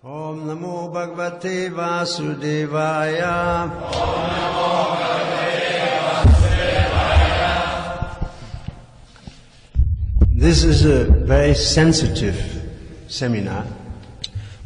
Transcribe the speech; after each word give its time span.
Om 0.00 0.46
Namo 0.46 0.92
Bhagavate 0.92 1.70
Vasudevaya. 1.70 3.68
This 10.30 10.62
is 10.62 10.84
a 10.84 11.04
very 11.26 11.52
sensitive 11.56 12.36
seminar 13.08 13.64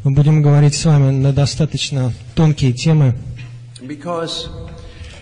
Мы 0.05 0.11
будем 0.11 0.43
говорить 0.43 0.75
с 0.75 0.84
вами 0.84 1.11
на 1.12 1.33
достаточно 1.33 2.12
тонкие 2.35 2.75
темы, 2.75 3.14
because 3.80 4.51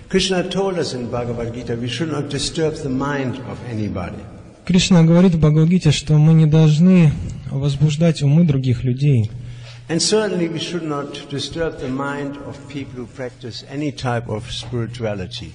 Krishna 0.08 0.42
told 0.42 0.76
us 0.76 0.92
in 0.92 1.08
Bhagavad 1.08 1.54
Gita 1.54 1.76
we 1.76 1.86
should 1.86 2.10
not 2.10 2.28
disturb 2.28 2.74
the 2.82 2.88
mind 2.88 3.36
of 3.48 3.58
anybody. 3.70 4.18
Кришна 4.66 5.04
говорит 5.04 5.36
в 5.36 5.38
Бхагавадгите, 5.38 5.92
что 5.92 6.14
мы 6.14 6.32
не 6.32 6.46
должны 6.46 7.12
возбуждать 7.48 8.22
умы 8.22 8.42
других 8.42 8.82
людей. 8.82 9.30
And 9.90 10.00
certainly 10.00 10.48
we 10.48 10.60
should 10.60 10.84
not 10.84 11.28
disturb 11.30 11.80
the 11.80 11.88
mind 11.88 12.36
of 12.48 12.56
people 12.68 12.94
who 13.00 13.06
practice 13.06 13.64
any 13.68 13.90
type 13.90 14.28
of 14.28 14.44
spirituality. 14.52 15.50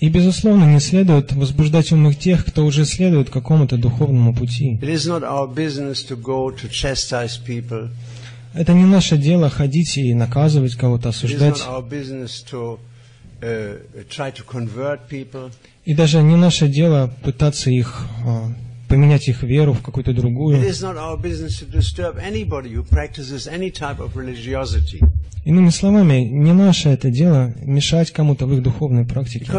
И, 0.00 0.08
безусловно, 0.08 0.64
не 0.64 0.80
следует 0.80 1.32
возбуждать 1.32 1.92
умных 1.92 2.18
тех, 2.18 2.46
кто 2.46 2.64
уже 2.64 2.86
следует 2.86 3.28
какому-то 3.30 3.76
духовному 3.76 4.32
пути. 4.34 4.78
It 4.80 4.88
is 4.88 5.06
not 5.06 5.22
our 5.22 5.46
business 5.46 6.02
to 6.08 6.16
go 6.16 6.50
to 6.50 6.70
chastise 6.70 7.36
people. 7.44 7.90
Это 8.54 8.72
не 8.72 8.86
наше 8.86 9.18
дело 9.18 9.50
ходить 9.50 9.98
и 9.98 10.14
наказывать 10.14 10.74
кого-то, 10.74 11.10
It 11.10 11.12
is 11.12 11.16
осуждать. 11.16 11.58
not 11.58 11.68
our 11.68 11.82
business 11.82 12.42
to 12.50 12.78
uh, 13.42 13.76
try 14.08 14.32
to 14.32 14.44
convert 14.46 15.00
people. 15.10 15.50
И 15.84 15.94
даже 15.94 16.22
не 16.22 16.36
наше 16.36 16.68
дело 16.68 17.10
пытаться 17.22 17.70
их, 17.70 18.06
а, 18.24 18.50
поменять 18.88 19.28
их 19.28 19.42
веру 19.42 19.72
в 19.72 19.82
какую-то 19.82 20.12
другую. 20.12 20.56
Иными 25.44 25.70
словами, 25.70 26.14
не 26.20 26.52
наше 26.52 26.88
это 26.88 27.10
дело 27.10 27.54
мешать 27.62 28.10
кому-то 28.10 28.46
в 28.46 28.54
их 28.54 28.62
духовной 28.62 29.04
практике. 29.04 29.50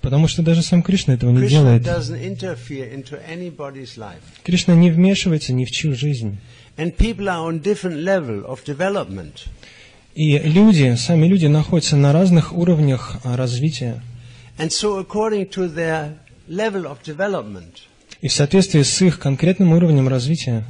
Потому 0.00 0.28
что 0.28 0.42
даже 0.42 0.62
сам 0.62 0.82
Кришна 0.82 1.14
этого 1.14 1.30
не 1.30 1.46
делает. 1.46 1.86
Кришна 4.42 4.74
не 4.74 4.90
вмешивается 4.90 5.52
ни 5.52 5.64
в 5.66 5.70
чью 5.70 5.94
жизнь. 5.94 6.38
И 10.14 10.38
люди, 10.38 10.94
сами 10.96 11.26
люди 11.26 11.46
находятся 11.46 11.96
на 11.96 12.12
разных 12.12 12.52
уровнях 12.52 13.16
а, 13.22 13.36
развития. 13.36 14.02
And 14.58 14.70
so 14.70 14.98
according 14.98 15.48
to 15.50 15.68
their 15.68 16.14
level 16.48 16.86
of 16.86 17.02
development, 17.04 17.86
И 18.20 18.28
в 18.28 18.32
соответствии 18.32 18.82
с 18.82 19.00
их 19.00 19.18
конкретным 19.18 19.72
уровнем 19.72 20.06
развития, 20.08 20.64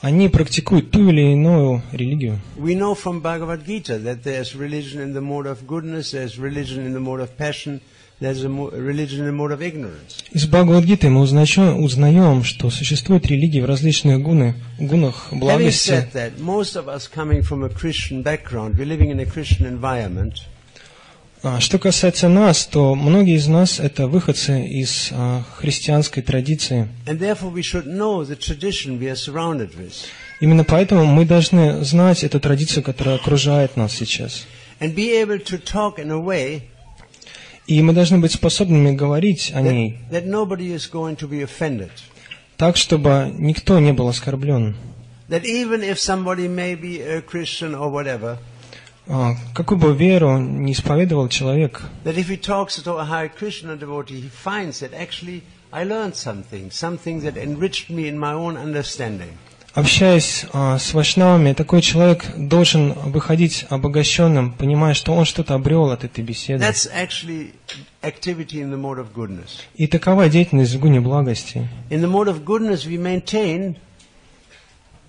они 0.00 0.28
практикуют 0.28 0.90
ту 0.90 1.08
или 1.08 1.32
иную 1.32 1.82
религию. 1.92 2.40
We 2.58 2.74
know 2.74 2.94
from 2.96 3.20
Bhagavad 3.22 3.64
Gita 3.64 3.98
that 4.02 4.24
there's 4.24 4.56
religion 4.56 5.00
in 5.00 5.12
the 5.12 5.20
mode 5.20 5.46
of 5.46 5.64
goodness, 5.66 6.10
there's 6.10 6.38
religion 6.38 6.84
in 6.84 6.92
the 6.92 6.98
mode 6.98 7.20
of 7.20 7.36
passion, 7.36 7.80
there's 8.20 8.42
a 8.42 8.48
religion 8.48 9.20
in 9.20 9.26
the 9.26 9.32
mode 9.32 9.52
of 9.52 9.62
ignorance. 9.62 10.24
Из 10.32 10.44
Бхагавадгиты 10.48 11.08
мы 11.08 11.20
узнаем, 11.20 11.84
узнаем, 11.84 12.42
что 12.42 12.68
существуют 12.70 13.26
религии 13.26 13.60
в 13.60 13.66
различных 13.66 14.20
гуны, 14.20 14.54
гунах 14.80 15.28
Having 15.30 15.38
благости. 15.38 15.88
said 15.90 16.12
that, 16.14 16.40
most 16.40 16.74
of 16.74 16.88
us 16.88 17.06
coming 17.08 17.42
from 17.42 17.62
a 17.62 17.68
Christian 17.68 18.22
background, 18.24 18.76
we're 18.76 18.86
living 18.86 19.10
in 19.12 19.20
a 19.20 19.26
Christian 19.26 19.66
environment, 19.66 20.34
А, 20.34 20.51
Что 21.58 21.78
касается 21.80 22.28
нас, 22.28 22.66
то 22.66 22.94
многие 22.94 23.34
из 23.34 23.48
нас 23.48 23.80
это 23.80 24.06
выходцы 24.06 24.64
из 24.64 25.08
а, 25.10 25.42
христианской 25.56 26.22
традиции. 26.22 26.86
Именно 30.40 30.64
поэтому 30.64 31.04
мы 31.04 31.24
должны 31.24 31.84
знать 31.84 32.22
эту 32.22 32.38
традицию, 32.38 32.84
которая 32.84 33.16
окружает 33.16 33.76
нас 33.76 33.92
сейчас. 33.92 34.46
И 37.66 37.82
мы 37.82 37.92
должны 37.92 38.18
быть 38.18 38.32
способными 38.32 38.92
говорить 38.92 39.50
о 39.52 39.62
ней 39.62 39.98
that 40.12 40.24
nobody 40.24 40.72
is 40.72 40.88
going 40.88 41.16
to 41.16 41.28
be 41.28 41.42
offended. 41.42 41.90
так, 42.56 42.76
чтобы 42.76 43.32
никто 43.36 43.80
не 43.80 43.92
был 43.92 44.06
оскорблен. 44.06 44.76
That 45.28 45.44
even 45.44 45.82
if 45.82 45.98
somebody 45.98 46.46
may 46.46 46.76
be 46.76 47.00
a 47.00 47.20
Christian 47.20 47.74
or 47.74 47.90
whatever, 47.90 48.38
А, 48.38 48.51
Какую 49.54 49.78
бы 49.78 49.94
веру 49.94 50.38
не 50.38 50.72
исповедовал 50.72 51.28
человек, 51.28 51.82
that 52.04 52.16
if 52.16 52.28
he 52.28 52.36
talks 52.36 52.82
to 52.82 52.98
a 52.98 53.04
Hare 53.04 53.28
Krishna 53.28 53.76
devotee, 53.76 54.20
he 54.20 54.30
finds 54.30 54.80
that 54.80 54.94
actually 54.94 55.42
I 55.70 55.84
learned 55.84 56.14
something, 56.14 56.70
something 56.70 57.20
that 57.22 57.36
enriched 57.36 57.90
me 57.90 58.08
in 58.08 58.18
my 58.18 58.32
own 58.32 58.56
understanding. 58.56 59.36
общаясь 59.74 60.44
а, 60.52 60.78
с 60.78 60.92
вайшнавами, 60.92 61.52
такой 61.52 61.80
человек 61.80 62.24
должен 62.36 62.92
выходить 62.92 63.64
обогащенным, 63.68 64.52
понимая, 64.52 64.94
что 64.94 65.14
он 65.14 65.24
что-то 65.24 65.54
обрел 65.54 65.90
от 65.90 66.04
этой 66.04 66.22
беседы. 66.22 66.62
That's 66.62 66.90
actually 66.92 67.54
activity 68.02 68.60
in 68.60 68.70
the 68.70 68.80
mode 68.80 68.98
of 68.98 69.12
goodness. 69.14 69.60
И 69.74 69.86
такова 69.86 70.28
деятельность 70.28 70.74
в 70.74 70.80
гуне 70.80 71.00
благости. 71.00 71.68
In 71.90 72.00
the 72.00 72.10
mode 72.10 72.28
of 72.28 72.44
goodness, 72.44 72.86
we 72.86 72.98
maintain 72.98 73.76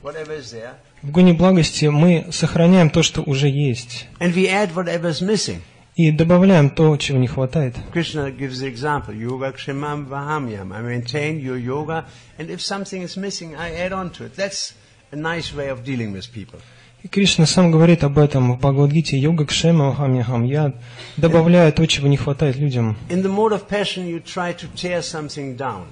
whatever 0.02 0.38
is 0.38 0.52
there, 0.52 0.76
В 1.04 1.12
гуне 1.12 1.34
благости 1.34 1.86
мы 1.88 2.28
сохраняем 2.32 2.90
то, 2.90 3.04
что 3.04 3.22
уже 3.22 3.50
есть, 3.50 4.08
and 4.20 4.34
we 4.34 4.48
add 4.48 4.74
whatever 4.74 5.10
is 5.10 5.22
missing. 5.22 5.60
и 5.96 6.12
добавляем 6.12 6.70
то, 6.70 6.96
чего 6.96 7.18
не 7.18 7.28
хватает. 7.28 7.76
Krishna 7.94 8.32
gives 8.32 8.62
the 8.62 8.74
example, 8.74 9.14
yoga 9.14 9.52
kshemam 9.52 10.08
vahamyam. 10.08 10.74
I 10.74 10.82
maintain 10.82 11.42
your 11.42 11.58
yoga, 11.58 12.06
and 12.40 12.50
if 12.50 12.62
something 12.62 13.04
is 13.04 13.18
missing, 13.18 13.54
I 13.54 13.76
add 13.76 13.92
on 13.92 14.12
to 14.12 14.24
it. 14.24 14.38
That's 14.38 14.74
a 15.12 15.18
nice 15.18 15.54
way 15.54 15.70
of 15.70 15.84
dealing 15.84 16.14
with 16.14 16.32
people. 16.32 16.62
И 17.04 17.10
Кришна 17.10 17.46
сам 17.46 17.70
говорит 17.70 18.06
об 18.06 18.18
этом 18.18 18.54
в 18.54 18.60
Бхагавадгите 18.60 19.18
«Йога 19.18 19.46
кшема 19.46 19.90
вахамьяхам». 19.90 20.46
Я 20.46 20.72
добавляю 21.18 21.74
то, 21.74 21.86
чего 21.86 22.08
не 22.08 22.16
хватает 22.16 22.56
людям. 22.56 22.96
In 23.10 23.22
the 23.22 23.28
mode 23.28 23.52
of 23.52 23.68
passion, 23.68 24.08
you 24.08 24.22
try 24.24 24.54
to 24.54 24.70
tear 24.74 25.02
something 25.02 25.58
down. 25.58 25.84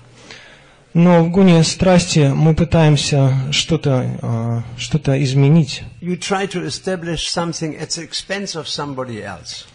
Но 0.94 1.24
в 1.24 1.29
гуне 1.31 1.63
страсти 1.63 2.31
мы 2.35 2.53
пытаемся 2.53 3.34
что-то 3.52 4.19
а, 4.22 4.63
изменить. 5.24 5.84
The 6.02 6.18
expense 8.09 8.56
of 8.56 8.66
somebody 8.66 9.24
else. 9.24 9.66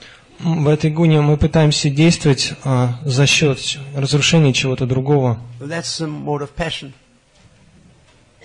М, 0.44 0.64
В 0.64 0.68
этой 0.68 0.90
гуне 0.90 1.22
мы 1.22 1.38
пытаемся 1.38 1.88
действовать 1.88 2.52
а, 2.64 2.98
за 3.02 3.26
счет 3.26 3.58
разрушения 3.94 4.52
чего-то 4.52 4.84
другого. 4.86 5.38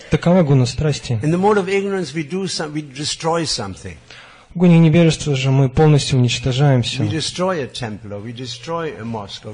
Такова 0.09 0.43
гуна 0.43 0.65
страсти. 0.65 1.19
В 4.53 4.57
гуне 4.57 4.79
невежества 4.79 5.35
же 5.35 5.51
мы 5.51 5.69
полностью 5.69 6.19
уничтожаем 6.19 6.83
все. 6.83 7.03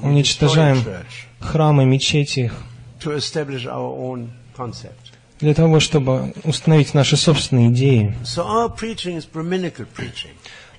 Уничтожаем 0.02 0.84
храмы, 1.40 1.86
мечети 1.86 2.52
to 3.00 3.16
establish 3.16 3.66
our 3.66 3.94
own 3.98 4.30
concept. 4.56 5.14
для 5.40 5.54
того, 5.54 5.80
чтобы 5.80 6.34
установить 6.44 6.94
наши 6.94 7.16
собственные 7.16 7.70
идеи. 7.70 8.16
So 8.24 8.46
our 8.46 8.76
preaching 8.76 9.18
is 9.18 9.26
Brahminical 9.32 9.86
preaching. 9.96 10.32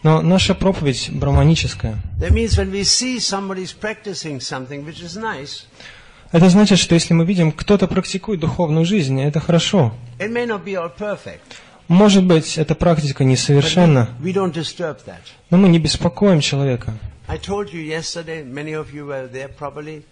Но 0.02 0.20
наша 0.22 0.54
проповедь 0.54 1.10
браманическая. 1.12 1.98
That 2.20 2.32
means 2.32 2.56
when 2.56 2.70
we 2.70 2.82
see 2.82 3.18
somebody's 3.18 3.72
practicing 3.72 4.40
something 4.40 4.84
which 4.84 5.02
is 5.02 5.16
nice, 5.16 5.64
Это 6.30 6.50
значит, 6.50 6.78
что 6.78 6.94
если 6.94 7.14
мы 7.14 7.24
видим, 7.24 7.52
кто-то 7.52 7.86
практикует 7.86 8.40
духовную 8.40 8.84
жизнь, 8.84 9.18
это 9.20 9.40
хорошо. 9.40 9.94
it 10.18 10.30
may 10.30 10.46
not 10.46 10.62
be 10.64 10.74
all 10.74 10.90
perfect, 10.94 11.40
Может 11.88 12.24
быть, 12.24 12.58
эта 12.58 12.74
практика 12.74 13.24
несовершенна, 13.24 14.10
но 15.50 15.56
мы 15.56 15.68
не 15.70 15.78
беспокоим 15.78 16.40
человека. 16.40 16.92
I 17.26 17.38
told 17.38 17.72
you 17.72 17.82
yesterday, 17.82 18.42
many 18.44 18.72
of 18.72 18.92
you 18.92 19.06
were 19.06 19.26
there 19.30 19.48
probably, 19.48 20.02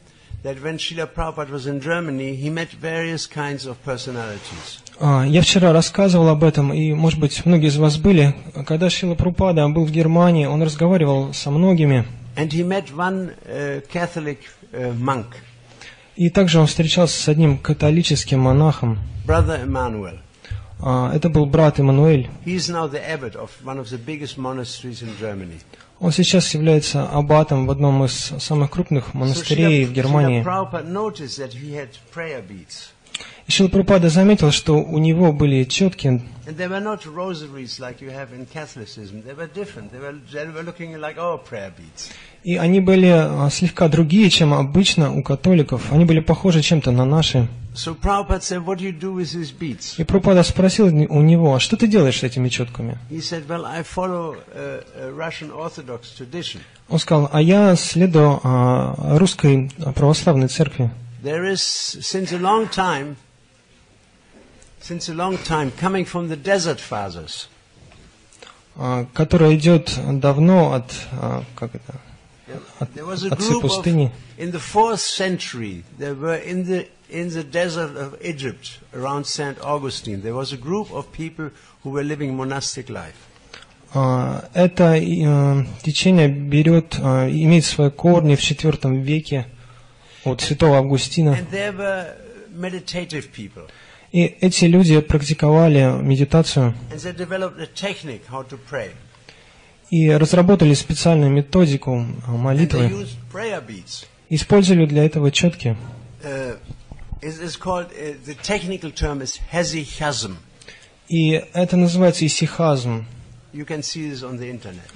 that 0.46 0.62
when 0.62 0.78
Srila 0.78 1.08
Prabhupada 1.12 1.50
was 1.50 1.66
in 1.66 1.80
Germany, 1.80 2.36
he 2.36 2.48
met 2.50 2.70
various 2.70 3.26
kinds 3.26 3.66
of 3.66 3.74
personalities. 3.82 4.80
Я 5.00 5.42
вчера 5.42 5.72
рассказывал 5.72 6.28
об 6.28 6.44
этом, 6.44 6.72
и, 6.72 6.94
может 6.94 7.18
быть, 7.18 7.44
многие 7.44 7.66
из 7.68 7.76
вас 7.76 7.98
были. 7.98 8.34
Когда 8.64 8.88
Шила 8.88 9.14
Прупада 9.14 9.68
был 9.68 9.84
в 9.84 9.90
Германии, 9.90 10.46
он 10.46 10.62
разговаривал 10.62 11.34
со 11.34 11.50
многими, 11.50 12.06
And 12.36 12.52
he 12.52 12.62
met 12.62 12.94
one 12.94 13.34
uh, 13.46 13.80
Catholic 13.92 14.38
uh, 14.72 14.94
monk, 14.96 15.26
и 16.14 16.30
также 16.30 16.60
он 16.60 16.66
встречался 16.66 17.20
с 17.20 17.28
одним 17.28 17.58
католическим 17.58 18.40
монахом. 18.40 18.98
Brother 19.26 19.64
Emmanuel. 19.66 20.20
А, 20.78 21.12
Это 21.14 21.28
был 21.28 21.46
брат 21.46 21.80
Эммануэль. 21.80 22.28
He 22.44 22.54
is 22.54 22.70
now 22.70 22.88
the 22.88 23.02
abbot 23.02 23.34
of 23.34 23.50
one 23.64 23.78
of 23.78 23.90
the 23.90 23.98
biggest 23.98 24.38
monasteries 24.38 25.02
in 25.02 25.10
Germany. 25.18 25.58
Он 25.98 26.12
сейчас 26.12 26.52
является 26.52 27.08
аббатом 27.08 27.66
в 27.66 27.70
одном 27.70 28.04
из 28.04 28.12
самых 28.38 28.70
крупных 28.70 29.14
монастырей 29.14 29.86
в 29.86 29.92
Германии. 29.92 30.44
И 33.46 33.52
Шила 33.52 33.68
Прабхупада 33.68 34.08
заметил, 34.10 34.50
что 34.50 34.74
у 34.74 34.98
него 34.98 35.32
были 35.32 35.64
четкие, 35.64 36.20
И 42.46 42.56
они 42.58 42.78
были 42.78 43.08
а, 43.08 43.50
слегка 43.50 43.88
другие, 43.88 44.30
чем 44.30 44.54
обычно 44.54 45.12
у 45.12 45.20
католиков. 45.24 45.92
Они 45.92 46.04
были 46.04 46.20
похожи 46.20 46.62
чем-то 46.62 46.92
на 46.92 47.04
наши. 47.04 47.48
И 49.98 50.04
Прабхупада 50.04 50.44
спросил 50.44 50.86
у 50.86 51.22
него, 51.22 51.56
а 51.56 51.58
что 51.58 51.76
ты 51.76 51.88
делаешь 51.88 52.20
с 52.20 52.22
этими 52.22 52.48
четками? 52.48 52.98
Uh. 53.10 53.26
Он 56.88 56.98
сказал, 57.00 57.28
а 57.32 57.42
я 57.42 57.74
следую 57.74 58.40
а, 58.44 59.18
русской 59.18 59.68
православной 59.96 60.46
церкви. 60.46 60.90
А, 68.76 69.04
которая 69.12 69.56
идет 69.56 69.98
давно 70.20 70.74
от, 70.74 70.92
а, 71.10 71.42
как 71.56 71.74
это, 71.74 72.00
от 72.78 72.88
there 72.94 73.04
was 73.04 73.24
a 73.24 73.30
отцы 73.30 73.48
group 73.48 73.64
of, 73.64 73.70
пустыни. 73.70 74.10
in 74.38 74.50
the 74.52 74.58
fourth 74.58 75.00
century, 75.00 75.84
there 75.98 76.14
were 76.14 76.36
in 76.36 76.64
the, 76.64 76.86
in 77.10 77.28
the 77.30 77.42
desert 77.42 77.96
of 77.96 78.16
Egypt, 78.22 78.78
around 78.94 79.24
St. 79.26 79.58
Augustine, 79.62 80.22
there 80.22 80.34
was 80.34 80.52
a 80.52 80.56
group 80.56 80.90
of 80.92 81.10
people 81.12 81.50
who 81.82 81.90
were 81.90 82.04
living 82.04 82.34
monastic 82.36 82.88
life. 82.88 83.16
А, 83.94 84.48
Это 84.54 84.96
э, 84.96 85.64
течение 85.82 86.28
берет, 86.28 86.96
а, 87.00 87.28
имеет 87.28 87.64
свои 87.64 87.90
корни 87.90 88.34
в 88.34 88.40
IV 88.40 89.02
веке 89.02 89.46
от 90.24 90.40
святого 90.40 90.78
Августина. 90.78 91.30
And 91.30 91.50
there 91.50 91.72
were 91.72 92.16
meditative 92.50 93.30
people. 93.32 93.70
И 94.12 94.22
эти 94.40 94.64
люди 94.66 95.00
практиковали 95.00 96.00
медитацию 96.02 96.74
и 99.90 100.10
разработали 100.10 100.74
специальную 100.74 101.30
методику 101.30 102.04
а, 102.26 102.30
молитвы. 102.32 103.06
Использовали 104.28 104.86
для 104.86 105.04
этого 105.04 105.30
четки. 105.30 105.76
Uh, 106.22 106.58
uh. 107.22 107.36
И 111.08 111.30
это 111.52 111.76
называется 111.76 112.26
исихазм. 112.26 113.06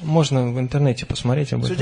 Можно 0.02 0.52
в 0.52 0.58
интернете 0.58 1.06
посмотреть 1.06 1.52
об 1.52 1.64
этом. 1.64 1.76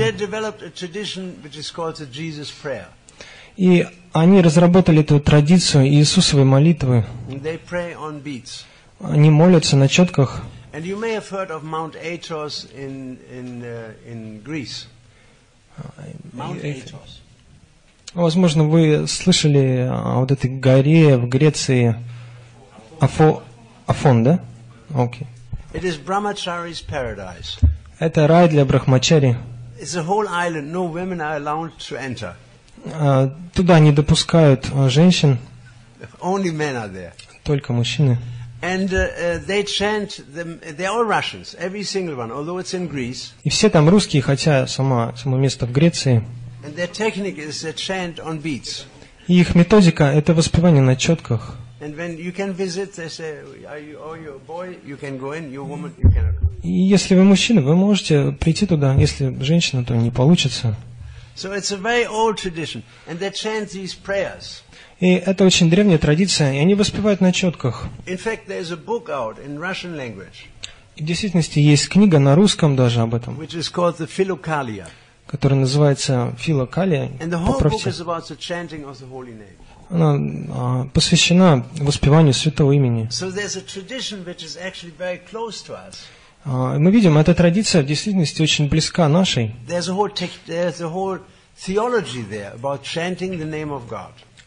И 3.57 3.87
они 4.13 4.41
разработали 4.41 5.01
эту 5.01 5.19
традицию 5.19 5.87
Иисусовой 5.87 6.45
молитвы. 6.45 7.05
Они 9.01 9.29
молятся 9.29 9.75
на 9.75 9.87
четках. 9.87 10.43
And 10.71 10.85
you 10.85 10.95
may 10.95 11.13
have 11.13 11.27
heard 11.29 11.49
of 11.49 11.63
Mount 11.63 11.95
Athos 11.95 12.65
in, 12.75 13.17
in, 13.31 13.63
uh, 13.63 13.93
in 14.05 14.41
Greece. 14.43 14.85
Mount 16.33 16.63
э, 16.63 16.73
Athos. 16.73 17.21
Возможно, 18.13 18.63
вы 18.63 19.07
слышали 19.07 19.87
о 19.89 20.19
вот 20.19 20.31
этой 20.31 20.49
горе 20.49 21.17
в 21.17 21.27
Греции 21.27 21.95
Афо... 22.99 23.43
Афон, 23.87 24.23
да? 24.23 24.39
Окей. 24.93 25.27
It 25.73 25.83
is 25.83 25.97
Brahmachari's 25.97 26.81
paradise. 26.81 27.59
Это 27.99 28.27
рай 28.27 28.47
для 28.49 28.65
брахмачари. 28.65 29.37
It's 29.79 29.95
a 29.95 30.03
whole 30.03 30.27
island. 30.27 30.71
No 30.71 30.85
women 30.85 31.21
are 31.21 31.37
allowed 31.37 31.71
to 31.77 31.97
enter. 31.97 32.35
А, 32.85 33.33
Туда 33.53 33.79
не 33.79 33.91
допускают 33.91 34.69
а, 34.73 34.89
женщин, 34.89 35.37
Only 36.19 36.51
men 36.51 36.75
are 36.75 36.91
there. 36.91 37.13
только 37.43 37.73
мужчины. 37.73 38.17
And 38.62 38.94
uh, 38.94 38.96
uh, 38.96 39.38
they 39.46 39.62
chant, 39.62 40.24
them, 40.32 40.58
they're 40.62 40.90
all 40.90 41.04
Russians, 41.04 41.54
every 41.58 41.82
single 41.82 42.16
one, 42.16 42.32
although 42.32 42.58
it's 42.58 42.72
in 42.72 42.88
Greece. 42.88 43.32
И 43.42 43.50
все 43.50 43.68
там 43.68 43.88
русские, 43.88 44.22
хотя 44.22 44.66
сама, 44.66 45.14
само 45.16 45.36
место 45.36 45.66
в 45.66 45.72
Греции. 45.72 46.24
And 46.64 46.74
their 46.74 46.86
technique 46.86 47.38
is 47.38 47.62
they 47.62 47.74
chant 47.74 48.18
on 48.18 48.40
beats. 48.40 48.86
И 49.28 49.38
их 49.38 49.54
методика – 49.54 50.14
это 50.14 50.32
воспевание 50.32 50.82
на 50.82 50.96
четках. 50.96 51.58
And 51.80 51.96
when 51.96 52.16
you 52.16 52.32
can 52.32 52.54
visit, 52.54 52.94
they 52.96 53.08
say, 53.10 53.40
are 53.68 53.78
you, 53.78 53.98
oh, 54.02 54.14
you're 54.14 54.36
a 54.36 54.38
boy, 54.38 54.78
you 54.86 54.96
can 54.96 55.18
go 55.18 55.32
in, 55.32 55.52
you're 55.52 55.64
a 55.64 55.68
woman, 55.68 55.94
you 56.02 56.08
cannot 56.08 56.40
go. 56.40 56.48
И 56.62 56.70
если 56.70 57.14
вы 57.14 57.24
мужчина, 57.24 57.60
вы 57.60 57.76
можете 57.76 58.32
прийти 58.32 58.64
туда. 58.64 58.94
Если 58.94 59.36
женщина, 59.42 59.84
то 59.84 59.94
не 59.94 60.10
получится. 60.10 60.74
So 61.36 61.52
it's 61.52 61.70
a 61.72 61.76
very 61.76 62.06
old 62.06 62.38
tradition. 62.38 62.82
And 63.06 63.18
they 63.18 63.30
chant 63.30 63.70
these 63.70 63.94
prayers. 63.94 64.62
И 64.99 65.13
это 65.13 65.45
очень 65.45 65.69
древняя 65.69 65.97
традиция, 65.97 66.53
и 66.53 66.57
они 66.57 66.75
воспевают 66.75 67.21
на 67.21 67.31
четках. 67.31 67.85
И 68.05 68.15
в 71.03 71.05
действительности 71.05 71.59
есть 71.59 71.87
книга 71.87 72.19
на 72.19 72.35
русском 72.35 72.75
даже 72.75 72.99
об 72.99 73.15
этом, 73.15 73.37
которая 75.25 75.57
называется 75.59 76.35
«Филокалия». 76.37 77.09
Поправьте. 77.53 77.77
Она 79.89 80.17
а, 80.51 80.85
посвящена 80.93 81.65
воспеванию 81.79 82.33
святого 82.33 82.73
имени. 82.73 83.07
А, 86.45 86.77
Мы 86.77 86.91
видим, 86.91 87.17
эта 87.17 87.33
традиция 87.33 87.83
в 87.83 87.85
действительности 87.85 88.41
очень 88.41 88.67
близка 88.69 89.07
нашей. 89.07 89.55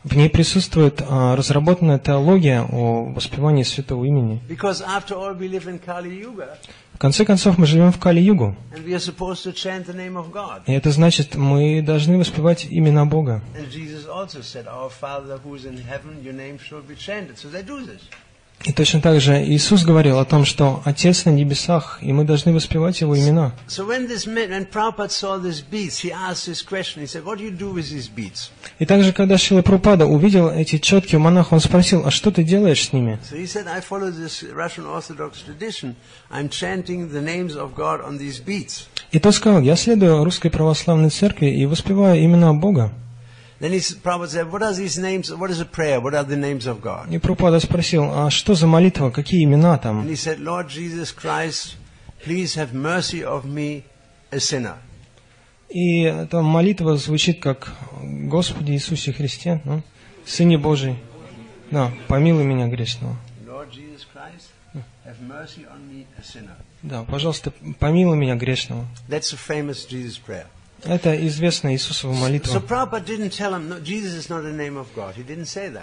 В 0.05 0.17
ней 0.17 0.29
присутствует 0.29 1.01
а, 1.09 1.37
разработанная 1.37 1.99
теология 1.99 2.63
о 2.63 3.05
воспевании 3.05 3.63
святого 3.63 4.05
имени. 4.05 4.41
В 6.95 6.99
конце 6.99 7.25
концов, 7.25 7.57
мы 7.57 7.67
живем 7.67 7.93
в 7.93 7.99
Кали-Югу. 7.99 8.57
И 10.67 10.73
это 10.73 10.91
значит, 10.91 11.35
мы 11.37 11.83
должны 11.83 12.19
воспевать 12.19 12.67
имена 12.69 13.07
Бога. 13.07 13.43
И 18.65 18.73
точно 18.73 19.01
так 19.01 19.21
же 19.21 19.43
Иисус 19.45 19.85
говорил 19.85 20.19
о 20.19 20.25
том, 20.25 20.45
что 20.45 20.83
Отец 20.85 21.25
на 21.25 21.31
небесах, 21.31 21.99
и 22.01 22.13
мы 22.13 22.25
должны 22.25 22.53
воспевать 22.53 23.01
Его 23.01 23.19
имена. 23.19 23.53
И 28.79 28.87
также, 28.87 29.13
когда 29.13 29.39
Шила 29.39 29.63
Прупада 29.63 30.07
увидел 30.07 30.49
эти 30.49 30.79
четкие 30.79 31.19
у 31.19 31.23
монаха, 31.23 31.55
он 31.55 31.61
спросил, 31.61 32.07
а 32.07 32.11
что 32.11 32.31
ты 32.31 32.45
делаешь 32.45 32.89
с 32.89 32.93
ними? 32.93 33.19
И 39.13 39.19
тот 39.19 39.35
сказал, 39.35 39.61
я 39.61 39.77
следую 39.77 40.25
русской 40.25 40.51
православной 40.51 41.11
церкви 41.11 41.47
и 41.47 41.67
воспеваю 41.67 42.25
имена 42.25 42.55
Бога. 42.55 42.93
Then 43.63 43.71
Prabhupada 43.75 44.29
said, 44.29 44.51
What 44.51 44.61
are 44.65 44.75
these 44.75 44.99
names? 44.99 45.33
What 45.33 45.49
is 45.53 45.61
a 45.61 45.65
prayer? 45.65 46.01
What 46.01 46.17
are 46.17 46.25
the 46.25 46.37
names 46.37 46.67
of 46.67 46.83
God? 46.83 47.09
И 47.13 47.19
Прупада 47.19 47.61
спросил, 47.61 48.11
а 48.13 48.29
что 48.29 48.55
за 48.57 48.67
молитва, 48.67 49.11
какие 49.11 49.45
имена 49.45 49.75
And 49.75 49.81
там? 49.81 50.09
he 50.09 50.17
said, 50.17 50.41
Lord 50.41 50.69
Jesus 50.69 51.13
Christ, 51.13 51.77
please 52.25 52.57
have 52.57 52.75
mercy 52.75 53.23
of 53.23 53.45
me, 53.45 53.85
a 54.33 54.41
sinner. 54.41 54.79
И 55.69 56.01
эта 56.03 56.43
молитва 56.43 56.97
звучит 56.97 57.41
как 57.41 57.73
«Господи 58.03 58.73
Иисусе 58.73 59.13
Христе, 59.13 59.63
ну, 59.65 59.85
Сыне 60.27 60.59
Божий, 60.59 60.97
да, 61.71 61.93
помилуй 62.09 62.43
меня 62.43 62.67
грешного». 62.67 63.17
Да, 66.83 67.05
пожалуйста, 67.05 67.53
помилуй 67.79 68.17
меня 68.17 68.35
грешного. 68.35 68.87
That's 69.09 69.33
a 69.33 69.37
famous 69.37 69.87
Jesus 69.89 70.19
prayer. 70.19 70.47
Это 70.85 71.15
известная 71.29 71.75
Иисусова 71.75 72.13
молитва. 72.13 72.59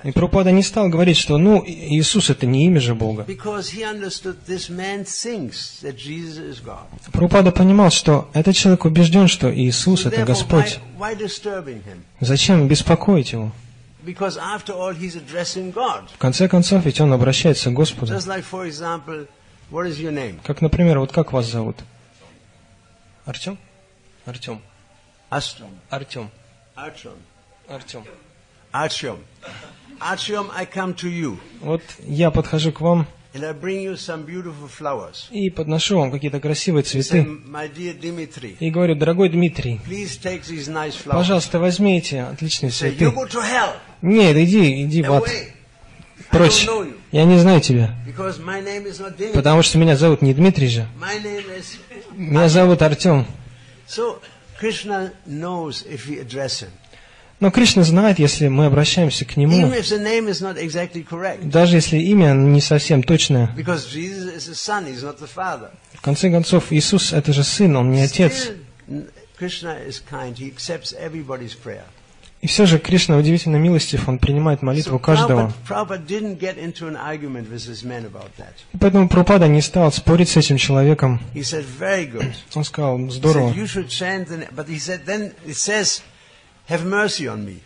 И 0.03 0.11
Прабхупада 0.11 0.51
не 0.51 0.61
стал 0.63 0.89
говорить, 0.89 1.17
что, 1.17 1.37
ну, 1.37 1.63
Иисус 1.65 2.29
это 2.29 2.45
не 2.45 2.65
имя 2.65 2.81
же 2.81 2.95
Бога. 2.95 3.25
Прабхупада 7.11 7.51
понимал, 7.51 7.91
что 7.91 8.29
этот 8.33 8.55
человек 8.55 8.85
убежден, 8.85 9.27
что 9.27 9.53
Иисус 9.53 10.05
это 10.05 10.25
Господь. 10.25 10.79
Зачем 12.19 12.67
беспокоить 12.67 13.31
его? 13.31 13.51
В 16.13 16.17
конце 16.17 16.47
концов, 16.47 16.85
ведь 16.85 17.01
он 17.01 17.13
обращается 17.13 17.69
к 17.69 17.73
Господу. 17.73 18.13
Как, 20.43 20.61
например, 20.61 20.99
вот 20.99 21.11
как 21.11 21.31
вас 21.31 21.45
зовут? 21.45 21.77
Артем? 23.25 23.57
Артем. 24.25 24.61
Astrom. 25.29 25.69
Артем. 25.89 26.29
Archon. 26.75 27.13
Артем. 27.67 28.03
Artyom. 28.73 29.17
Artyom, 29.99 30.49
I 30.55 30.65
come 30.65 30.93
to 30.95 31.09
you 31.09 31.37
Вот 31.61 31.81
я 31.99 32.31
подхожу 32.31 32.71
к 32.71 32.81
вам 32.81 33.05
and 33.33 33.43
I 33.45 33.53
bring 33.53 33.83
you 33.83 33.93
some 33.95 34.25
beautiful 34.25 34.67
flowers. 34.69 35.27
и 35.31 35.49
подношу 35.49 35.99
вам 35.99 36.11
какие-то 36.11 36.39
красивые 36.39 36.83
Say, 36.83 37.01
цветы. 37.01 37.27
my 37.47 37.71
dear 37.71 37.99
Dimitri, 37.99 38.55
И 38.59 38.71
говорю, 38.71 38.95
дорогой 38.95 39.29
Дмитрий, 39.29 39.79
please 39.87 40.19
take 40.21 40.41
these 40.47 40.67
nice 40.67 40.93
flowers. 40.95 41.11
пожалуйста, 41.17 41.59
возьми 41.59 41.97
эти 41.97 42.15
отличные 42.15 42.69
Say, 42.71 42.91
цветы. 42.97 43.05
you 43.05 43.13
go 43.13 43.27
to 43.29 43.39
hell. 43.41 43.73
Нет, 44.01 44.35
иди, 44.37 44.83
иди 44.85 45.03
в 45.03 45.11
ад. 45.11 45.25
Прочь. 46.31 46.67
Я 47.11 47.25
не 47.25 47.37
знаю 47.39 47.59
тебя, 47.59 47.95
потому 49.33 49.63
что 49.63 49.77
меня 49.79 49.95
зовут 49.97 50.21
не 50.21 50.33
Дмитрий 50.33 50.67
же. 50.67 50.87
Меня 52.15 52.49
зовут 52.49 52.81
Артем. 52.81 53.25
So 53.87 54.19
Но 57.39 57.51
Кришна 57.51 57.83
знает, 57.83 58.19
если 58.19 58.49
мы 58.49 58.65
обращаемся 58.65 59.23
к 59.23 59.37
Нему, 59.37 59.71
даже 61.41 61.75
если 61.77 61.97
имя 61.97 62.33
не 62.33 62.59
совсем 62.59 63.01
точное. 63.01 63.55
В 65.93 66.01
конце 66.01 66.29
концов, 66.29 66.71
Иисус– 66.71 67.13
это 67.13 67.31
же 67.31 67.43
Сын, 67.45 67.77
Он 67.77 67.91
не 67.91 68.01
Отец. 68.01 68.49
И 72.41 72.47
все 72.47 72.65
же 72.65 72.79
Кришна 72.79 73.17
удивительно 73.17 73.57
милостив, 73.57 74.07
Он 74.07 74.17
принимает 74.17 74.61
молитву 74.61 74.97
каждого. 74.97 75.51
И 78.73 78.77
поэтому 78.79 79.09
Пропада 79.09 79.47
не 79.47 79.61
стал 79.61 79.91
спорить 79.91 80.29
с 80.29 80.37
этим 80.37 80.57
человеком. 80.57 81.19
Он 82.55 82.63
сказал, 82.63 82.97
здорово. 83.09 83.49
said, 83.49 83.55
you 83.55 83.65
should 83.65 83.87
chant, 83.89 84.27
the, 84.29 84.37
na-" 84.37 84.47
but 84.55 84.67
he 84.67 84.79
said, 84.79 85.05
then 85.05 85.33
it 85.45 85.57
says, 85.57 86.01
have 86.69 86.85
mercy 86.85 87.27
on 87.27 87.45
me. 87.45 87.59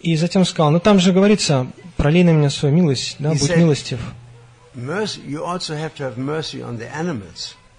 И 0.00 0.16
затем 0.16 0.44
сказал, 0.44 0.72
ну 0.72 0.80
там 0.80 0.98
же 0.98 1.12
говорится, 1.12 1.68
пролей 1.96 2.24
на 2.24 2.30
меня 2.30 2.50
свою 2.50 2.74
милость, 2.74 3.16
да, 3.18 3.30
будь 3.32 3.56
милостив. 3.56 4.00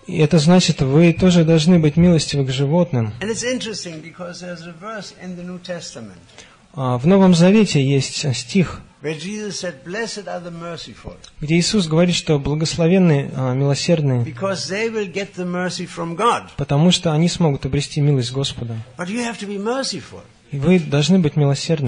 И 0.07 0.17
это 0.17 0.39
значит, 0.39 0.81
вы 0.81 1.13
тоже 1.13 1.43
должны 1.43 1.79
быть 1.79 1.95
милостивы 1.95 2.45
к 2.45 2.49
животным. 2.49 3.13
А, 6.73 6.97
В 6.97 7.05
Новом 7.05 7.35
Завете 7.35 7.85
есть 7.85 8.35
стих, 8.35 8.81
где 11.41 11.55
Иисус 11.57 11.87
говорит, 11.87 12.15
что 12.15 12.39
благословенны 12.39 13.31
а, 13.35 13.53
милосердные, 13.53 14.25
потому 16.57 16.91
что 16.91 17.11
они 17.11 17.27
смогут 17.27 17.65
обрести 17.65 17.99
милость 18.01 18.31
Господа. 18.31 18.75
И 20.51 20.57
вы 20.57 20.79
должны 20.79 21.19
быть 21.19 21.35
милосердны, 21.35 21.87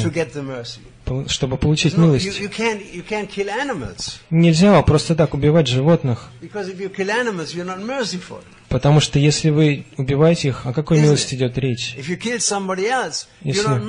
чтобы 1.27 1.57
получить 1.57 1.97
милость. 1.97 2.39
Нельзя 4.29 4.81
просто 4.83 5.15
так 5.15 5.33
убивать 5.33 5.67
животных, 5.67 6.29
потому 8.69 8.99
что 8.99 9.19
если 9.19 9.49
вы 9.49 9.85
убиваете 9.97 10.47
их, 10.49 10.65
о 10.65 10.73
какой 10.73 10.99
милости 10.99 11.35
идет 11.35 11.57
речь? 11.57 11.95
Если-? 11.95 13.79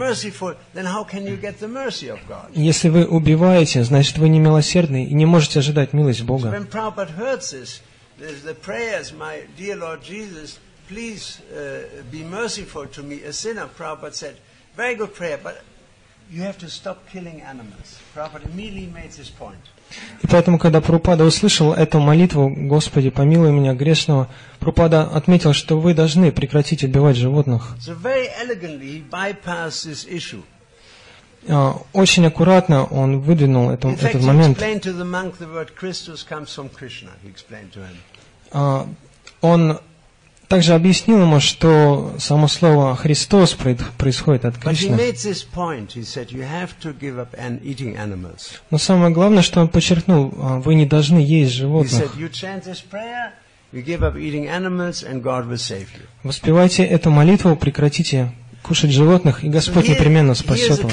Если 2.54 2.88
вы 2.88 3.06
убиваете, 3.06 3.84
значит 3.84 4.18
вы 4.18 4.28
не 4.28 4.40
милосердны 4.40 5.04
и 5.06 5.14
не 5.14 5.26
можете 5.26 5.60
ожидать 5.60 5.92
милость 5.92 6.22
Бога. 6.22 6.50
Please 10.86 11.40
uh, 11.50 12.02
be 12.10 12.22
merciful 12.22 12.86
to 12.86 13.02
me, 13.02 13.22
a 13.24 13.32
sinner. 13.32 13.66
Prabhupada 13.66 14.14
said, 14.14 14.36
very 14.76 14.94
good 14.94 15.14
prayer, 15.14 15.38
but 15.42 15.62
you 16.32 16.42
have 16.42 16.58
to 16.58 16.68
stop 16.68 16.98
killing 17.12 17.42
animals. 17.42 17.98
Prabhupada 18.14 18.46
immediately 18.54 18.88
made 18.92 19.10
this 19.10 19.30
point. 19.30 19.58
И 20.22 20.26
поэтому, 20.26 20.58
когда 20.58 20.80
Прупада 20.80 21.24
услышал 21.24 21.72
эту 21.72 22.00
молитву, 22.00 22.48
«Господи, 22.48 23.10
помилуй 23.10 23.52
меня, 23.52 23.74
грешного», 23.74 24.28
Прупада 24.58 25.02
отметил, 25.04 25.52
что 25.52 25.78
вы 25.78 25.94
должны 25.94 26.32
прекратить 26.32 26.82
убивать 26.82 27.16
животных. 27.16 27.76
А, 31.46 31.76
Очень 31.92 32.26
аккуратно 32.26 32.84
он 32.84 33.20
выдвинул 33.20 33.70
эту- 33.70 33.88
fact, 33.90 34.08
этот 34.08 34.22
момент. 34.22 34.58
monk. 34.58 35.34
А, 38.52 38.86
Он 39.42 39.78
также 40.48 40.74
объяснил 40.74 41.22
ему, 41.22 41.40
что 41.40 42.14
само 42.18 42.48
слово 42.48 42.96
«Христос» 42.96 43.56
происходит 43.98 44.44
от 44.44 44.58
Кришны. 44.58 44.96
Но 48.70 48.78
самое 48.78 49.12
главное, 49.12 49.42
что 49.42 49.60
он 49.60 49.68
подчеркнул, 49.68 50.32
а, 50.38 50.60
вы 50.60 50.74
не 50.74 50.86
должны 50.86 51.18
есть 51.18 51.52
животных. 51.52 52.14
Воспевайте 56.22 56.84
эту 56.84 57.10
молитву, 57.10 57.56
прекратите 57.56 58.32
кушать 58.62 58.90
животных, 58.92 59.44
и 59.44 59.48
Господь 59.48 59.88
непременно 59.88 60.34
спасет 60.34 60.82
вас. 60.82 60.92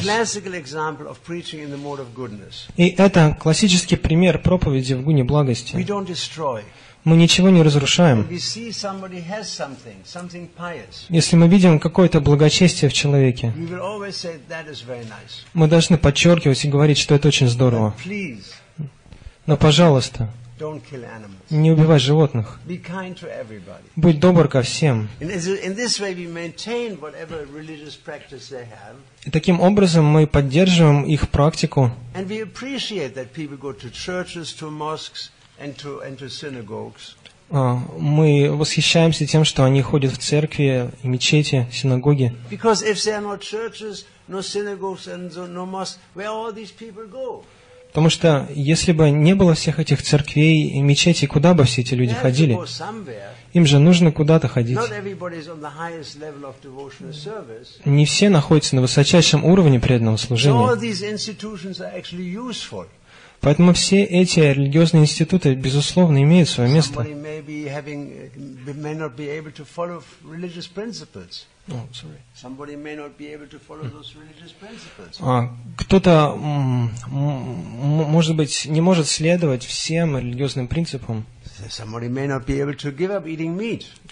И 2.75 2.88
это 2.98 3.38
классический 3.39 3.96
пример 3.96 4.39
проповеди 4.39 4.93
в 4.93 5.03
гуне 5.03 5.24
благости. 5.24 5.75
Мы 7.03 7.17
ничего 7.17 7.50
не 7.50 7.63
разрушаем. 7.63 8.27
Если 11.10 11.36
мы 11.36 11.48
видим 11.48 11.79
какое-то 11.79 12.22
благочестие 12.22 12.89
в 12.89 12.93
человеке, 12.93 13.53
мы 15.53 15.67
должны 15.67 15.98
подчеркивать 15.98 16.65
и 16.65 16.70
говорить, 16.70 16.98
что 17.00 17.15
это 17.15 17.27
очень 17.27 17.48
здорово. 17.48 17.96
Но, 19.48 19.58
пожалуйста, 19.58 20.29
не 21.50 21.72
убивай 21.72 21.98
животных. 21.98 22.60
Будь 23.96 24.20
добр 24.20 24.48
ко 24.48 24.62
всем. 24.62 25.10
И 29.25 29.31
таким 29.31 29.60
образом 29.60 30.05
мы 30.05 30.27
поддерживаем 30.27 31.03
их 31.03 31.29
практику, 31.29 31.91
А, 37.53 37.80
мы 37.98 38.50
восхищаемся 38.51 39.25
тем, 39.27 39.44
что 39.44 39.65
они 39.65 39.82
ходят 39.82 40.13
в 40.13 40.18
церкви, 40.18 40.89
мечети, 41.03 41.68
синагоги. 41.72 42.34
Потому 47.91 48.10
что 48.10 48.48
если 48.56 48.94
бы 48.94 49.10
не 49.10 49.36
было 49.36 49.53
всех 49.53 49.77
этих 49.80 50.01
церквей 50.01 50.70
и 50.70 50.80
мечетей, 50.80 51.27
куда 51.27 51.53
бы 51.53 51.65
все 51.65 51.82
эти 51.82 51.94
люди 51.94 52.13
ходили? 52.13 52.58
Им 53.51 53.65
же 53.65 53.80
нужно 53.80 54.13
куда-то 54.13 54.48
ходить. 54.48 54.80
Не 57.84 58.06
все 58.06 58.30
находятся 58.30 58.75
на 58.77 58.82
высочайшем 58.82 59.44
уровне 59.44 59.82
преданного 59.82 60.15
служения. 60.15 60.77
Поэтому 63.41 63.74
все 63.74 64.03
эти 64.03 64.39
религиозные 64.39 65.03
институты, 65.03 65.55
безусловно, 65.55 66.21
имеют 66.21 66.48
свое 66.48 66.71
место. 66.71 67.01
Uh. 71.67 71.77
А, 75.19 75.55
Кто-то, 75.77 76.33
м, 76.36 76.91
м, 77.07 77.19
может 78.12 78.36
быть, 78.36 78.65
не 78.65 78.81
может 78.81 79.07
следовать 79.07 79.63
всем 79.63 80.17
религиозным 80.17 80.67
принципам. 80.67 81.25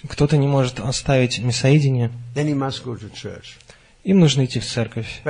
Кто-то 0.07 0.37
не 0.37 0.47
может 0.47 0.79
оставить 0.79 1.39
мясоедение. 1.39 2.11
Им 4.03 4.19
нужно 4.19 4.45
идти 4.45 4.59
в 4.59 4.65
церковь. 4.65 5.21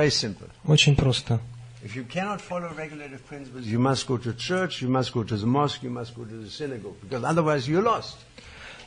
Очень 0.64 0.96
просто. 0.96 1.40
If 1.82 1.96
you 1.96 2.04
cannot 2.04 2.40
follow 2.42 2.70
regulative 2.76 3.26
principles, 3.26 3.64
you 3.66 3.78
must 3.78 4.06
go 4.06 4.18
to 4.18 4.34
church, 4.34 4.82
you 4.82 4.88
must 4.88 5.14
go 5.14 5.22
to 5.24 5.36
the 5.36 5.46
mosque, 5.46 5.82
you 5.82 5.90
must 5.90 6.14
go 6.14 6.24
to 6.24 6.36
the 6.36 6.50
synagogue, 6.50 6.96
because 7.00 7.24
otherwise 7.24 7.66
you're 7.66 7.82
lost. 7.82 8.18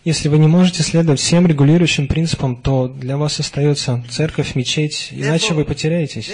Если 0.06 0.28
вы 0.28 0.38
не 0.38 0.48
можете 0.48 0.84
следовать 0.84 1.22
всем 1.22 1.48
регулирующим 1.48 2.10
принципам, 2.10 2.58
то 2.58 2.90
для 2.90 3.16
вас 3.16 3.40
остается 3.40 4.04
церковь, 4.10 4.54
мечеть, 4.54 5.08
иначе 5.12 5.54
вы 5.54 5.64
потеряетесь. 5.64 6.30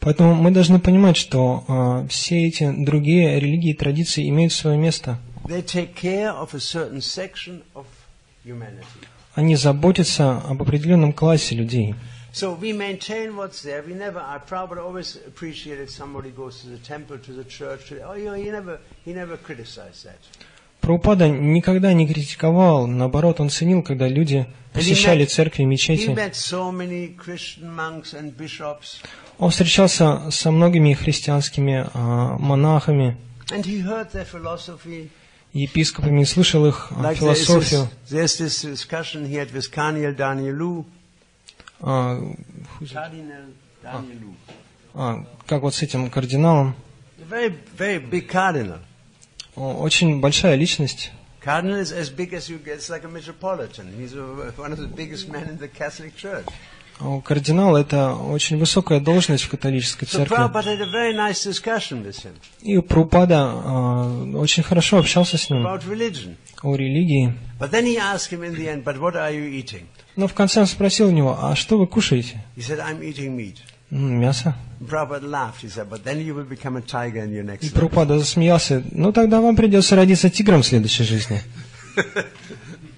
Поэтому 0.00 0.34
мы 0.34 0.50
должны 0.50 0.78
понимать, 0.78 1.16
что 1.16 1.64
а, 1.66 2.06
все 2.08 2.46
эти 2.46 2.70
другие 2.70 3.40
религии 3.40 3.70
и 3.70 3.74
традиции 3.74 4.28
имеют 4.28 4.52
свое 4.52 4.76
место. 4.76 5.18
They 5.46 5.62
take 5.62 5.94
care 5.94 6.34
of 6.34 6.54
a 6.54 6.60
certain 6.60 7.00
section 7.00 7.62
of 7.74 7.86
humanity. 8.44 9.06
Они 9.36 9.54
заботятся 9.54 10.38
об 10.38 10.62
определенном 10.62 11.12
классе 11.12 11.54
людей. 11.54 11.94
So 12.32 12.54
we 12.54 12.72
maintain 12.72 13.34
what's 13.36 13.62
there. 13.62 13.82
We 13.82 13.94
never, 13.94 14.18
our 14.18 14.40
Prabhupada 14.40 14.82
always 14.82 15.16
appreciated 15.26 15.88
somebody 15.88 16.30
goes 16.30 16.60
to 16.62 16.68
the 16.68 16.76
temple, 16.78 17.18
to 17.18 17.32
the 17.32 17.44
church. 17.44 17.88
To, 17.88 18.02
oh, 18.02 18.14
you 18.14 18.26
know, 18.26 18.34
he 18.34 18.50
never, 18.50 18.78
he 19.04 19.14
never 19.14 19.38
criticized 19.38 20.04
that. 20.04 20.18
Прабхупада 20.80 21.28
никогда 21.28 21.92
не 21.92 22.06
критиковал, 22.06 22.86
наоборот, 22.86 23.40
он 23.40 23.48
ценил, 23.48 23.82
когда 23.82 24.08
люди 24.08 24.46
посещали 24.72 25.24
церкви 25.24 25.64
мечети. 25.64 26.14
Он 29.38 29.50
встречался 29.50 30.30
со 30.30 30.50
многими 30.50 30.92
христианскими 30.92 31.86
а, 31.92 32.36
монахами, 32.38 33.16
and 33.50 33.64
he 33.64 33.80
heard 33.80 34.10
their 34.12 34.24
philosophy. 34.24 35.10
Епископами, 35.56 36.24
слышал 36.24 36.66
их 36.66 36.88
а, 36.90 37.14
философию. 37.14 37.88
А, 41.80 42.22
а, 44.94 45.26
как 45.46 45.62
вот 45.62 45.74
с 45.74 45.82
этим 45.82 46.10
кардиналом. 46.10 46.74
Very, 47.28 47.58
very 47.76 47.98
big 47.98 48.28
cardinal. 48.28 48.78
Очень 49.56 50.20
большая 50.20 50.54
личность. 50.54 51.10
Cardinal 51.42 51.80
is 51.80 51.92
as 51.92 52.10
big 52.10 52.34
as 52.34 52.48
you 52.48 52.58
get. 52.58 52.78
It's 52.78 52.90
like 52.90 53.04
a 53.04 53.08
metropolitan. 53.08 53.92
He's 53.96 54.14
a, 54.14 54.52
one 54.56 54.72
of 54.72 54.78
the 54.78 54.88
biggest 54.88 55.28
men 55.28 55.48
in 55.48 55.58
the 55.58 55.68
Catholic 55.68 56.16
Church. 56.16 56.46
О, 56.98 57.20
Кардинал– 57.20 57.76
это 57.78 58.14
очень 58.14 58.56
высокая 58.58 59.00
должность 59.00 59.44
в 59.44 59.50
католической 59.50 60.06
церкви. 60.06 60.34
И 62.62 62.78
Прупада 62.78 63.50
а, 63.52 64.24
очень 64.34 64.62
хорошо 64.62 64.98
общался 64.98 65.36
с 65.36 65.50
ним 65.50 65.66
о 65.66 66.74
религии. 66.74 67.34
Но 70.16 70.26
в 70.28 70.32
конце 70.34 70.60
он 70.60 70.66
спросил 70.66 71.08
у 71.08 71.10
него, 71.10 71.38
а 71.38 71.54
что 71.54 71.78
вы 71.78 71.86
кушаете? 71.86 72.42
He 72.56 72.62
said, 72.62 72.80
I'm 72.80 73.00
eating 73.00 73.36
meat. 73.36 73.56
«М, 73.90 74.20
Мясо. 74.20 74.56
И. 77.60 77.70
Прупада 77.70 78.18
засмеялся. 78.18 78.82
Ну 78.90 79.12
тогда 79.12 79.40
вам 79.40 79.54
придется 79.54 79.94
родиться 79.94 80.28
тигром 80.28 80.62
в 80.62 80.66
следующей 80.66 81.04
жизни. 81.04 81.40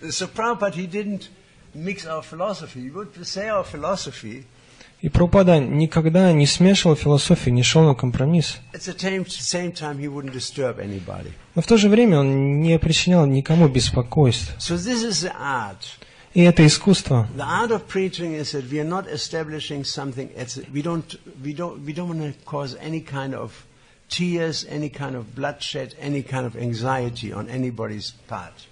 So 0.02 0.26
Prabhupada, 0.34 0.74
he 0.74 0.86
didn't 0.86 1.28
mix 1.74 2.06
our 2.06 2.22
philosophy. 2.22 2.80
He 2.82 2.90
would 2.90 3.14
say 3.24 3.48
our 3.48 3.64
philosophy. 3.64 4.46
И 5.00 5.08
Прупада 5.08 5.60
никогда 5.60 6.32
не 6.32 6.44
смешивал 6.44 6.96
философию, 6.96 7.54
не 7.54 7.62
шел 7.62 7.82
на 7.82 7.94
компромисс. 7.94 8.58
At 8.72 8.80
the 8.80 8.98
same, 8.98 9.24
same 9.26 9.72
time, 9.72 9.98
he 9.98 10.08
wouldn't 10.08 10.32
disturb 10.32 10.80
anybody. 10.80 11.32
Но 11.54 11.62
в 11.62 11.66
то 11.66 11.76
же 11.76 11.88
время 11.88 12.18
он 12.18 12.60
не 12.60 12.76
причинял 12.80 13.24
никому 13.24 13.68
беспокойств. 13.68 14.54
So 14.58 14.74
this 14.76 15.04
is 15.04 15.22
the 15.22 15.32
art. 15.38 15.84
И 16.34 16.42
это 16.42 16.66
искусство. 16.66 17.28
The 17.36 17.44
art 17.44 17.70
of 17.70 17.86
preaching 17.86 18.34
is 18.34 18.52
that 18.52 18.68
we 18.70 18.80
are 18.80 18.84
not 18.84 19.06
establishing 19.08 19.84
something. 19.84 20.30
It's, 20.36 20.58
we 20.72 20.82
don't. 20.82 21.16
We 21.44 21.54
don't. 21.54 21.84
We 21.84 21.92
don't 21.92 22.08
want 22.08 22.22
to 22.22 22.44
cause 22.44 22.76
any 22.80 23.00
kind 23.00 23.34
of 23.34 23.52
tears, 24.08 24.66
any 24.68 24.88
kind 24.88 25.14
of 25.14 25.34
bloodshed, 25.34 25.94
any 26.00 26.22
kind 26.22 26.44
of 26.44 26.56
anxiety 26.56 27.32
on 27.32 27.48
anybody's 27.48 28.12
part. 28.26 28.67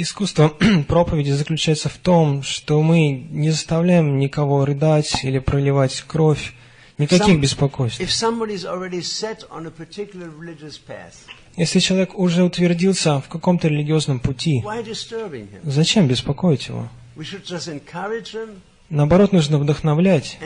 Искусство 0.00 0.54
проповеди 0.86 1.32
заключается 1.32 1.88
в 1.88 1.96
том, 1.96 2.44
что 2.44 2.80
мы 2.82 3.10
не 3.10 3.50
заставляем 3.50 4.20
никого 4.20 4.64
рыдать 4.64 5.24
или 5.24 5.40
проливать 5.40 6.04
кровь, 6.06 6.54
никаких 6.98 7.40
беспокойств. 7.40 8.00
Если 11.56 11.80
человек 11.80 12.16
уже 12.16 12.44
утвердился 12.44 13.20
в 13.20 13.28
каком-то 13.28 13.66
религиозном 13.66 14.20
пути, 14.20 14.62
зачем 15.64 16.06
беспокоить 16.06 16.68
его? 16.68 16.88
Наоборот, 18.90 19.32
нужно 19.32 19.58
вдохновлять 19.58 20.38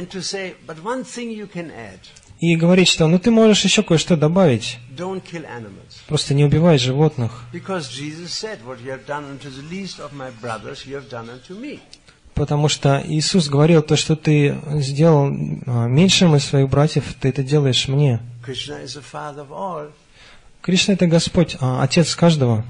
и 2.43 2.57
говорить, 2.57 2.89
что 2.89 3.07
ну 3.07 3.21
ты 3.21 3.31
можешь 3.31 3.63
еще 3.63 3.85
кое-что 3.85 4.17
добавить, 4.17 4.79
просто 6.09 6.35
не 6.35 6.45
убивай 6.45 6.77
животных, 6.77 7.45
потому 12.35 12.69
что 12.69 13.03
Иисус 13.07 13.49
говорил, 13.49 13.83
то, 13.83 13.95
что 13.95 14.17
ты 14.17 14.59
сделал 14.81 15.27
а, 15.67 15.87
меньшим 15.87 16.35
из 16.35 16.45
своих 16.45 16.69
братьев, 16.69 17.15
ты 17.21 17.29
это 17.29 17.45
делаешь 17.45 17.87
мне. 17.89 18.21
Кришна 20.63 20.95
это 20.95 21.07
Господь, 21.07 21.57
а, 21.61 21.83
Отец 21.83 22.15
каждого. 22.17 22.65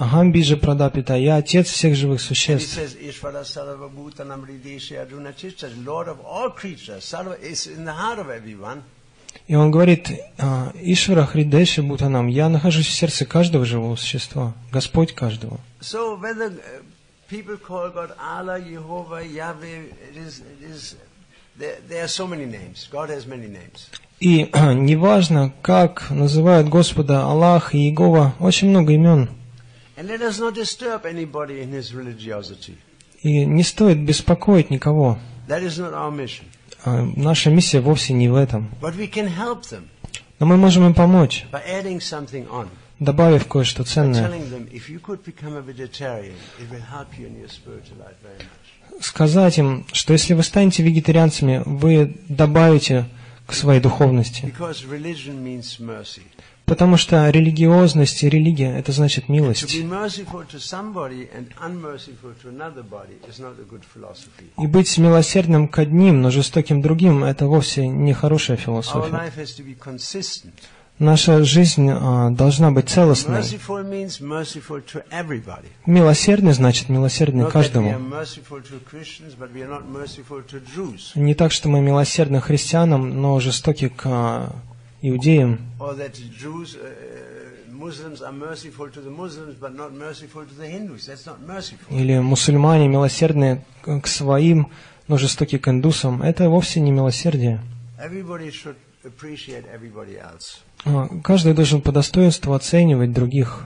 Aham 0.00 0.32
bija 0.32 0.56
pradapita, 0.56 1.14
I'm 1.14 1.32
the 1.32 1.72
father 5.72 6.10
of 6.10 6.20
all 6.24 6.50
creatures. 6.50 7.12
Агам 7.12 7.52
биджа 7.52 7.76
прадапита, 7.76 7.94
я 7.94 8.06
Отец 8.06 8.08
всех 8.08 8.34
живых 8.34 8.62
существ. 8.62 9.18
И 9.46 9.54
он 9.54 9.70
говорит, 9.70 10.10
а, 10.38 10.72
Ишвара 10.80 11.26
Хридеши 11.26 11.82
Бутанам, 11.82 12.28
я 12.28 12.48
нахожусь 12.48 12.86
в 12.86 12.92
сердце 12.92 13.26
каждого 13.26 13.66
живого 13.66 13.96
существа, 13.96 14.54
Господь 14.72 15.14
каждого. 15.14 15.60
So 15.82 16.16
whether 16.18 16.48
uh, 16.48 16.82
people 17.28 17.58
call 17.58 17.90
God 17.92 18.12
Allah, 18.18 18.58
Jehovah, 18.58 19.22
Yahweh, 19.22 19.82
it 20.10 20.16
is, 20.16 20.40
it 20.40 20.70
is 20.70 20.96
there, 21.58 21.76
there 21.88 22.04
are 22.04 22.08
so 22.08 22.26
many 22.26 22.46
names. 22.46 22.88
God 22.90 23.10
has 23.10 23.26
many 23.26 23.48
names. 23.48 23.90
И 24.18 24.48
а, 24.52 24.72
неважно, 24.72 25.52
как 25.62 26.10
называют 26.10 26.68
Господа 26.68 27.22
Аллах 27.22 27.74
и 27.74 27.78
Иегова, 27.78 28.34
очень 28.38 28.70
много 28.70 28.94
имен. 28.94 29.28
И 33.22 33.44
не 33.44 33.62
стоит 33.62 33.98
беспокоить 33.98 34.70
никого. 34.70 35.18
А, 36.84 37.02
Наша 37.16 37.50
миссия 37.50 37.80
вовсе 37.80 38.14
не 38.14 38.28
в 38.28 38.34
этом. 38.34 38.70
Но 40.38 40.46
мы 40.46 40.56
можем 40.56 40.86
им 40.86 40.94
помочь, 40.94 41.44
добавив 42.98 43.46
кое-что 43.46 43.84
ценное. 43.84 44.30
Сказать 49.00 49.58
им, 49.58 49.86
что 49.92 50.12
если 50.12 50.34
вы 50.34 50.42
станете 50.42 50.82
вегетарианцами, 50.82 51.62
вы 51.66 52.16
добавите 52.28 53.06
к 53.46 53.52
своей 53.52 53.80
духовности. 53.80 54.52
Потому 56.70 56.96
что 56.96 57.28
религиозность 57.30 58.22
и 58.22 58.28
религия– 58.28 58.70
это 58.78 58.92
значит 58.92 59.28
милость. 59.28 59.74
И 59.74 59.82
быть 64.68 64.98
милосердным 64.98 65.66
к 65.66 65.80
одним, 65.80 66.22
но 66.22 66.30
жестоким 66.30 66.80
другим– 66.80 67.24
это 67.32 67.48
вовсе 67.48 67.88
не 67.88 68.12
хорошая 68.12 68.56
философия. 68.56 69.32
Наша 71.00 71.42
жизнь 71.42 71.90
а, 71.90 72.30
должна 72.30 72.70
быть 72.70 72.88
целостной. 72.88 73.42
Милосердный 75.86 76.52
значит 76.52 76.88
милосердный 76.88 77.50
каждому. 77.50 77.98
Не 81.16 81.34
так, 81.34 81.50
что 81.50 81.68
мы 81.68 81.80
милосердны 81.80 82.40
христианам, 82.40 83.22
но 83.22 83.40
жестоки 83.40 83.88
к 83.88 84.02
а, 84.04 84.52
иудеям. 85.02 85.58
Uh. 85.78 86.20
Или 91.90 92.18
мусульмане 92.18 92.88
милосердны 92.88 93.64
к 93.82 94.06
своим, 94.06 94.68
но 95.08 95.16
жестоки 95.16 95.58
к 95.58 95.68
индусам. 95.68 96.22
Это 96.22 96.48
вовсе 96.48 96.80
не 96.80 96.90
милосердие. 96.90 97.60
А, 100.84 101.08
Каждый 101.22 101.54
должен 101.54 101.80
по 101.80 101.92
достоинству 101.92 102.52
оценивать 102.52 103.12
других, 103.12 103.64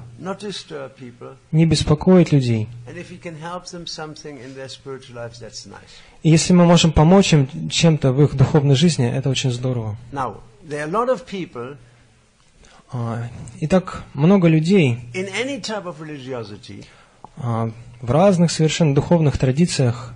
не 1.52 1.66
беспокоить 1.66 2.32
людей. 2.32 2.68
И 6.22 6.30
если 6.30 6.52
мы 6.52 6.64
можем 6.64 6.92
помочь 6.92 7.32
им 7.32 7.48
чем-то 7.70 8.12
в 8.12 8.22
их 8.22 8.34
духовной 8.36 8.74
жизни, 8.74 9.10
это 9.10 9.28
очень 9.28 9.50
здорово. 9.50 9.96
А, 12.92 13.28
Итак, 13.60 14.02
много 14.14 14.48
людей 14.48 14.98
а, 17.36 17.70
в 18.00 18.10
разных 18.10 18.50
совершенно 18.50 18.94
духовных 18.94 19.36
традициях, 19.36 20.12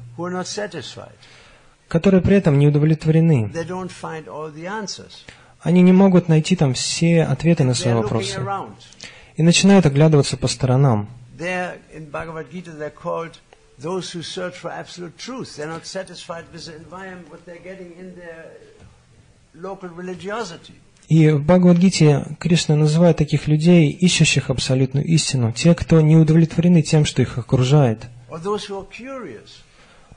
которые 1.89 2.23
при 2.23 2.37
этом 2.37 2.59
не 2.59 2.69
удовлетворены. 2.69 3.51
Они 5.61 5.83
не 5.83 5.93
могут 5.93 6.29
найти 6.29 6.57
там 6.57 6.75
все 6.75 7.25
ответы 7.25 7.65
на 7.65 7.75
свои 7.75 7.95
вопросы. 7.95 8.41
И 9.37 9.43
начинают 9.43 9.87
оглядываться 9.87 10.37
по 10.37 10.49
сторонам. 10.49 11.09
Those 13.81 14.11
who 14.11 14.23
search 14.25 14.57
for 14.57 14.73
absolute 14.73 15.17
truth. 15.17 15.55
They're 15.55 15.69
not 15.69 15.87
satisfied 15.87 16.47
with 16.53 16.65
the 16.67 16.75
environment, 16.75 17.31
what 17.31 17.47
they're 17.47 17.63
getting 17.63 17.93
in 17.97 18.17
their. 18.17 18.51
И 21.09 21.31
в 21.31 21.43
Бхагавадгите 21.43 22.37
Кришна 22.39 22.77
называет 22.77 23.17
таких 23.17 23.49
людей, 23.49 23.91
ищущих 23.91 24.51
абсолютную 24.51 25.07
истину, 25.07 25.53
те, 25.53 25.75
кто 25.75 26.01
не 26.01 26.17
удовлетворены 26.17 26.83
тем, 26.83 27.05
что 27.05 27.23
их 27.23 27.39
окружает. 27.39 28.07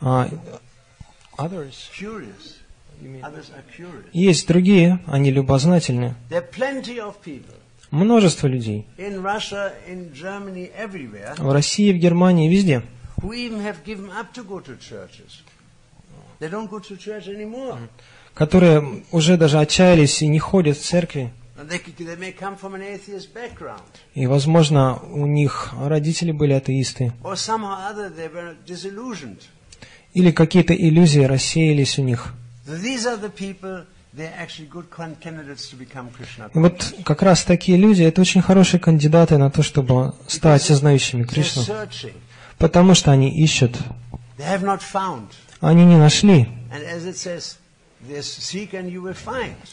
А. 0.01 0.29
Есть 4.13 4.47
другие, 4.47 4.99
они 5.07 5.31
любознательны. 5.31 6.15
Множество 7.89 8.47
людей. 8.47 8.85
В 11.37 11.51
России, 11.51 11.93
в 11.93 11.97
Германии, 11.97 12.49
везде. 12.49 12.83
who 13.21 13.33
even 13.33 13.59
have 13.59 13.83
given 13.83 14.09
up 14.11 14.33
to 14.33 14.43
go 14.43 14.59
to 14.59 14.75
churches. 14.77 15.43
They 16.39 16.49
don't 16.49 16.69
go 16.69 16.79
to 16.79 16.97
church 16.97 17.27
anymore. 17.27 17.77
Которые 18.33 19.03
уже 19.11 19.37
даже 19.37 19.59
отчаялись 19.59 20.21
и 20.21 20.27
не 20.27 20.39
ходят 20.39 20.77
в 20.77 20.81
церкви. 20.81 21.31
И, 24.13 24.27
возможно, 24.27 24.99
у 25.11 25.25
них 25.27 25.73
родители 25.79 26.31
были 26.31 26.53
атеисты. 26.53 27.13
Или 30.13 30.31
какие-то 30.31 30.73
иллюзии 30.73 31.21
рассеялись 31.21 31.99
у 31.99 32.03
них. 32.03 32.33
И 36.53 36.59
вот 36.59 36.95
как 37.05 37.21
раз 37.21 37.43
такие 37.43 37.77
люди, 37.77 38.03
это 38.03 38.21
очень 38.21 38.41
хорошие 38.41 38.79
кандидаты 38.79 39.37
на 39.37 39.49
то, 39.49 39.63
чтобы 39.63 40.13
стать 40.27 40.61
сознающими 40.63 41.23
Кришну. 41.23 41.63
Потому 42.57 42.93
что 42.93 43.11
они 43.11 43.29
ищут. 43.29 43.77
Они 45.61 45.85
не 45.85 45.97
нашли. 45.97 46.47
And 46.71 46.85
as 46.85 47.05
it 47.05 47.17
says, 47.17 47.57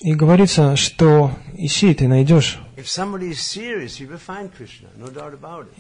И 0.00 0.14
говорится, 0.14 0.76
что 0.76 1.30
ищи, 1.56 1.94
ты 1.94 2.08
найдешь. 2.08 2.58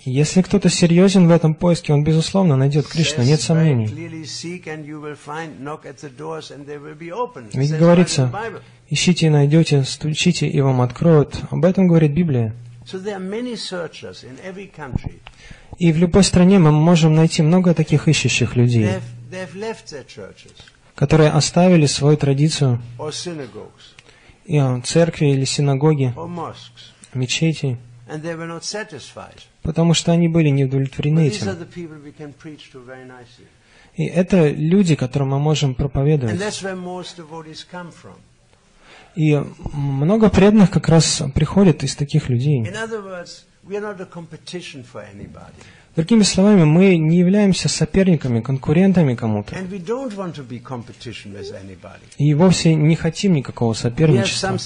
Если 0.04 0.42
кто-то 0.42 0.68
серьезен 0.68 1.28
в 1.28 1.30
этом 1.30 1.54
поиске, 1.54 1.92
он, 1.92 2.04
безусловно, 2.04 2.56
найдет 2.56 2.86
Кришну, 2.88 3.22
нет 3.22 3.40
сомнений. 3.40 3.86
Ведь 7.52 7.78
говорится, 7.78 8.32
ищите 8.88 9.26
и 9.26 9.30
найдете, 9.30 9.84
стучите 9.84 10.48
и 10.48 10.60
вам 10.60 10.80
откроют. 10.80 11.40
Об 11.50 11.64
этом 11.64 11.86
говорит 11.86 12.12
Библия. 12.12 12.54
И 15.78 15.92
в 15.92 15.98
любой 15.98 16.24
стране 16.24 16.58
мы 16.58 16.72
можем 16.72 17.14
найти 17.14 17.42
много 17.42 17.74
таких 17.74 18.08
ищущих 18.08 18.56
людей, 18.56 18.90
которые 20.98 21.30
оставили 21.30 21.86
свою 21.86 22.16
традицию 22.16 22.82
и, 24.44 24.56
а, 24.58 24.80
церкви 24.80 25.26
или 25.26 25.44
синагоги, 25.44 26.12
мечети, 27.14 27.78
потому 29.62 29.94
что 29.94 30.10
они 30.10 30.26
были 30.28 30.48
не 30.48 30.64
удовлетворены 30.64 31.28
этим. 31.28 31.46
И 33.94 34.06
это 34.06 34.48
люди, 34.48 34.96
которым 34.96 35.28
мы 35.28 35.38
можем 35.38 35.76
проповедовать. 35.76 36.36
И 39.14 39.40
много 39.72 40.30
преданных 40.30 40.70
как 40.70 40.88
раз 40.88 41.22
приходят 41.32 41.84
из 41.84 41.94
таких 41.94 42.28
людей. 42.28 42.66
Другими 45.98 46.22
словами, 46.22 46.62
мы 46.62 46.96
не 46.96 47.18
являемся 47.18 47.68
соперниками, 47.68 48.40
конкурентами 48.40 49.16
кому-то. 49.16 49.56
И 52.18 52.34
вовсе 52.34 52.74
не 52.76 52.94
хотим 52.94 53.32
никакого 53.32 53.72
соперничества. 53.72 54.56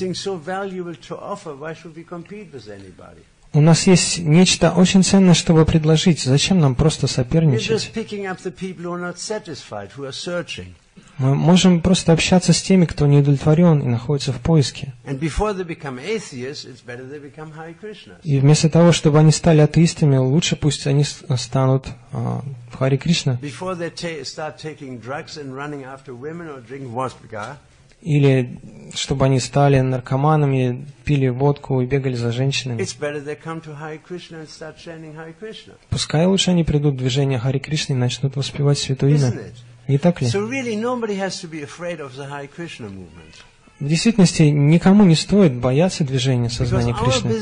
У 3.54 3.60
нас 3.62 3.86
есть 3.86 4.18
нечто 4.18 4.72
очень 4.72 5.02
ценное, 5.02 5.32
чтобы 5.32 5.64
предложить. 5.64 6.20
Зачем 6.20 6.60
нам 6.60 6.74
просто 6.74 7.06
соперничать? 7.06 7.90
Мы 11.18 11.34
можем 11.34 11.80
просто 11.82 12.12
общаться 12.12 12.52
с 12.52 12.62
теми, 12.62 12.84
кто 12.86 13.06
не 13.06 13.18
удовлетворен 13.18 13.80
и 13.80 13.86
находится 13.86 14.32
в 14.32 14.40
поиске. 14.40 14.92
И 18.24 18.40
вместо 18.40 18.68
того, 18.70 18.92
чтобы 18.92 19.18
они 19.18 19.30
стали 19.30 19.60
атеистами, 19.60 20.16
лучше 20.16 20.56
пусть 20.56 20.86
они 20.86 21.04
с- 21.04 21.22
станут 21.36 21.86
в 22.12 22.76
Хари 22.78 22.96
Кришна. 22.96 23.38
Или 28.04 28.58
чтобы 28.94 29.26
они 29.26 29.38
стали 29.38 29.78
наркоманами, 29.80 30.86
пили 31.04 31.28
водку 31.28 31.80
и 31.82 31.86
бегали 31.86 32.14
за 32.16 32.32
женщинами. 32.32 32.82
Пускай 35.88 36.26
лучше 36.26 36.50
они 36.50 36.64
придут 36.64 36.94
в 36.94 36.96
движение 36.96 37.38
Хари 37.38 37.58
Кришны 37.60 37.92
и 37.92 37.96
начнут 37.96 38.34
воспевать 38.34 38.78
Святое 38.78 39.10
Имя. 39.10 39.30
Не 39.88 39.98
так 39.98 40.20
ли? 40.22 40.28
В 43.80 43.88
действительности 43.88 44.42
никому 44.42 45.04
не 45.04 45.16
стоит 45.16 45.54
бояться 45.54 46.04
движения 46.04 46.50
сознания 46.50 46.94
Кришны. 46.94 47.32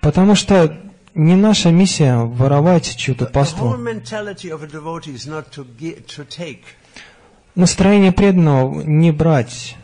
Потому 0.00 0.34
что 0.34 0.76
не 1.14 1.36
наша 1.36 1.70
миссия 1.70 2.16
воровать 2.16 2.96
чью-то 2.96 3.26
паству. 3.26 3.76
Настроение 7.54 8.12
преданного 8.12 8.82
не 8.82 9.12
брать. 9.12 9.76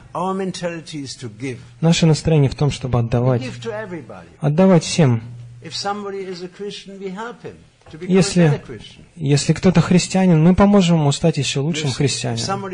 Наше 1.80 2.06
настроение 2.06 2.50
в 2.50 2.54
том, 2.54 2.70
чтобы 2.70 2.98
отдавать. 2.98 3.42
Отдавать 4.40 4.84
всем. 4.84 5.22
Если-. 8.00 8.62
Если 9.16 9.52
кто-то 9.52 9.80
христианин, 9.80 10.42
мы 10.42 10.54
поможем 10.54 10.98
ему 10.98 11.12
стать 11.12 11.36
еще 11.36 11.60
лучшим 11.60 11.90
христианином. 11.90 12.72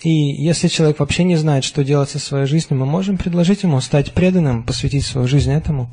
И 0.00 0.10
если 0.10 0.68
человек 0.68 0.98
вообще 0.98 1.24
не 1.24 1.36
знает, 1.36 1.64
что 1.64 1.84
делать 1.84 2.10
со 2.10 2.18
своей 2.18 2.46
жизнью, 2.46 2.80
мы 2.80 2.86
можем 2.86 3.18
предложить 3.18 3.62
ему 3.62 3.80
стать 3.80 4.12
преданным, 4.12 4.64
посвятить 4.64 5.06
свою 5.06 5.28
жизнь 5.28 5.52
этому. 5.52 5.88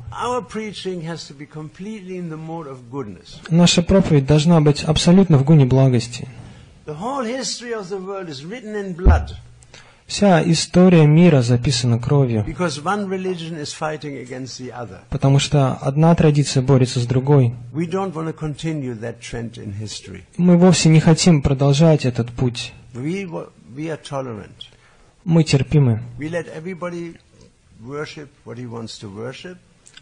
Наша 3.50 3.82
проповедь 3.82 4.26
должна 4.26 4.60
быть 4.60 4.82
абсолютно 4.82 5.38
в 5.38 5.44
гуне 5.44 5.64
благости. 5.64 6.28
The 6.86 6.98
whole 6.98 7.24
history 7.24 7.72
of 7.72 7.88
the 7.88 8.00
world 8.04 8.28
is 8.28 8.44
written 8.44 8.74
in 8.74 8.96
blood 8.96 9.36
Вся 10.10 10.42
история 10.42 11.06
мира 11.06 11.40
записана 11.40 12.00
кровью, 12.00 12.44
потому 15.08 15.38
что 15.38 15.74
одна 15.74 16.14
традиция 16.16 16.64
борется 16.64 16.98
с 16.98 17.06
другой. 17.06 17.54
Мы 20.36 20.56
вовсе 20.56 20.88
не 20.88 20.98
хотим 20.98 21.42
продолжать 21.42 22.04
этот 22.04 22.30
путь. 22.32 22.72
Мы 25.24 25.44
терпимы. 25.44 26.02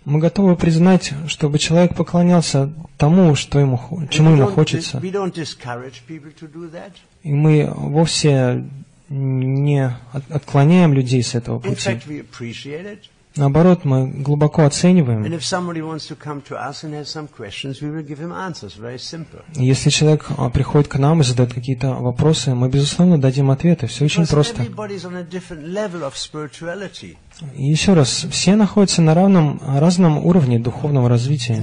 Мы 0.07 0.19
готовы 0.21 0.57
признать, 0.57 1.13
чтобы 1.27 1.59
человек 1.59 1.95
поклонялся 1.95 2.73
тому, 2.97 3.35
что 3.35 3.59
ему, 3.59 3.79
чему 4.09 4.31
ему 4.31 4.47
хочется. 4.47 5.03
И 7.23 7.33
мы 7.33 7.71
вовсе 7.75 8.65
не 9.09 9.97
от- 10.13 10.31
отклоняем 10.31 10.93
людей 10.93 11.23
с 11.23 11.35
этого 11.35 11.59
пути. 11.59 11.75
Наоборот, 13.37 13.85
мы 13.85 14.09
глубоко 14.09 14.65
оцениваем. 14.65 15.23
Если 19.55 19.91
человек 19.91 20.27
а, 20.37 20.51
приходит 20.51 20.89
к 20.89 20.99
нам 20.99 21.21
и 21.21 21.25
задает 21.25 21.55
какие-то 21.55 21.91
вопросы, 21.95 22.55
мы, 22.55 22.69
безусловно, 22.69 23.21
дадим 23.21 23.51
ответы. 23.51 23.87
Все 23.87 24.07
очень 24.07 24.27
просто. 24.27 24.65
еще 27.55 27.95
раз, 27.95 28.27
все 28.29 28.57
находятся 28.57 29.03
на 29.03 29.15
равном, 29.15 29.61
разном 29.65 30.19
уровне 30.27 30.59
духовного 30.59 31.09
развития. 31.09 31.61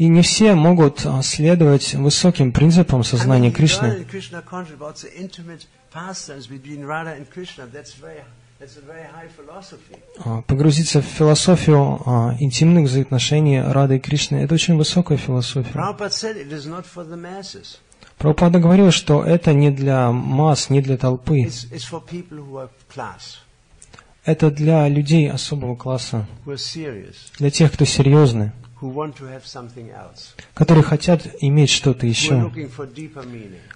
И 0.00 0.08
не 0.08 0.22
все 0.22 0.54
могут 0.54 1.04
а, 1.04 1.20
следовать 1.22 1.92
высоким 1.92 2.52
принципам 2.52 3.04
сознания 3.04 3.50
Кришны. 3.50 4.06
А, 10.24 10.42
Погрузиться 10.46 11.02
в 11.02 11.04
философию 11.04 12.00
а, 12.06 12.34
интимных 12.40 12.84
взаимоотношений 12.86 13.60
Рады 13.60 13.96
и 13.96 13.98
Кришны– 13.98 14.36
это 14.38 14.54
очень 14.54 14.78
высокая 14.78 15.18
философия. 15.18 15.70
Прабхупада 18.16 18.58
говорил, 18.58 18.90
что 18.92 19.22
это 19.22 19.52
не 19.52 19.70
для 19.70 20.12
масс, 20.12 20.70
не 20.70 20.80
для 20.80 20.96
толпы. 20.96 21.46
Это 24.24 24.50
для 24.50 24.88
людей 24.88 25.30
особого 25.30 25.76
класса, 25.76 26.26
для 27.38 27.50
тех, 27.50 27.72
кто 27.72 27.84
серьезны, 27.84 28.52
которые 30.54 30.84
хотят 30.84 31.26
иметь 31.40 31.70
что-то 31.70 32.06
еще, 32.06 32.50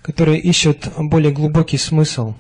которые 0.02 0.40
ищут 0.40 0.88
более 0.98 1.32
глубокий 1.32 1.78
смысл. 1.78 2.34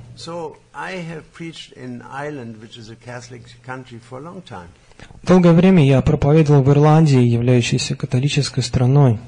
Долгое 5.22 5.52
время 5.52 5.86
я 5.86 6.02
проповедовал 6.02 6.62
в 6.62 6.70
Ирландии, 6.70 7.22
являющейся 7.22 7.96
католической 7.96 8.62
страной. 8.62 9.18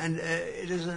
And 0.00 0.16
uh, 0.16 0.62
it 0.62 0.70
is 0.70 0.86
a 0.86 0.96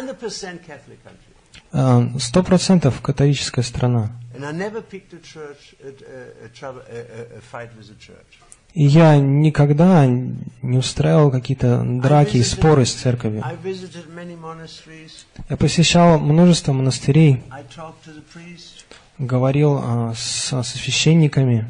100% 0.00 0.64
Catholic 0.64 1.02
country. 1.04 1.28
А, 1.70 2.18
Сто 2.18 2.42
процентов 2.42 3.00
католическая 3.02 3.62
страна. 3.62 4.10
And 4.34 4.44
I 4.44 4.52
never 4.52 4.80
picked 4.80 5.12
a 5.12 5.20
church, 5.20 5.74
a, 5.82 5.88
a, 5.88 6.46
a, 6.46 6.48
trouble, 6.48 6.80
a, 6.88 7.34
a, 7.34 7.38
a 7.38 7.40
fight 7.40 7.70
with 7.76 7.90
a 7.90 7.98
church. 7.98 8.38
Я 8.80 9.16
никогда 9.16 10.06
не 10.06 10.78
устраивал 10.78 11.32
какие-то 11.32 11.82
драки 11.84 12.36
и 12.36 12.44
споры 12.44 12.86
с 12.86 12.92
церковью. 12.92 13.42
Я 15.48 15.56
посещал 15.56 16.20
множество 16.20 16.72
монастырей, 16.72 17.42
говорил 19.18 19.80
а, 19.82 20.14
со 20.14 20.62
священниками 20.62 21.66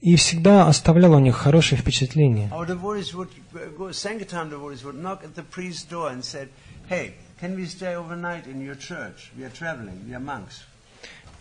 и 0.00 0.14
всегда 0.14 0.68
оставлял 0.68 1.14
у 1.14 1.18
них 1.18 1.34
хорошее 1.34 1.80
впечатление. 1.80 2.48
Our 2.52 2.68
devotees 2.68 3.12
would 3.12 3.30
go, 3.76 3.90
Sankirtan 3.90 4.50
devotees 4.50 4.84
would 4.84 5.02
knock 5.02 5.24
at 5.24 5.34
the 5.34 5.42
priest's 5.42 5.82
door 5.82 6.10
and 6.12 6.22
said, 6.22 6.48
"Hey, 6.88 7.14
can 7.40 7.56
we 7.56 7.66
stay 7.66 7.96
overnight 7.96 8.46
in 8.46 8.60
your 8.60 8.76
church? 8.76 9.32
We 9.36 9.44
are 9.44 9.50
traveling. 9.50 10.06
We 10.06 10.14
are 10.14 10.20
monks." 10.20 10.62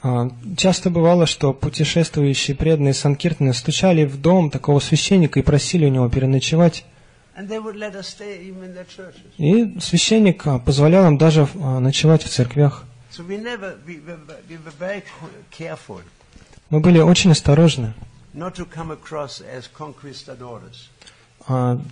А, 0.03 0.29
Часто 0.57 0.89
бывало, 0.89 1.25
что 1.25 1.53
путешествующие 1.53 2.57
преданные 2.57 2.93
Санкиртаны 2.93 3.53
стучали 3.53 4.03
в 4.03 4.19
дом 4.19 4.49
такого 4.51 4.79
священника 4.79 5.39
и 5.39 5.43
просили 5.43 5.85
у 5.85 5.89
него 5.89 6.09
переночевать. 6.09 6.83
И 9.37 9.79
священник 9.79 10.45
а, 10.45 10.59
позволял 10.59 11.07
им 11.07 11.17
даже 11.17 11.47
а, 11.55 11.79
ночевать 11.79 12.23
в 12.23 12.29
церквях. 12.29 12.83
Мы 16.69 16.79
были 16.79 16.99
очень 16.99 17.31
осторожны, 17.31 17.93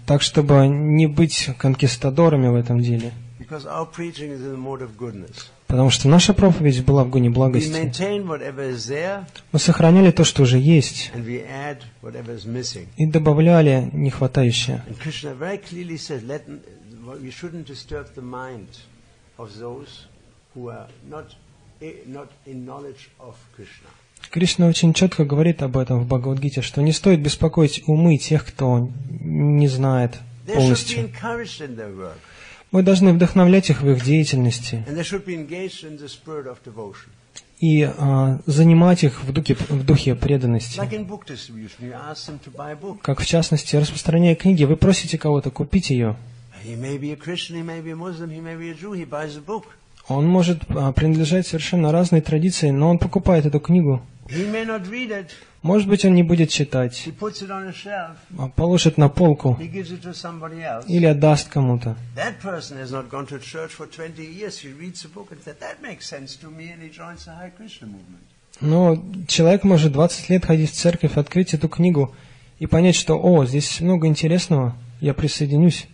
так 0.06 0.22
чтобы 0.22 0.68
не 0.68 1.08
быть 1.08 1.50
конкистадорами 1.58 2.48
в 2.48 2.56
этом 2.56 2.82
деле. 2.82 3.14
Потому 5.72 5.90
что 5.90 6.10
наша 6.10 6.34
проповедь 6.34 6.84
была 6.84 7.06
в 7.06 7.10
гоне 7.10 7.30
благости. 7.30 7.72
Мы 9.54 9.60
сохраняли 9.60 10.12
то, 10.12 10.26
что 10.26 10.44
уже 10.44 10.60
есть, 10.60 11.14
и 12.98 13.06
добавляли 13.06 13.90
нехватающее. 13.94 14.84
Eh. 14.84 14.94
Кришна 24.30 24.68
очень 24.68 24.94
четко 24.94 25.24
говорит 25.24 25.64
об 25.64 25.78
этом 25.78 26.02
в 26.02 26.06
Бхагавадгите, 26.06 26.62
что 26.62 26.82
не 26.82 26.92
стоит 26.92 27.22
беспокоить 27.22 27.84
умы 27.88 28.18
тех, 28.18 28.46
кто 28.46 28.90
не 29.10 29.70
знает 29.70 30.20
полностью. 30.46 31.10
Мы 32.72 32.84
должны 32.84 33.14
вдохновлять 33.14 33.70
их 33.70 33.82
в 33.82 33.90
их 33.90 34.04
деятельности 34.04 34.86
и 37.62 37.84
а, 37.84 38.40
занимать 38.48 39.04
их 39.04 39.24
в 39.24 39.32
духе, 39.32 39.56
в 39.70 39.86
духе 39.86 40.16
преданности. 40.16 40.82
Как 43.02 43.20
в 43.20 43.26
частности, 43.26 43.76
распространяя 43.76 44.36
книги, 44.36 44.64
вы 44.64 44.76
просите 44.78 45.18
кого-то 45.20 45.52
купить 45.52 45.92
ее. 45.92 46.16
Он 50.08 50.28
может 50.28 50.64
а, 50.70 50.92
принадлежать 50.92 51.48
совершенно 51.48 51.92
разной 51.92 52.22
традиции, 52.22 52.72
но 52.72 52.90
он 52.90 52.98
покупает 52.98 53.46
эту 53.46 53.60
книгу. 53.60 54.02
He 54.32 54.50
may 54.50 54.66
not 54.66 54.88
read 54.90 55.10
it, 55.10 55.32
Может 55.62 55.88
быть, 55.88 56.04
он 56.06 56.16
не 56.16 56.24
будет 56.24 56.50
читать, 56.50 57.08
а 58.38 58.48
положит 58.50 58.98
на 58.98 59.10
полку 59.10 59.58
или 59.60 61.06
отдаст 61.06 61.50
кому-то. 61.50 61.96
That 62.16 62.42
person 62.42 62.78
has 62.78 62.92
not 62.92 63.10
gone 63.10 63.28
to 63.28 63.40
church 63.40 63.72
for 63.78 63.86
20 63.88 64.24
years. 64.24 64.60
He 64.60 64.74
reads 64.74 65.06
a 65.06 65.10
book 65.10 65.32
and 65.32 65.40
said, 65.44 65.60
that 65.60 65.82
makes 65.82 66.08
sense 66.08 66.36
to 66.42 66.50
me, 66.50 66.72
and 66.72 66.82
he 66.82 66.90
joins 66.90 67.26
the 67.26 67.36
Hare 67.36 67.52
Krishna 67.56 67.88
movement. 67.88 68.24
Но 68.60 68.98
человек 69.28 69.64
может 69.64 69.94
20 69.94 70.30
лет 70.30 70.46
ходить 70.46 70.72
в 70.72 70.74
церковь, 70.74 71.18
открыть 71.18 71.54
эту 71.54 71.68
книгу 71.70 72.16
и 72.58 72.66
понять, 72.66 72.96
что, 72.96 73.20
о, 73.22 73.46
здесь 73.46 73.82
много 73.82 74.08
интересного, 74.08 74.76
я 75.00 75.14
присоединюсь. 75.14 75.88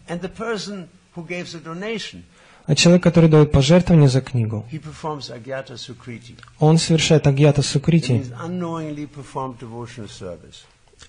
А 2.67 2.75
человек, 2.75 3.01
который 3.01 3.29
дает 3.29 3.51
пожертвование 3.51 4.09
за 4.09 4.19
книгу, 4.19 4.65
он 6.59 6.77
совершает 6.77 7.25
агьята 7.25 7.61
сукрити. 7.61 8.25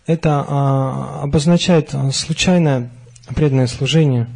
Это 0.06 0.44
а, 0.48 1.22
обозначает 1.22 1.94
а, 1.94 2.12
случайное 2.12 2.90
преданное 3.34 3.66
служение. 3.66 4.28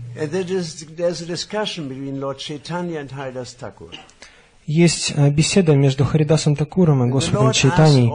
Есть 4.67 5.13
а, 5.17 5.31
беседа 5.31 5.77
между 5.77 6.05
Харидасом 6.05 6.57
Такуром 6.57 7.05
и 7.05 7.09
Господом 7.09 7.51
him. 7.51 8.11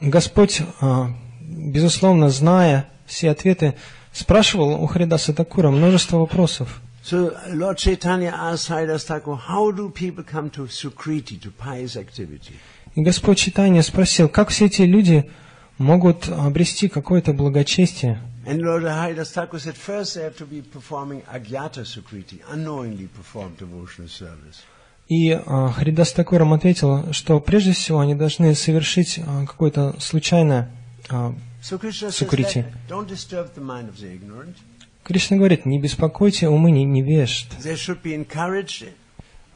Господь, 0.00 0.62
а, 0.80 1.10
безусловно, 1.40 2.30
зная 2.30 2.88
все 3.06 3.30
ответы, 3.30 3.74
спрашивал 4.14 4.82
у 4.82 4.86
Харидаса 4.86 5.34
Такура 5.34 5.70
множество 5.70 6.18
вопросов. 6.18 6.80
So 7.02 7.36
Lord 7.52 7.76
Chaitanya 7.76 8.32
asked 8.32 8.70
Haridas 8.70 9.04
Thakur, 9.04 9.36
how 9.36 9.70
do 9.70 9.90
people 9.90 10.24
come 10.24 10.48
to 10.50 10.66
Sukriti, 10.68 11.38
to 11.42 11.52
pious 11.52 11.96
activity? 11.96 12.54
И 12.94 13.02
Господь 13.02 13.38
Читания 13.38 13.82
спросил, 13.82 14.28
как 14.28 14.48
все 14.48 14.66
эти 14.66 14.82
люди 14.82 15.30
могут 15.76 16.28
обрести 16.28 16.88
какое-то 16.88 17.34
благочестие. 17.34 18.20
And 18.46 18.60
Lord 18.60 18.84
Haridas 18.84 19.32
Thakur 19.32 19.58
said, 19.58 19.74
first 19.76 20.16
they 20.16 20.22
have 20.22 20.36
to 20.36 20.46
be 20.46 20.62
performing 20.62 21.22
Agyata 21.30 21.84
Sukriti, 21.84 22.40
unknowingly 22.50 23.08
performed 23.08 23.58
devotional 23.58 24.08
service. 24.08 24.62
И 25.06 25.32
а, 25.32 25.68
Харидас 25.70 26.12
Такурам 26.12 26.54
ответил, 26.54 27.12
что 27.12 27.38
прежде 27.38 27.72
всего 27.72 28.00
они 28.00 28.14
должны 28.14 28.54
совершить 28.54 29.18
а, 29.18 29.44
какое-то 29.44 29.96
случайное. 30.00 30.70
а, 31.10 31.34
Ignorant. 34.06 34.54
Кришна 35.02 35.36
говорит, 35.38 35.64
не 35.66 35.78
беспокойте 35.78 36.48
умы 36.48 36.70
не- 36.70 36.84
невежд. 36.84 37.46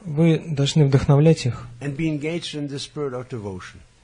Вы 0.05 0.39
должны 0.47 0.87
вдохновлять 0.87 1.45
их, 1.47 1.67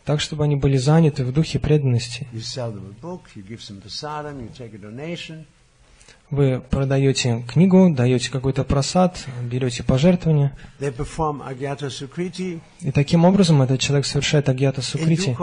так, 0.04 0.20
чтобы 0.20 0.44
они 0.44 0.56
были 0.56 0.76
заняты 0.76 1.24
в 1.24 1.32
духе 1.32 1.58
преданности. 1.58 2.26
Вы 6.34 6.60
продаете 6.68 7.44
книгу, 7.46 7.94
даете 7.94 8.28
какой-то 8.28 8.64
просад, 8.64 9.24
берете 9.42 9.84
пожертвования, 9.84 10.50
и 12.80 12.90
таким 12.90 13.24
образом 13.24 13.62
этот 13.62 13.78
человек 13.78 14.04
совершает 14.04 14.48
агьята 14.48 14.82
сукрити. 14.82 15.36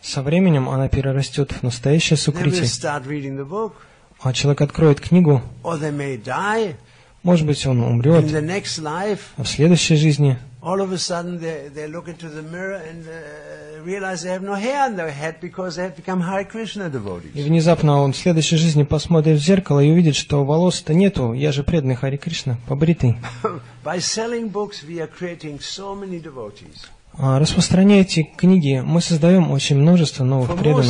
Со 0.00 0.22
временем 0.22 0.68
она 0.68 0.88
перерастет 0.88 1.50
в 1.50 1.62
настоящее 1.64 2.16
сукрити, 2.16 2.64
а 4.20 4.32
человек 4.32 4.60
откроет 4.60 5.00
книгу, 5.00 5.42
может 7.24 7.46
быть, 7.46 7.66
он 7.66 7.80
умрет, 7.82 8.24
в 9.36 9.44
следующей 9.44 9.96
жизни 9.96 10.38
all 10.60 10.80
of 10.80 10.92
a 10.92 10.98
sudden 10.98 11.38
they, 11.40 11.68
they 11.68 11.86
look 11.86 12.08
into 12.08 12.28
the 12.28 12.42
mirror 12.42 12.74
and 12.88 13.06
uh, 13.06 13.82
realize 13.84 14.22
they 14.22 14.30
have 14.32 14.42
no 14.42 14.54
hair 14.54 14.86
on 14.86 14.96
their 14.96 15.10
head 15.10 15.36
because 15.40 15.76
they 15.76 15.84
have 15.84 15.96
become 15.96 16.20
Hare 16.20 16.44
Krishna 16.44 16.88
И 16.88 16.90
devotees. 16.90 17.44
внезапно 17.44 18.00
он 18.02 18.12
в 18.12 18.16
следующей 18.16 18.56
жизни 18.56 18.82
посмотрит 18.82 19.38
в 19.40 19.44
зеркало 19.44 19.80
и 19.80 19.90
увидит, 19.90 20.16
что 20.16 20.44
волос-то 20.44 20.94
нету, 20.94 21.32
я 21.32 21.52
же 21.52 21.62
преданный 21.62 21.94
Хари 21.94 22.16
Кришна, 22.16 22.58
побритый. 22.66 23.16
By 23.84 23.98
selling 23.98 24.50
books, 24.50 24.82
we 24.86 24.98
are 25.00 25.08
creating 25.08 25.60
so 25.60 25.94
many 25.94 26.20
devotees. 26.20 26.88
А, 27.20 27.38
Распространяя 27.38 28.02
эти 28.02 28.22
книги, 28.22 28.80
мы 28.84 29.00
создаем 29.00 29.50
очень 29.50 29.76
множество 29.76 30.22
For 30.22 30.26
новых 30.26 30.50
most 30.50 30.54
of 30.54 30.58
преданных. 30.60 30.86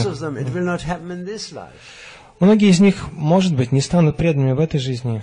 Многие 2.40 2.70
из 2.70 2.79
них, 2.79 3.11
может 3.12 3.55
быть, 3.55 3.72
не 3.72 3.81
станут 3.81 4.16
преданными 4.16 4.53
в 4.53 4.61
этой 4.61 4.79
жизни, 4.79 5.20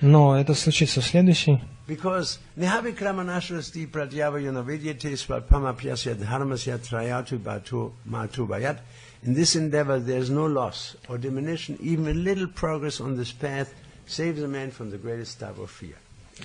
но 0.00 0.38
это 0.38 0.54
случится 0.54 1.00
в 1.00 1.04
следующей. 1.04 1.60
Because 1.86 2.38
Nihavikramanashrasti 2.56 3.86
pratyavayana 3.90 4.62
vidyate 4.62 5.16
svatpamapyasya 5.16 6.14
dharmasya 6.14 6.78
trayatu 6.78 7.38
batu 7.38 7.92
matu 8.04 8.46
bayat. 8.46 8.78
In 9.24 9.34
this 9.34 9.56
endeavor 9.56 9.98
there 9.98 10.20
is 10.20 10.30
no 10.30 10.46
loss 10.46 10.96
or 11.08 11.18
diminution, 11.18 11.76
even 11.80 12.06
a 12.06 12.14
little 12.14 12.46
progress 12.46 13.00
on 13.00 13.16
this 13.16 13.32
path 13.32 13.74
saves 14.06 14.40
a 14.40 14.46
man 14.46 14.70
from 14.70 14.90
the 14.90 14.98
greatest 14.98 15.40
type 15.40 15.58
of 15.58 15.68
fear. 15.68 15.96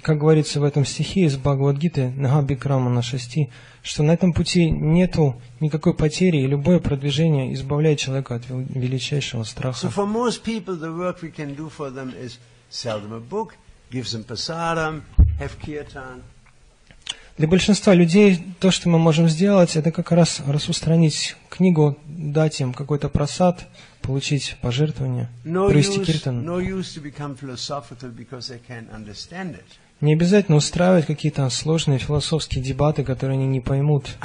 Как 0.01 0.17
говорится 0.19 0.59
в 0.59 0.63
этом 0.63 0.85
стихе 0.85 1.21
из 1.25 1.35
Бхагавадгиты 1.37 2.09
Нагаби 2.15 2.55
Крама 2.55 2.89
на 2.89 3.01
шести, 3.01 3.49
что 3.81 4.03
на 4.03 4.11
этом 4.11 4.33
пути 4.33 4.69
нету 4.69 5.41
никакой 5.59 5.93
потери, 5.93 6.37
и 6.37 6.47
любое 6.47 6.79
продвижение 6.79 7.53
избавляет 7.53 7.99
человека 7.99 8.35
от 8.35 8.43
вел- 8.49 8.65
величайшего 8.73 9.43
страха. 9.43 9.89
Для 17.37 17.47
большинства 17.49 17.93
людей 17.93 18.41
то, 18.59 18.71
что 18.71 18.87
мы 18.87 18.97
можем 18.97 19.27
сделать, 19.27 19.75
это 19.75 19.91
как 19.91 20.11
раз 20.13 20.41
распространить 20.47 21.35
книгу, 21.49 21.97
дать 22.07 22.61
им 22.61 22.73
какой-то 22.73 23.09
просад, 23.09 23.67
получить 24.01 24.55
пожертвование, 24.61 25.29
No 25.43 25.67
провести 25.67 25.99
киртан. 25.99 26.47
no 26.47 26.61
Не 30.01 30.13
обязательно 30.13 30.57
устраивать 30.57 31.05
какие-то 31.05 31.49
сложные 31.49 31.99
философские 31.99 32.63
дебаты, 32.63 33.03
которые 33.03 33.37
они 33.37 33.47
не 33.47 33.61
поймут. 33.61 34.17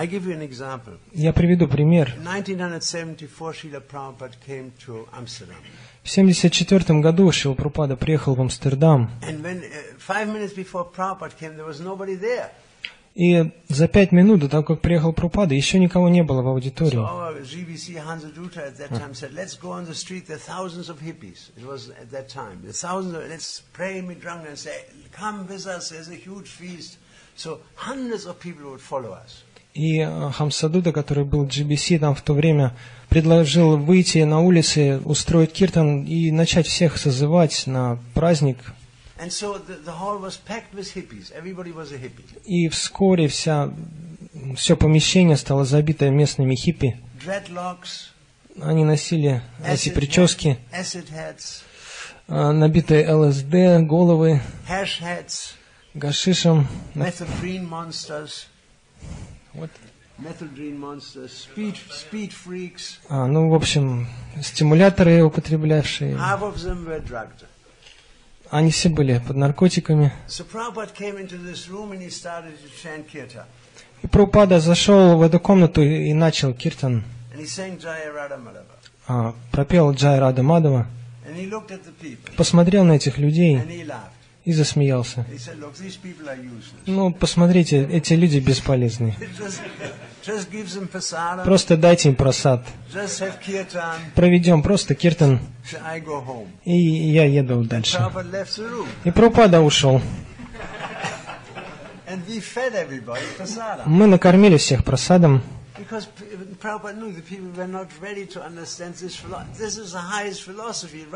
Я 1.13 1.33
приведу 1.33 1.69
пример. 1.69 2.15
In 2.19 2.27
1974, 2.27 3.53
Srila 3.53 3.81
Prabhupada 3.81 4.35
came 4.47 4.73
to 4.87 5.07
Amsterdam. 5.17 5.57
В 6.03 6.11
1974 6.11 7.01
году 7.01 7.31
Шил 7.31 7.55
Прупада 7.55 7.95
приехал 7.95 8.35
в 8.35 8.41
Амстердам, 8.41 9.11
Uh, 13.15 13.21
и 13.21 13.51
за 13.69 13.89
пять 13.89 14.13
минут 14.13 14.41
до 14.41 14.49
того, 14.49 14.63
как 14.63 14.81
приехал 14.81 15.13
Прупада, 15.13 15.55
еще 15.55 15.79
никого 15.79 16.09
не 16.09 16.23
было 16.23 16.43
в 16.43 16.49
аудитории. 16.49 16.99
И 29.75 30.01
э, 30.01 30.31
Хамсадуда, 30.33 30.93
который 30.93 31.25
был 31.25 31.47
GBC 31.47 31.99
там 31.99 32.15
в 32.15 32.23
то 32.23 32.35
время, 32.35 32.77
предложил 33.09 33.77
выйти 33.77 34.19
на 34.19 34.41
улицы, 34.41 35.01
устроить 35.05 35.53
киртан 35.53 36.05
и 36.05 36.31
начать 36.31 36.67
всех 36.67 36.97
созывать 36.97 37.67
на 37.67 37.99
праздник. 38.15 38.59
And 39.21 39.31
so 39.31 39.59
the, 39.59 39.75
the 39.75 39.93
hall 39.93 40.17
was 40.19 40.39
packed 40.39 40.75
with 40.75 40.95
hippies. 40.95 41.31
Everybody 41.33 41.73
was 41.73 41.93
a 41.93 41.99
hippie. 41.99 42.25
И 42.47 42.69
вскоре 42.71 43.29
вся, 43.29 43.71
все 44.57 44.77
помещение 44.77 45.37
стало 45.37 45.65
забито 45.65 46.09
местными 46.09 46.55
хиппи. 46.55 46.99
Dreadlocks, 47.23 48.11
Они 48.63 48.85
носили 48.85 49.43
эти 49.65 49.91
прически, 49.91 50.59
э, 52.29 52.51
набитые 52.53 53.13
ЛСД, 53.13 53.87
головы, 53.87 54.41
гашишем. 55.95 56.67
Вот. 59.53 59.71
А, 63.09 63.27
ну, 63.27 63.49
в 63.49 63.55
общем, 63.55 64.09
стимуляторы 64.43 65.23
употреблявшие. 65.23 66.15
Half 66.15 66.43
of 66.43 66.57
them 66.57 66.87
were 66.87 67.01
drugged. 67.01 67.45
Они 68.51 68.73
все 68.73 68.89
были 68.89 69.23
под 69.25 69.37
наркотиками. 69.37 70.13
И 74.03 74.07
Прабхупада 74.07 74.61
зашел 74.61 75.17
в 75.17 75.23
эту 75.23 75.39
комнату 75.39 75.83
и 75.83 76.13
начал 76.13 76.53
киртан. 76.55 77.05
А, 79.07 79.35
пропел 79.53 79.93
Джай 79.93 80.19
Рада 80.19 80.43
Мадова, 80.43 80.87
посмотрел 82.37 82.85
на 82.85 82.93
этих 82.93 83.19
людей. 83.19 83.61
И 84.45 84.53
засмеялся. 84.53 85.25
Ну, 86.87 87.13
посмотрите, 87.13 87.85
эти 87.85 88.15
люди 88.15 88.39
бесполезны. 88.39 89.15
Просто 91.45 91.77
дайте 91.77 92.09
им 92.09 92.17
просад. 92.17 92.67
Проведем 94.15 94.63
просто 94.63 94.95
киртан, 94.95 95.41
и 96.65 96.73
я 96.73 97.25
еду 97.25 97.65
дальше. 97.65 97.99
И 99.05 99.11
Прабхупада 99.11 99.61
ушел. 99.61 100.01
Мы 103.87 104.07
накормили 104.07 104.57
всех 104.57 104.85
просадом, 104.85 105.43
Because 105.79 106.09
Prabhupada 106.61 106.99
knew 106.99 107.11
the 107.11 107.23
people 107.23 107.49
were 107.57 107.67
not 107.67 107.89
ready 108.03 108.27
to 108.27 108.43
understand 108.43 108.97
this 108.97 109.17
philosophy. 109.17 109.53
This 109.57 109.79
is 109.79 109.93
the 109.93 109.99
highest 109.99 110.43
philosophy, 110.43 111.07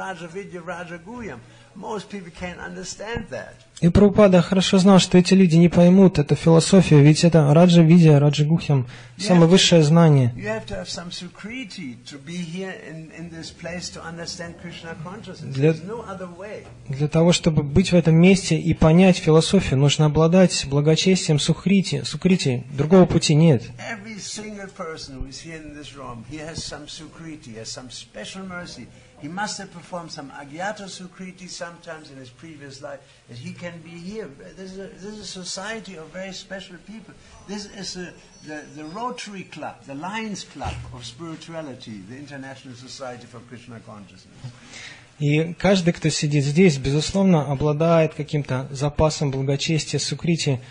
Raja 1.75 1.81
Guyam. 1.81 1.81
Most 1.81 2.09
people 2.09 2.31
can't 2.31 2.59
understand 2.61 3.27
that. 3.31 3.55
И 3.81 3.89
Прабхупада 3.89 4.41
хорошо 4.41 4.79
знал, 4.79 4.99
что 5.01 5.19
эти 5.19 5.35
люди 5.35 5.57
не 5.57 5.69
поймут 5.69 6.19
эту 6.19 6.37
философию, 6.37 7.03
ведь 7.03 7.25
это 7.25 7.53
Раджа 7.53 7.83
Видя, 7.83 8.19
Раджа 8.21 8.45
Гухям, 8.45 8.87
самое 9.19 9.47
высшее 9.49 9.83
знание. 9.83 10.33
You 10.37 10.45
have 10.45 10.65
to 10.67 10.77
have 10.81 10.89
some 10.89 11.11
sukriti 11.11 11.97
to 12.07 12.19
be 12.25 12.37
here 12.37 12.73
in, 12.89 13.11
in 13.19 13.31
this 13.31 13.51
place 13.51 13.91
to 13.93 14.01
understand 14.01 14.55
Krishna 14.63 14.95
consciousness. 15.05 15.53
Для- 15.55 15.73
There's 15.73 15.83
no 15.85 16.05
other 16.09 16.29
way. 16.39 16.65
Для 16.89 17.09
того, 17.09 17.33
чтобы 17.33 17.63
быть 17.65 17.91
в 17.91 17.95
этом 17.97 18.15
месте 18.15 18.57
и 18.57 18.73
понять 18.75 19.17
философию, 19.19 19.79
нужно 19.81 20.07
обладать 20.07 20.65
благочестием 20.69 21.39
сухрити, 21.41 22.03
сукрити. 22.05 22.65
Другого 22.73 23.07
пути 23.07 23.35
нет. 23.35 23.65
Every 23.79 24.19
single 24.19 24.69
person 24.77 25.19
who 25.21 25.29
is 25.29 25.41
here 25.45 25.57
in 25.61 25.75
this 25.77 25.97
room, 25.97 26.25
he 26.31 26.39
has 26.39 26.63
some 26.65 26.87
sukriti, 26.87 27.57
has 27.59 27.69
some 27.69 27.91
special 27.91 28.45
mercy. 28.49 28.87
He 29.24 29.28
must 29.28 29.58
have 29.58 29.72
performed 29.72 30.12
some 30.12 30.32
agyata 30.32 30.88
sukriti 30.88 31.50
sometimes 31.50 32.10
in 32.10 32.17
his 32.17 32.30
previous 32.30 32.82
life 32.82 33.00
that 33.28 33.38
he 33.38 33.52
can 33.52 33.82
be 33.82 33.89
here. 33.89 34.30
This 34.56 34.72
is 34.72 34.80
a, 34.80 34.88
this 34.88 35.04
is 35.04 35.19
a 35.19 35.26
society 35.26 35.95
of 35.98 36.08
very 36.08 36.32
special 36.32 36.78
people. 36.88 37.13
This 37.48 37.65
is 37.65 37.98
a, 37.98 38.13
the, 38.48 38.63
the 38.76 38.86
Rotary 38.86 39.43
Club, 39.43 39.84
the 39.86 39.95
Lions 39.95 40.45
Club 40.45 40.74
of 40.93 41.06
spirituality, 41.06 42.02
the 42.10 42.15
International 42.15 42.76
Society 42.76 43.26
for 43.26 43.39
Krishna 43.39 43.80
Consciousness. 43.82 44.38
И 45.19 45.54
каждый, 45.56 45.91
кто 45.91 46.08
сидит 46.08 46.45
здесь, 46.45 46.78
безусловно, 46.78 47.52
обладает 47.52 48.13
каким-то 48.13 48.69
запасом 48.72 49.32
благочестия, 49.32 50.00
сукрити. 50.00 50.62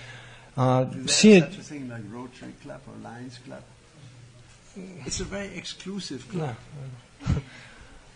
А, 0.57 0.85
Is 0.85 0.91
there 0.91 1.07
Все, 1.07 1.41
such 1.41 1.59
a 1.59 1.63
thing 1.63 1.89
like 1.89 2.03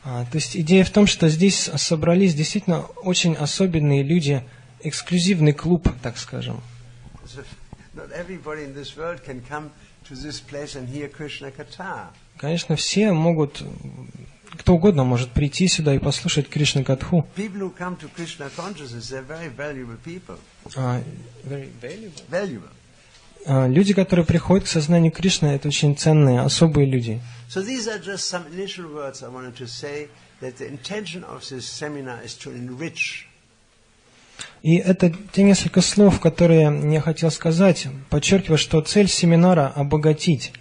то 0.07 0.35
есть 0.35 0.55
идея 0.55 0.85
в 0.85 0.89
том, 0.89 1.05
что 1.05 1.27
здесь 1.27 1.69
собрались 1.75 2.33
действительно 2.33 2.83
очень 3.03 3.35
особенные 3.35 4.03
люди, 4.03 4.41
эксклюзивный 4.81 5.51
клуб, 5.51 5.89
так 6.01 6.17
скажем. 6.17 6.61
Конечно, 12.37 12.75
все 12.77 13.11
могут, 13.11 13.63
кто 14.51 14.75
угодно 14.75 15.03
может 15.03 15.31
прийти 15.31 15.67
сюда 15.67 15.93
и 15.93 15.99
послушать 15.99 16.47
Кришна 16.47 16.83
Катху. 16.83 17.27
People 17.35 17.59
who 17.59 17.73
come 17.77 17.97
to 17.97 18.09
Krishna 18.15 18.49
consciousness, 18.55 19.09
they're 19.09 19.27
very 19.27 19.49
valuable 19.49 19.97
people. 20.05 20.37
А, 20.77 21.01
Valuable. 21.43 22.69
а, 22.69 22.76
люди, 23.47 23.93
которые 23.93 24.25
приходят 24.25 24.65
к 24.65 24.67
сознанию 24.67 25.11
Кришны, 25.11 25.47
это 25.47 25.67
очень 25.69 25.95
ценные, 25.97 26.41
особые 26.41 26.85
люди. 26.85 27.21
So 27.49 27.63
these 27.63 27.87
are 27.87 27.99
just 28.03 28.29
some 28.29 28.45
initial 28.53 28.93
words 28.93 29.23
I 29.23 29.29
wanted 29.29 29.55
to 29.57 29.67
say 29.67 30.09
that 30.41 30.57
the 30.57 30.67
intention 30.67 31.23
of 31.23 31.41
this 31.49 31.65
seminar 31.65 32.23
is 32.23 32.37
to 32.43 32.51
enrich. 32.51 33.27
И 34.61 34.75
это 34.77 35.11
те 35.31 35.43
несколько 35.43 35.81
слов, 35.81 36.19
которые 36.19 36.91
я 36.91 37.01
хотел 37.01 37.31
сказать, 37.31 37.87
подчеркивая, 38.09 38.57
что 38.57 38.81
цель 38.81 39.07
семинара– 39.07 39.71
обогатить, 39.75 40.51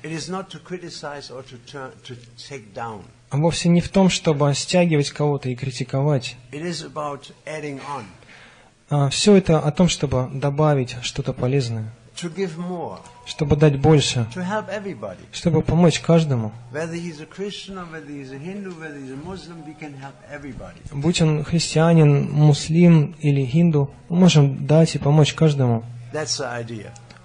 а 3.30 3.36
вовсе 3.36 3.68
не 3.68 3.80
в 3.80 3.88
том, 3.88 4.08
чтобы 4.08 4.54
стягивать 4.54 5.10
кого-то 5.10 5.48
и 5.48 5.54
критиковать. 5.54 6.36
On, 8.88 9.10
все 9.10 9.34
это 9.34 9.58
о 9.58 9.72
том, 9.72 9.88
чтобы 9.88 10.30
добавить 10.32 10.96
что-то 11.02 11.32
полезное, 11.32 11.92
чтобы 13.26 13.56
дать 13.56 13.78
больше, 13.78 14.26
чтобы 15.32 15.62
помочь 15.62 16.00
каждому. 16.00 16.52
Будь 20.92 21.20
он 21.20 21.44
христианин, 21.44 22.30
муслим 22.32 23.14
или 23.20 23.44
хинду, 23.44 23.90
мы 24.08 24.16
можем 24.18 24.66
дать 24.66 24.94
и 24.94 24.98
помочь 24.98 25.34
каждому. 25.34 25.84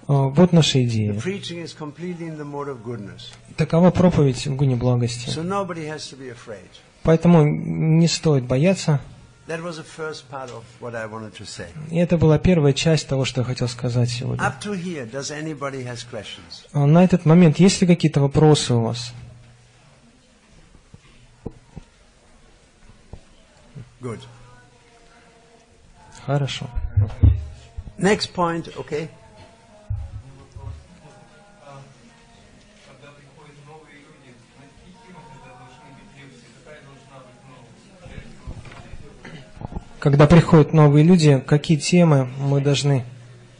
А, 0.08 0.28
Вот 0.28 0.52
наша 0.52 0.82
идея. 0.84 1.14
Такова 3.56 3.90
проповедь 3.90 4.46
в 4.46 4.56
гуне 4.56 4.76
благости. 4.76 5.30
Поэтому 7.02 7.42
не 7.44 8.08
стоит 8.08 8.44
бояться. 8.44 9.00
И 11.90 11.96
это 11.96 12.16
была 12.16 12.38
первая 12.38 12.72
часть 12.72 13.08
того, 13.08 13.24
что 13.24 13.40
я 13.40 13.44
хотел 13.44 13.68
сказать 13.68 14.10
сегодня. 14.10 14.44
А 14.44 14.50
На 16.86 17.04
этот 17.04 17.24
момент 17.24 17.58
есть 17.58 17.80
ли 17.80 17.86
какие-то 17.86 18.20
вопросы 18.20 18.74
у 18.74 18.82
вас? 18.82 19.12
Good. 24.00 24.20
Хорошо. 26.26 26.68
Next 27.98 28.34
point, 28.34 28.74
okay? 28.76 29.08
Когда 40.02 40.26
приходят 40.26 40.72
новые 40.72 41.04
люди, 41.04 41.38
какие 41.46 41.78
темы 41.78 42.28
мы 42.40 42.60
должны 42.60 43.04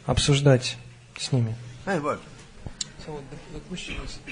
обсуждать? 0.05 0.75
с 1.17 1.31
ними. 1.31 1.55
Hey, 1.85 2.01
what? 2.01 2.19
So 3.05 3.21
the, 3.29 3.37
the 3.53 3.59
question 3.69 3.95
is, 4.03 4.19
uh, 4.27 4.31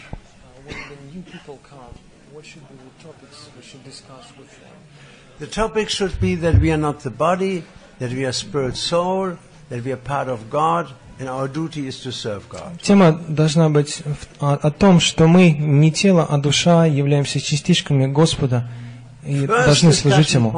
when 0.66 0.76
the 0.90 1.16
new 1.16 1.22
people 1.22 1.58
come, 1.64 1.94
what 2.34 2.46
should 2.46 2.68
be 2.68 2.76
the 2.76 3.04
topics 3.04 3.48
we 3.56 3.64
should 3.64 3.86
discuss 3.86 4.26
with 4.38 4.50
them? 4.60 4.76
The 5.40 5.48
topic 5.48 5.90
should 5.90 6.20
be 6.20 6.36
that 6.36 6.56
we 6.56 6.70
are 6.74 6.78
not 6.78 7.00
the 7.00 7.12
body, 7.12 7.64
that 8.00 8.12
we 8.12 8.26
are 8.26 8.34
spirit 8.34 8.76
soul, 8.76 9.38
that 9.70 9.86
we 9.86 9.94
are 9.94 10.04
part 10.04 10.28
of 10.28 10.50
God, 10.50 10.92
and 11.18 11.30
our 11.30 11.48
duty 11.48 11.88
is 11.88 12.02
to 12.02 12.12
serve 12.12 12.50
God. 12.50 12.78
Тема 12.82 13.14
должна 13.30 13.70
быть 13.70 14.02
о 14.40 14.72
том, 14.72 15.00
что 15.00 15.28
мы 15.28 15.52
не 15.52 15.94
тело, 15.94 16.26
а 16.30 16.38
душа, 16.38 16.86
являемся 16.86 17.40
частичками 17.40 18.08
Господа 18.08 18.68
и 19.24 19.46
должны 19.46 19.94
служить 19.94 20.34
Ему. 20.34 20.52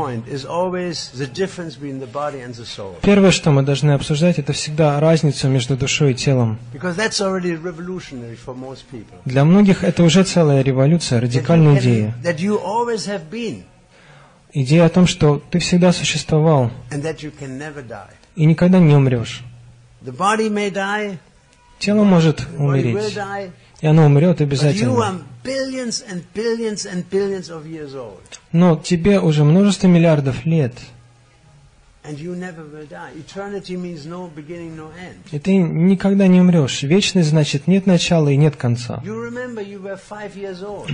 Первое, 3.02 3.32
что 3.32 3.52
мы 3.52 3.64
должны 3.64 3.92
обсуждать, 3.92 4.40
это 4.40 4.54
всегда 4.54 5.00
разницу 5.00 5.48
между 5.50 5.76
душой 5.76 6.12
и 6.12 6.16
телом. 6.16 6.60
Для 9.26 9.44
многих 9.44 9.84
это 9.84 10.04
уже 10.04 10.24
целая 10.24 10.62
революция, 10.62 11.20
радикальная 11.22 11.80
идея. 11.80 12.16
Идея 14.56 14.86
о 14.86 14.90
том, 14.90 15.08
что 15.08 15.42
ты 15.50 15.60
всегда 15.60 15.92
существовал 15.92 16.72
и 18.36 18.46
никогда 18.46 18.80
не 18.80 18.96
умрешь. 18.96 19.42
Тело 21.80 22.04
может 22.04 22.48
умереть, 22.58 23.18
и 23.84 23.86
оно 23.86 24.06
умрет 24.06 24.40
обязательно. 24.40 25.20
Но 28.54 28.78
тебе 28.78 29.20
уже 29.20 29.44
множество 29.44 29.88
миллиардов 29.88 30.46
лет, 30.46 30.74
и 35.32 35.40
ты 35.40 35.58
никогда 35.58 36.28
не 36.28 36.42
умрешь. 36.42 36.84
Вечность 36.84 37.30
значит 37.30 37.68
нет 37.68 37.86
начала 37.86 38.30
и 38.30 38.38
нет 38.38 38.56
конца. 38.56 39.02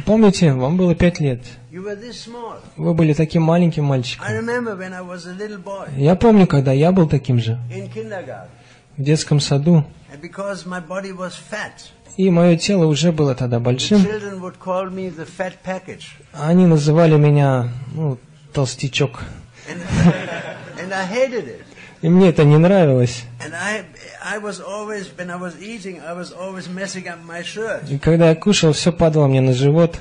Помните, 0.05 0.53
вам 0.53 0.77
было 0.77 0.95
пять 0.95 1.19
лет. 1.19 1.41
Вы 2.77 2.93
были 2.93 3.13
таким 3.13 3.43
маленьким 3.43 3.85
мальчиком. 3.85 4.27
Я 5.95 6.15
помню, 6.15 6.47
когда 6.47 6.73
я 6.73 6.91
был 6.91 7.07
таким 7.07 7.39
же, 7.39 7.59
в 8.97 9.03
детском 9.03 9.39
саду, 9.39 9.85
и 12.19 12.29
мое 12.29 12.57
тело 12.57 12.85
уже 12.85 13.13
было 13.13 13.33
тогда 13.33 13.61
большим, 13.61 14.05
они 16.33 16.65
называли 16.65 17.15
меня, 17.15 17.69
ну, 17.93 18.17
толстячок. 18.51 19.21
И 22.01 22.09
мне 22.09 22.27
это 22.27 22.43
не 22.43 22.57
нравилось. 22.57 23.23
И 27.89 27.97
когда 27.99 28.29
я 28.29 28.35
кушал, 28.35 28.73
все 28.73 28.91
падало 28.91 29.27
мне 29.27 29.39
на 29.39 29.53
живот. 29.53 29.97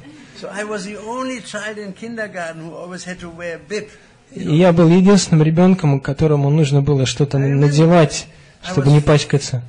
И 4.34 4.56
я 4.56 4.72
был 4.72 4.88
единственным 4.88 5.44
ребенком, 5.44 6.00
которому 6.00 6.50
нужно 6.50 6.82
было 6.82 7.06
что-то 7.06 7.38
надевать, 7.38 8.26
чтобы 8.64 8.90
не 8.90 9.00
пачкаться. 9.00 9.62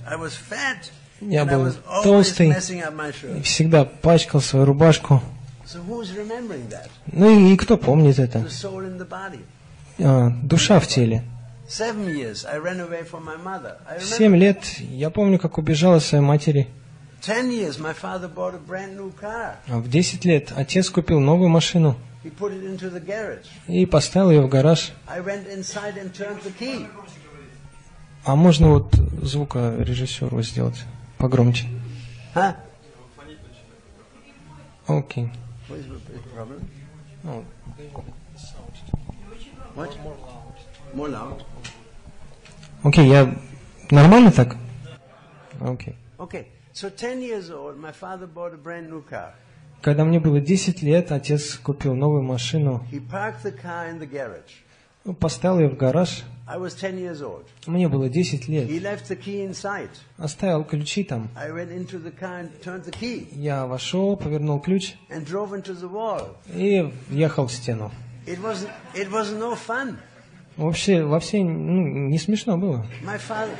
Я 1.21 1.45
был 1.45 1.73
толстый 2.03 2.49
и 2.49 3.41
всегда 3.41 3.85
пачкал 3.85 4.41
свою 4.41 4.65
рубашку. 4.65 5.21
Ну 7.11 7.29
и, 7.29 7.53
и 7.53 7.57
кто 7.57 7.77
помнит 7.77 8.19
это? 8.19 8.45
А, 9.99 10.29
душа 10.43 10.79
в 10.79 10.87
теле. 10.87 11.23
Семь 11.67 12.05
лет 14.35 14.63
я 14.79 15.09
помню, 15.09 15.39
как 15.39 15.57
убежал 15.57 15.95
от 15.95 16.03
своей 16.03 16.23
матери. 16.23 16.67
А 19.67 19.77
в 19.77 19.89
10 19.89 20.25
лет 20.25 20.53
отец 20.55 20.89
купил 20.89 21.19
новую 21.19 21.49
машину 21.49 21.97
и 23.67 23.85
поставил 23.85 24.31
ее 24.31 24.41
в 24.41 24.49
гараж. 24.49 24.91
А 28.25 28.35
можно 28.35 28.69
вот 28.69 28.93
звукорежиссеру 29.21 30.41
сделать 30.41 30.83
погромче? 31.19 31.67
Huh? 32.33 32.55
Окей. 34.87 35.29
Ну. 37.23 37.45
Окей, 42.83 43.07
я... 43.07 43.35
Нормально 43.91 44.31
так? 44.31 44.55
Окей. 45.61 45.95
Okay. 46.17 46.45
Когда 49.81 50.05
мне 50.05 50.19
было 50.19 50.39
10 50.39 50.81
лет, 50.81 51.11
отец 51.11 51.55
купил 51.55 51.95
новую 51.95 52.23
машину, 52.23 52.85
ну, 55.05 55.13
поставил 55.13 55.59
ее 55.59 55.69
в 55.69 55.77
гараж. 55.77 56.23
I 56.51 56.57
was 56.57 56.73
ten 56.73 56.97
years 56.97 57.21
old. 57.21 57.45
Мне 57.67 57.87
было 57.87 58.09
10 58.09 58.47
лет. 58.47 58.67
He 58.67 58.79
left 58.81 59.07
the 59.07 59.15
key 59.15 59.45
inside. 59.47 59.89
Оставил 60.17 60.63
ключи 60.63 61.03
там. 61.03 61.29
I 61.35 61.51
went 61.51 61.69
into 61.71 61.99
the 61.99 62.11
car 62.11 62.39
and 62.39 62.49
turned 62.63 62.85
the 62.85 62.91
key 62.91 63.27
Я 63.35 63.67
вошел, 63.67 64.17
повернул 64.17 64.59
ключ 64.59 64.95
and 65.09 65.23
drove 65.25 65.53
into 65.53 65.73
the 65.79 65.87
wall. 65.87 66.35
и 66.53 66.91
въехал 67.09 67.45
в 67.45 67.51
стену. 67.51 67.91
It 68.25 68.41
wasn't. 68.41 68.71
It 68.95 69.11
was 69.11 69.31
no 69.31 69.55
fun. 69.55 69.97
Вообще, 70.57 71.03
во 71.03 71.19
всей, 71.19 71.43
ну, 71.43 72.09
не 72.09 72.17
смешно 72.17 72.57
было. 72.57 72.85
My 73.03 73.17
father. 73.17 73.55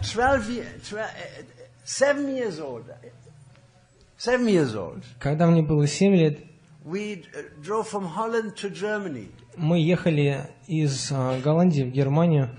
Twelve 0.00 0.48
years. 0.48 0.66
Tw- 0.88 0.94
uh, 0.94 1.08
seven 1.84 2.28
years 2.36 2.60
old. 2.60 2.84
Seven 4.16 4.46
years 4.48 4.74
old. 4.74 5.02
Когда 5.18 5.46
мне 5.46 5.62
было 5.62 5.86
7 5.86 6.14
лет, 6.14 6.38
We 6.84 7.24
uh, 7.34 7.42
drove 7.60 7.86
from 7.88 8.06
Holland 8.16 8.56
to 8.56 8.70
Germany, 8.70 9.28
мы 9.58 9.80
ехали 9.80 10.46
из 10.66 11.10
а, 11.12 11.38
Голландии 11.40 11.82
в 11.82 11.90
Германию, 11.90 12.50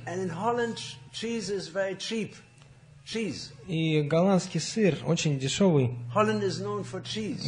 и 3.67 4.01
голландский 4.01 4.59
сыр 4.59 4.97
очень 5.05 5.39
дешевый. 5.39 5.95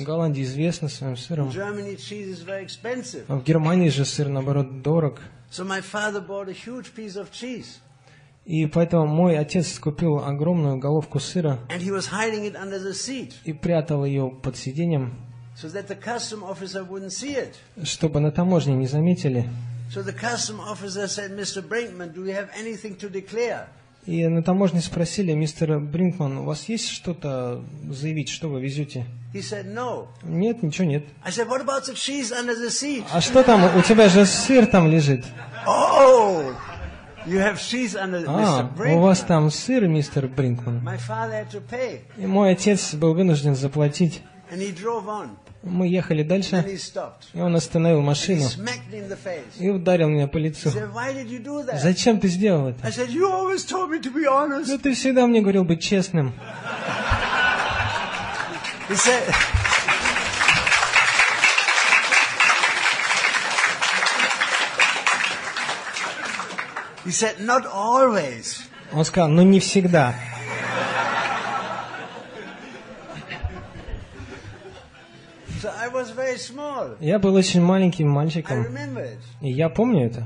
Голландия 0.03 0.43
известна 0.43 0.87
своим 0.89 1.15
сыром. 1.17 1.51
А 3.27 3.35
в 3.35 3.43
Германии 3.43 3.89
же 3.89 4.05
сыр, 4.05 4.27
наоборот, 4.27 4.81
дорог. 4.81 5.19
И 8.45 8.65
поэтому 8.65 9.05
мой 9.05 9.37
отец 9.37 9.77
купил 9.77 10.17
огромную 10.19 10.77
головку 10.77 11.19
сыра 11.19 11.59
и 13.45 13.53
прятал 13.53 14.03
ее 14.03 14.31
под 14.41 14.57
сиденьем, 14.57 15.30
so 15.61 15.69
that 15.69 15.87
the 15.87 15.95
custom 15.95 16.43
officer 16.43 16.83
wouldn't 16.83 17.13
see 17.13 17.35
it. 17.35 17.55
чтобы 17.83 18.19
на 18.19 18.31
таможне 18.31 18.73
не 18.73 18.87
заметили. 18.87 19.47
So 19.93 20.01
the 20.01 20.13
custom 20.13 20.59
officer 20.59 21.07
said, 21.07 21.31
Mr. 21.31 21.61
Brinkman, 21.61 22.13
do 22.13 22.25
you 22.25 22.33
have 22.33 22.49
anything 22.57 22.95
to 22.97 23.09
declare? 23.09 23.67
И 24.05 24.27
на 24.27 24.41
таможне 24.41 24.81
спросили, 24.81 25.33
мистер 25.33 25.79
Бринкман, 25.79 26.39
у 26.39 26.45
вас 26.45 26.67
есть 26.67 26.89
что-то 26.89 27.63
заявить, 27.87 28.29
что 28.29 28.47
вы 28.49 28.59
везете? 28.59 29.05
He 29.31 29.41
said, 29.41 29.71
no. 29.71 30.07
Нет, 30.23 30.63
ничего 30.63 30.87
нет. 30.87 31.03
I 31.23 31.29
said, 31.29 31.47
what 31.47 31.61
about 31.61 31.85
the 31.85 31.93
cheese 31.93 32.31
under 32.31 32.55
the 32.55 32.71
seat? 32.71 33.03
А 33.11 33.21
что 33.21 33.43
там? 33.43 33.77
У 33.77 33.81
тебя 33.83 34.09
же 34.09 34.25
сыр 34.25 34.65
там 34.65 34.89
лежит. 34.89 35.23
Oh, 35.67 36.55
you 37.27 37.37
have 37.37 37.57
cheese 37.57 37.95
under 37.95 38.23
А, 38.27 38.71
Mr. 38.75 38.95
у 38.95 38.99
вас 39.01 39.19
там 39.19 39.51
сыр, 39.51 39.87
мистер 39.87 40.27
Бринкман. 40.27 40.81
My 40.83 40.97
father 40.97 41.33
had 41.33 41.51
to 41.51 41.61
pay, 41.61 41.99
И 42.17 42.25
мой 42.25 42.53
отец 42.53 42.95
был 42.95 43.13
вынужден 43.13 43.55
заплатить. 43.55 44.23
Мы 45.63 45.87
ехали 45.87 46.23
дальше, 46.23 46.65
и 47.33 47.39
он 47.39 47.55
остановил 47.55 48.01
машину 48.01 48.47
и 49.59 49.69
ударил 49.69 50.09
меня 50.09 50.27
по 50.27 50.37
лицу. 50.37 50.71
Зачем 51.73 52.19
ты 52.19 52.29
сделал 52.29 52.69
это? 52.69 52.79
Ну 54.67 54.77
ты 54.79 54.93
всегда 54.95 55.27
мне 55.27 55.41
говорил 55.41 55.63
быть 55.63 55.83
честным. 55.83 56.33
Он 68.93 69.05
сказал, 69.05 69.29
ну 69.29 69.43
не 69.43 69.59
всегда. 69.59 70.15
So 75.61 75.69
I 75.69 75.87
was 75.89 75.89
very 75.89 75.89
small. 75.89 75.90
Я 76.99 77.19
был 77.19 77.35
очень 77.35 77.61
маленьким 77.61 78.09
мальчиком, 78.09 78.63
и 79.41 79.51
я 79.51 79.69
помню 79.69 80.07
это. 80.07 80.25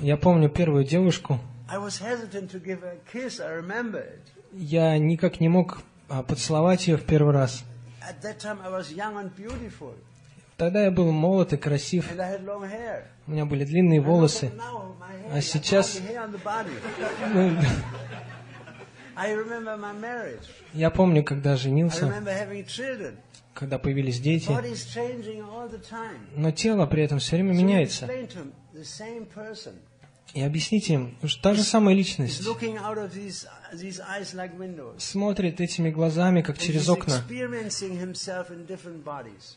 Я 0.00 0.16
помню 0.16 0.48
первую 0.48 0.84
девушку. 0.84 1.38
Я 4.52 4.98
никак 4.98 5.40
не 5.40 5.48
мог 5.48 5.80
а, 6.08 6.22
поцеловать 6.22 6.86
ее 6.88 6.96
в 6.96 7.04
первый 7.04 7.32
раз. 7.32 7.64
Тогда 10.58 10.84
я 10.84 10.90
был 10.90 11.10
молод 11.12 11.52
и 11.54 11.56
красив, 11.56 12.06
у 13.26 13.30
меня 13.30 13.46
были 13.46 13.64
длинные 13.64 14.00
волосы. 14.00 14.50
А 15.32 15.40
сейчас- 15.40 15.98
я 20.74 20.90
помню, 20.90 21.24
когда 21.24 21.56
женился, 21.56 22.12
когда 23.54 23.78
появились 23.78 24.20
дети, 24.20 24.48
но 26.36 26.50
тело 26.50 26.86
при 26.86 27.02
этом 27.04 27.18
все 27.18 27.36
время 27.36 27.52
меняется. 27.52 28.08
И 30.34 30.40
объясните 30.40 30.94
им, 30.94 31.18
что 31.24 31.42
та 31.42 31.54
же 31.54 31.62
самая 31.62 31.94
личность 31.94 32.42
смотрит 34.98 35.60
этими 35.60 35.90
глазами, 35.90 36.42
как 36.42 36.58
через 36.58 36.88
окна, 36.88 37.22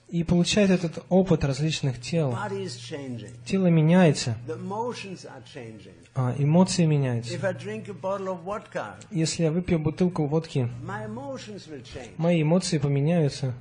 и 0.09 0.24
получает 0.24 0.70
этот 0.70 1.03
опыт 1.09 1.43
различных 1.43 2.01
тел. 2.01 2.38
Тело 3.45 3.68
меняется, 3.68 4.38
а 6.16 6.36
эмоции 6.38 6.86
меняются. 6.86 7.34
Если 9.11 9.43
я 9.43 9.51
выпью 9.51 9.80
бутылку 9.80 10.26
водки, 10.26 10.70
мои 12.18 12.41
эмоции 12.41 12.78
поменяются. 12.78 13.53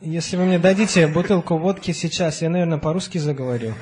Если 0.00 0.36
вы 0.36 0.44
мне 0.44 0.58
дадите 0.58 1.06
бутылку 1.06 1.58
водки 1.58 1.92
сейчас, 1.92 2.42
я, 2.42 2.50
наверное, 2.50 2.78
по-русски 2.78 3.18
заговорю. 3.18 3.74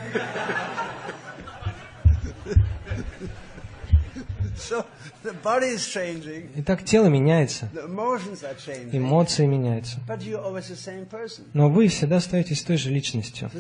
Итак, 6.56 6.84
тело 6.84 7.06
меняется, 7.06 7.68
эмоции 8.92 9.46
меняются. 9.46 10.00
Но 11.52 11.68
вы 11.68 11.88
всегда 11.88 12.16
остаетесь 12.16 12.62
той 12.62 12.76
же 12.76 12.90
личностью. 12.90 13.50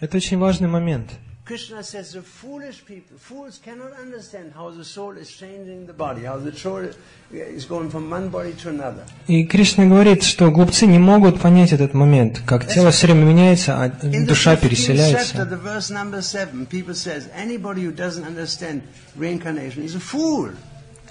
Это 0.00 0.16
очень 0.16 0.38
важный 0.38 0.68
момент. 0.68 1.10
Krishna 1.44 1.82
says 1.82 2.12
the 2.12 2.22
foolish 2.22 2.82
people, 2.86 3.18
fools 3.18 3.60
cannot 3.62 3.92
understand 4.00 4.54
how 4.54 4.70
the 4.70 4.82
soul 4.82 5.12
is 5.18 5.30
changing 5.30 5.84
the 5.86 5.92
body, 5.92 6.22
how 6.24 6.38
the 6.38 6.56
soul 6.56 6.82
is 7.30 7.66
going 7.66 7.90
from 7.90 8.08
one 8.08 8.30
body 8.30 8.54
to 8.62 8.70
another. 8.70 9.04
И 9.26 9.44
Кришна 9.44 9.84
говорит, 9.84 10.22
что 10.22 10.50
глупцы 10.50 10.86
не 10.86 10.98
могут 10.98 11.42
понять 11.42 11.72
этот 11.72 11.92
момент, 11.92 12.40
как 12.46 12.66
тело 12.66 12.90
все 12.92 13.08
время 13.08 13.24
меняется, 13.24 13.76
а 13.78 13.88
In 13.88 14.24
the 14.24 14.26
душа 14.26 14.54
15th 14.54 14.56
chapter, 14.56 14.62
переселяется. 14.62 15.44
the 15.44 15.58
verse 15.58 15.90
number 15.90 16.22
seven, 16.22 16.64
people 16.64 16.94
says 16.94 17.28
anybody 17.36 17.84
who 17.84 17.92
doesn't 17.92 18.24
understand 18.24 18.80
reincarnation 19.14 19.84
is 19.84 19.94
a 19.94 20.00
fool. 20.00 20.50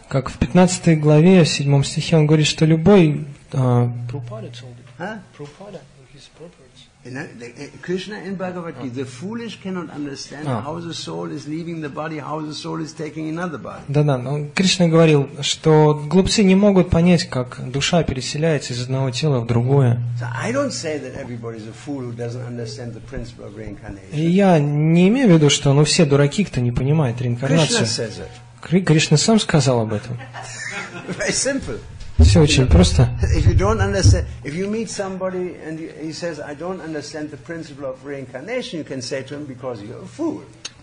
Как 0.09 0.29
в 0.29 0.39
15 0.39 0.99
главе, 0.99 1.43
в 1.43 1.47
7 1.47 1.83
стихе, 1.83 2.17
он 2.17 2.25
говорит, 2.25 2.47
что 2.47 2.65
любой... 2.65 3.27
а, 3.51 3.87
uh, 4.97 5.19
Krishna 7.81 8.15
in 8.25 8.35
Bhagavad 8.35 8.75
Gita, 8.81 8.95
the 8.95 9.05
foolish 9.05 9.59
cannot 9.61 9.89
understand 9.93 10.47
Ah. 10.47 10.61
how 10.61 10.79
the 10.79 10.93
soul 10.93 11.29
is 11.31 11.45
leaving 11.47 11.81
the 11.81 11.89
body, 11.89 12.17
how 12.19 12.39
the 12.39 12.53
soul 12.53 12.79
is 12.81 12.93
taking 12.93 13.27
another 13.29 13.57
body. 13.61 13.81
Да-да, 13.89 14.17
но 14.17 14.45
Кришна 14.55 14.87
говорил, 14.87 15.29
что 15.41 15.93
глупцы 16.09 16.43
не 16.43 16.55
могут 16.55 16.89
понять, 16.89 17.25
как 17.29 17.59
душа 17.69 18.03
переселяется 18.03 18.71
из 18.73 18.81
одного 18.83 19.11
тела 19.11 19.41
в 19.41 19.47
другое. 19.47 20.01
So 20.19 20.27
I 20.33 20.53
don't 20.53 20.71
say 20.71 20.97
that 20.99 21.15
everybody's 21.17 21.67
a 21.67 21.73
fool 21.85 22.01
who 22.01 22.13
doesn't 22.15 22.45
understand 22.47 22.93
the 22.93 23.01
principle 23.01 23.45
of 23.45 23.57
reincarnation. 23.57 24.13
И 24.13 24.21
я 24.25 24.57
не 24.59 25.09
имею 25.09 25.27
в 25.27 25.31
виду, 25.31 25.49
что 25.49 25.73
ну 25.73 25.83
все 25.83 26.05
дураки, 26.05 26.45
кто 26.45 26.61
не 26.61 26.71
понимает 26.71 27.21
реинкарнацию. 27.21 27.85
Кришна 28.61 29.17
сам 29.17 29.39
сказал 29.41 29.81
об 29.81 29.91
этом. 29.91 30.17
Very 31.19 31.31
simple. 31.33 31.79
Все 32.19 32.41
очень 32.41 32.67
просто. 32.67 33.09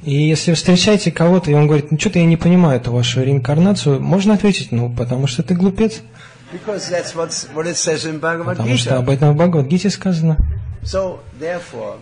И 0.02 0.14
если 0.14 0.54
встречаете 0.54 1.12
кого-то, 1.12 1.50
и 1.50 1.54
он 1.54 1.66
говорит, 1.66 1.90
ну 1.90 1.98
что-то 1.98 2.18
я 2.18 2.24
не 2.24 2.36
понимаю 2.36 2.80
эту 2.80 2.92
вашу 2.92 3.22
реинкарнацию, 3.22 4.00
можно 4.00 4.34
ответить, 4.34 4.72
ну 4.72 4.90
потому 4.90 5.26
что 5.26 5.42
ты 5.42 5.54
глупец, 5.54 6.02
Because 6.52 6.90
that's 6.90 7.14
what's, 7.14 7.46
what 7.54 7.66
it 7.66 7.76
says 7.76 8.04
in 8.04 8.18
Bhagavad 8.18 8.56
потому 8.56 8.76
что 8.76 8.96
об 8.96 9.08
этом 9.08 9.32
в 9.32 9.36
Бхагавадгите 9.36 9.88
сказано. 9.88 10.36
So, 10.82 11.20
therefore, 11.38 11.98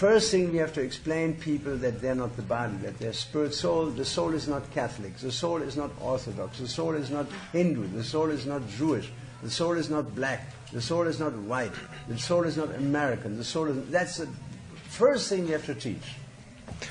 first 0.00 0.30
thing 0.30 0.52
we 0.52 0.58
have 0.58 0.72
to 0.74 0.80
explain 0.82 1.34
people 1.34 1.76
that 1.78 2.00
they're 2.00 2.14
not 2.14 2.36
the 2.36 2.42
body, 2.42 2.76
that 2.82 2.98
they're 2.98 3.12
spirit 3.12 3.54
soul. 3.54 3.86
The 3.86 4.04
soul 4.04 4.34
is 4.34 4.46
not 4.48 4.62
Catholic. 4.72 5.16
The 5.18 5.32
soul 5.32 5.62
is 5.62 5.76
not 5.76 5.90
Orthodox. 6.00 6.58
The 6.58 6.68
soul 6.68 6.94
is 6.94 7.10
not 7.10 7.26
Hindu. 7.52 7.86
The 7.88 8.04
soul 8.04 8.30
is 8.30 8.44
not 8.46 8.62
Jewish. 8.68 9.10
The 9.42 9.50
soul 9.50 9.72
is 9.72 9.88
not 9.90 10.14
black. 10.14 10.50
The 10.72 10.80
soul 10.80 11.06
is 11.06 11.18
not 11.20 11.32
white. 11.34 11.72
The 12.08 12.18
soul 12.18 12.44
is 12.44 12.56
not 12.56 12.74
American. 12.74 13.36
The 13.36 13.44
soul 13.44 13.66
is. 13.68 13.76
That's 13.90 14.18
the 14.18 14.28
first 14.88 15.28
thing 15.28 15.46
we 15.46 15.52
have 15.52 15.66
to 15.66 15.74
teach. 15.74 16.02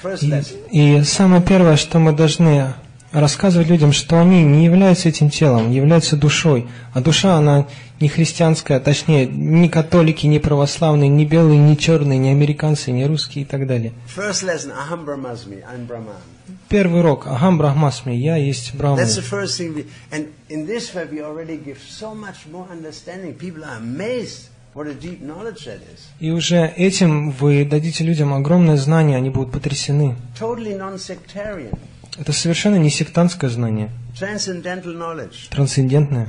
First 0.02 0.24
И, 0.24 0.30
lesson. 0.30 0.58
и 0.72 1.04
самое 1.04 1.42
первое, 1.44 1.76
что 1.76 2.00
мы 2.00 2.12
должны 2.14 2.74
рассказывать 3.13 3.69
людям, 3.69 3.93
что 3.93 4.21
они 4.21 4.43
не 4.43 4.65
являются 4.65 5.09
этим 5.09 5.31
телом, 5.31 5.71
являются 5.71 6.17
душой. 6.17 6.67
А 6.95 7.01
душа, 7.01 7.37
она 7.37 7.67
не 8.01 8.09
христианская, 8.09 8.77
а 8.77 8.81
точнее, 8.81 9.27
не 9.27 9.69
католики, 9.69 10.27
не 10.27 10.39
православные, 10.39 11.09
не 11.09 11.25
белые, 11.25 11.59
не 11.59 11.77
черные, 11.77 12.19
не 12.19 12.31
американцы, 12.31 12.93
не 12.93 13.07
русские 13.07 13.45
и 13.45 13.47
так 13.47 13.67
далее. 13.67 13.93
First 14.17 14.45
lesson. 14.45 14.73
Aham 14.73 15.05
Brahmasmi. 15.05 15.63
I'm 15.65 15.87
Brahman. 15.87 16.17
Первый 16.71 17.01
урок. 17.01 17.27
Агам 17.27 17.59
Брахмасми, 17.59 18.13
я 18.13 18.37
есть 18.37 18.75
Брахман. 18.77 19.05
И 26.21 26.31
уже 26.31 26.67
этим 26.77 27.31
вы 27.33 27.65
дадите 27.65 28.05
людям 28.05 28.33
огромное 28.33 28.77
знание, 28.77 29.17
они 29.17 29.31
будут 29.31 29.51
потрясены. 29.51 30.15
Totally 30.39 30.79
Это 32.19 32.33
совершенно 32.33 32.77
не 32.77 32.91
сектантское 32.91 33.51
знание, 33.51 33.91
трансцендентное. 35.51 36.29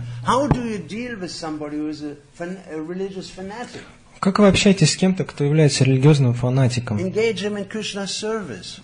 Как 4.20 4.38
вы 4.38 4.48
общаетесь 4.48 4.94
с 4.94 4.96
кем-то, 4.96 5.24
кто 5.24 5.44
является 5.44 5.84
религиозным 5.84 6.36
фанатиком? 6.36 6.98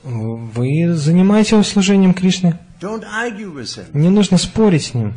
Вы 0.04 0.94
занимаете 0.94 1.56
его 1.56 1.64
служением 1.64 2.14
him. 2.14 2.58
Не 3.94 4.10
нужно 4.10 4.38
спорить 4.38 4.86
с 4.86 4.94
ним. 4.96 5.14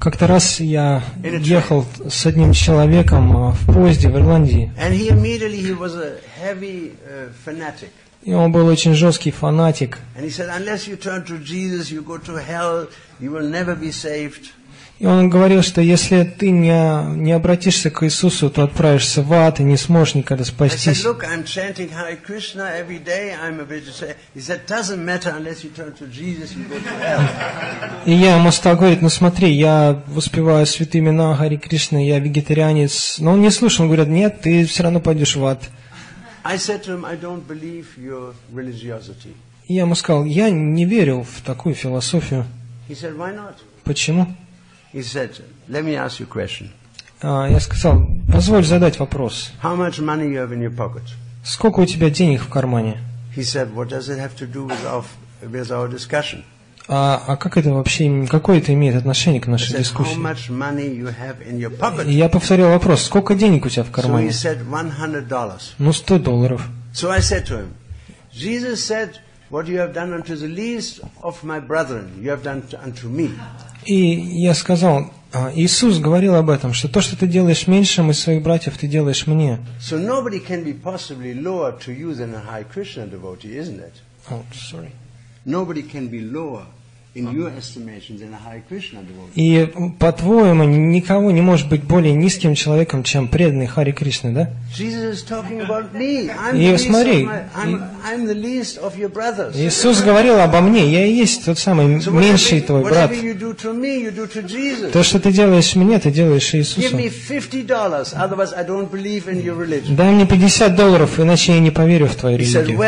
Как-то 0.00 0.28
раз 0.28 0.60
я 0.60 1.02
ехал 1.22 1.84
с 2.08 2.24
одним 2.24 2.52
человеком 2.52 3.36
а, 3.36 3.50
в 3.52 3.66
поезде 3.66 4.08
в 4.08 4.16
Ирландии, 4.16 4.72
uh, 4.78 4.94
и 8.22 8.32
он 8.32 8.52
был 8.52 8.66
очень 8.66 8.94
жесткий 8.94 9.32
фанатик. 9.32 9.98
И 14.98 15.06
он 15.06 15.30
говорил, 15.30 15.62
что 15.62 15.80
если 15.80 16.24
ты 16.24 16.50
не, 16.50 17.14
не 17.14 17.30
обратишься 17.30 17.88
к 17.88 18.04
Иисусу, 18.04 18.50
то 18.50 18.64
отправишься 18.64 19.22
в 19.22 19.32
ад 19.32 19.60
и 19.60 19.62
не 19.62 19.76
сможешь 19.76 20.16
никогда 20.16 20.44
спастись. 20.44 21.04
И 28.06 28.12
я 28.12 28.36
ему 28.36 28.50
стал 28.50 28.76
говорить, 28.76 29.00
ну 29.00 29.08
смотри, 29.08 29.52
я 29.52 30.02
воспеваю 30.08 30.66
святые 30.66 31.00
имена 31.00 31.36
Хари 31.36 31.58
Кришны, 31.58 32.04
я 32.04 32.18
вегетарианец. 32.18 33.20
Но 33.20 33.32
он 33.34 33.40
не 33.40 33.50
слушал, 33.50 33.84
он 33.84 33.92
говорит, 33.92 34.08
нет, 34.08 34.40
ты 34.40 34.66
все 34.66 34.82
равно 34.82 34.98
пойдешь 34.98 35.36
в 35.36 35.46
ад. 35.46 35.62
И 39.68 39.74
я 39.74 39.82
ему 39.82 39.94
сказал, 39.94 40.24
я 40.24 40.50
не 40.50 40.84
верю 40.84 41.22
в 41.22 41.42
такую 41.42 41.76
философию. 41.76 42.46
Почему? 43.84 44.26
He 44.92 45.02
said, 45.02 45.30
let 45.68 45.84
me 45.84 45.96
ask 45.96 46.18
you 46.18 46.26
a 46.26 46.28
question. 46.28 46.70
А, 47.20 47.48
я 47.48 47.60
сказал, 47.60 48.06
позволь 48.32 48.64
задать 48.64 48.98
вопрос. 48.98 49.50
How 49.62 49.76
much 49.76 49.98
money 49.98 50.28
you 50.30 50.36
have 50.38 50.52
in 50.52 50.60
your 50.60 50.74
pocket? 50.74 51.02
Сколько 51.44 51.80
у 51.80 51.86
тебя 51.86 52.10
денег 52.10 52.42
в 52.42 52.48
кармане? 52.48 52.98
He 53.36 53.42
said, 53.42 53.74
what 53.74 53.88
does 53.88 54.08
it 54.08 54.18
have 54.18 54.36
to 54.36 54.46
do 54.46 54.66
with 54.66 54.84
our, 54.86 55.04
with 55.42 55.70
our 55.70 55.88
discussion? 55.88 56.44
А, 56.90 57.22
а 57.26 57.36
как 57.36 57.58
это 57.58 57.70
вообще, 57.70 58.26
какое 58.30 58.58
это 58.58 58.72
имеет 58.72 58.96
отношение 58.96 59.42
к 59.42 59.46
нашей 59.46 59.74
said, 59.74 59.78
дискуссии? 59.78 60.16
И 62.08 62.14
я 62.14 62.28
повторил 62.30 62.68
вопрос, 62.70 63.02
сколько 63.02 63.34
денег 63.34 63.66
у 63.66 63.68
тебя 63.68 63.84
в 63.84 63.88
So 63.88 63.92
кармане? 63.92 64.28
said, 64.30 64.64
$100. 64.66 65.60
Ну, 65.78 65.92
100 65.92 66.18
долларов. 66.18 66.66
So 66.94 67.10
I 67.10 67.20
said 67.20 67.44
to 67.46 67.58
him, 67.58 67.74
Jesus 68.32 68.82
said, 68.82 69.18
what 69.50 69.66
you 69.66 69.78
have 69.78 69.92
done 69.92 70.14
unto 70.14 70.34
the 70.34 70.48
least 70.48 71.00
of 71.22 71.44
my 71.44 71.60
brethren, 71.60 72.10
you 72.22 72.30
have 72.30 72.42
done 72.42 72.62
unto 72.82 73.08
me. 73.08 73.30
И 73.88 73.94
я 73.94 74.52
сказал, 74.52 75.10
а, 75.32 75.50
Иисус 75.54 75.98
говорил 75.98 76.34
об 76.34 76.50
этом, 76.50 76.74
что 76.74 76.88
то, 76.88 77.00
что 77.00 77.16
ты 77.18 77.26
делаешь 77.26 77.66
меньшим 77.66 78.10
из 78.10 78.20
своих 78.20 78.42
братьев, 78.42 78.76
ты 78.76 78.86
делаешь 78.86 79.26
мне. 79.26 79.60
So 79.80 79.98
nobody 79.98 80.40
can 80.46 80.62
be 80.62 80.74
possibly 80.74 81.32
lower 81.32 81.72
to 81.86 81.92
you 81.92 82.14
than 82.14 82.34
a 82.34 82.40
Hare 82.40 82.64
Krishna 82.64 83.06
devotee, 83.06 83.56
isn't 83.56 83.80
it? 83.80 83.94
О, 84.28 84.42
sorry. 84.52 84.92
Nobody 85.46 85.82
can 85.82 86.08
be 86.08 86.20
lower 86.20 86.66
И, 89.34 89.68
по-твоему, 89.98 90.64
никого 90.64 91.30
не 91.30 91.40
может 91.40 91.68
быть 91.68 91.82
более 91.82 92.14
низким 92.14 92.54
человеком, 92.54 93.02
чем 93.02 93.28
преданный 93.28 93.66
Хари 93.66 93.92
Кришна, 93.92 94.30
да? 94.30 94.50
И 96.54 96.76
смотри. 96.78 97.28
Иисус 99.54 100.00
говорил 100.02 100.38
обо 100.38 100.60
мне, 100.60 100.86
я 100.88 101.06
и 101.06 101.12
есть 101.12 101.44
тот 101.44 101.58
самый 101.58 101.86
меньший 102.08 102.60
твой 102.60 102.84
брат. 102.84 103.10
То, 104.92 105.02
что 105.02 105.18
ты 105.18 105.32
делаешь 105.32 105.74
мне, 105.74 105.98
ты 105.98 106.10
делаешь 106.12 106.54
Иисусу. 106.54 106.88
Дай 109.96 110.12
мне 110.12 110.26
50 110.26 110.76
долларов, 110.76 111.18
иначе 111.18 111.54
я 111.54 111.60
не 111.60 111.70
поверю 111.70 112.06
в 112.06 112.14
твою 112.14 112.38
религию. 112.38 112.78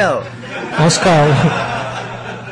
Он 0.79 0.91
сказал, 0.91 1.29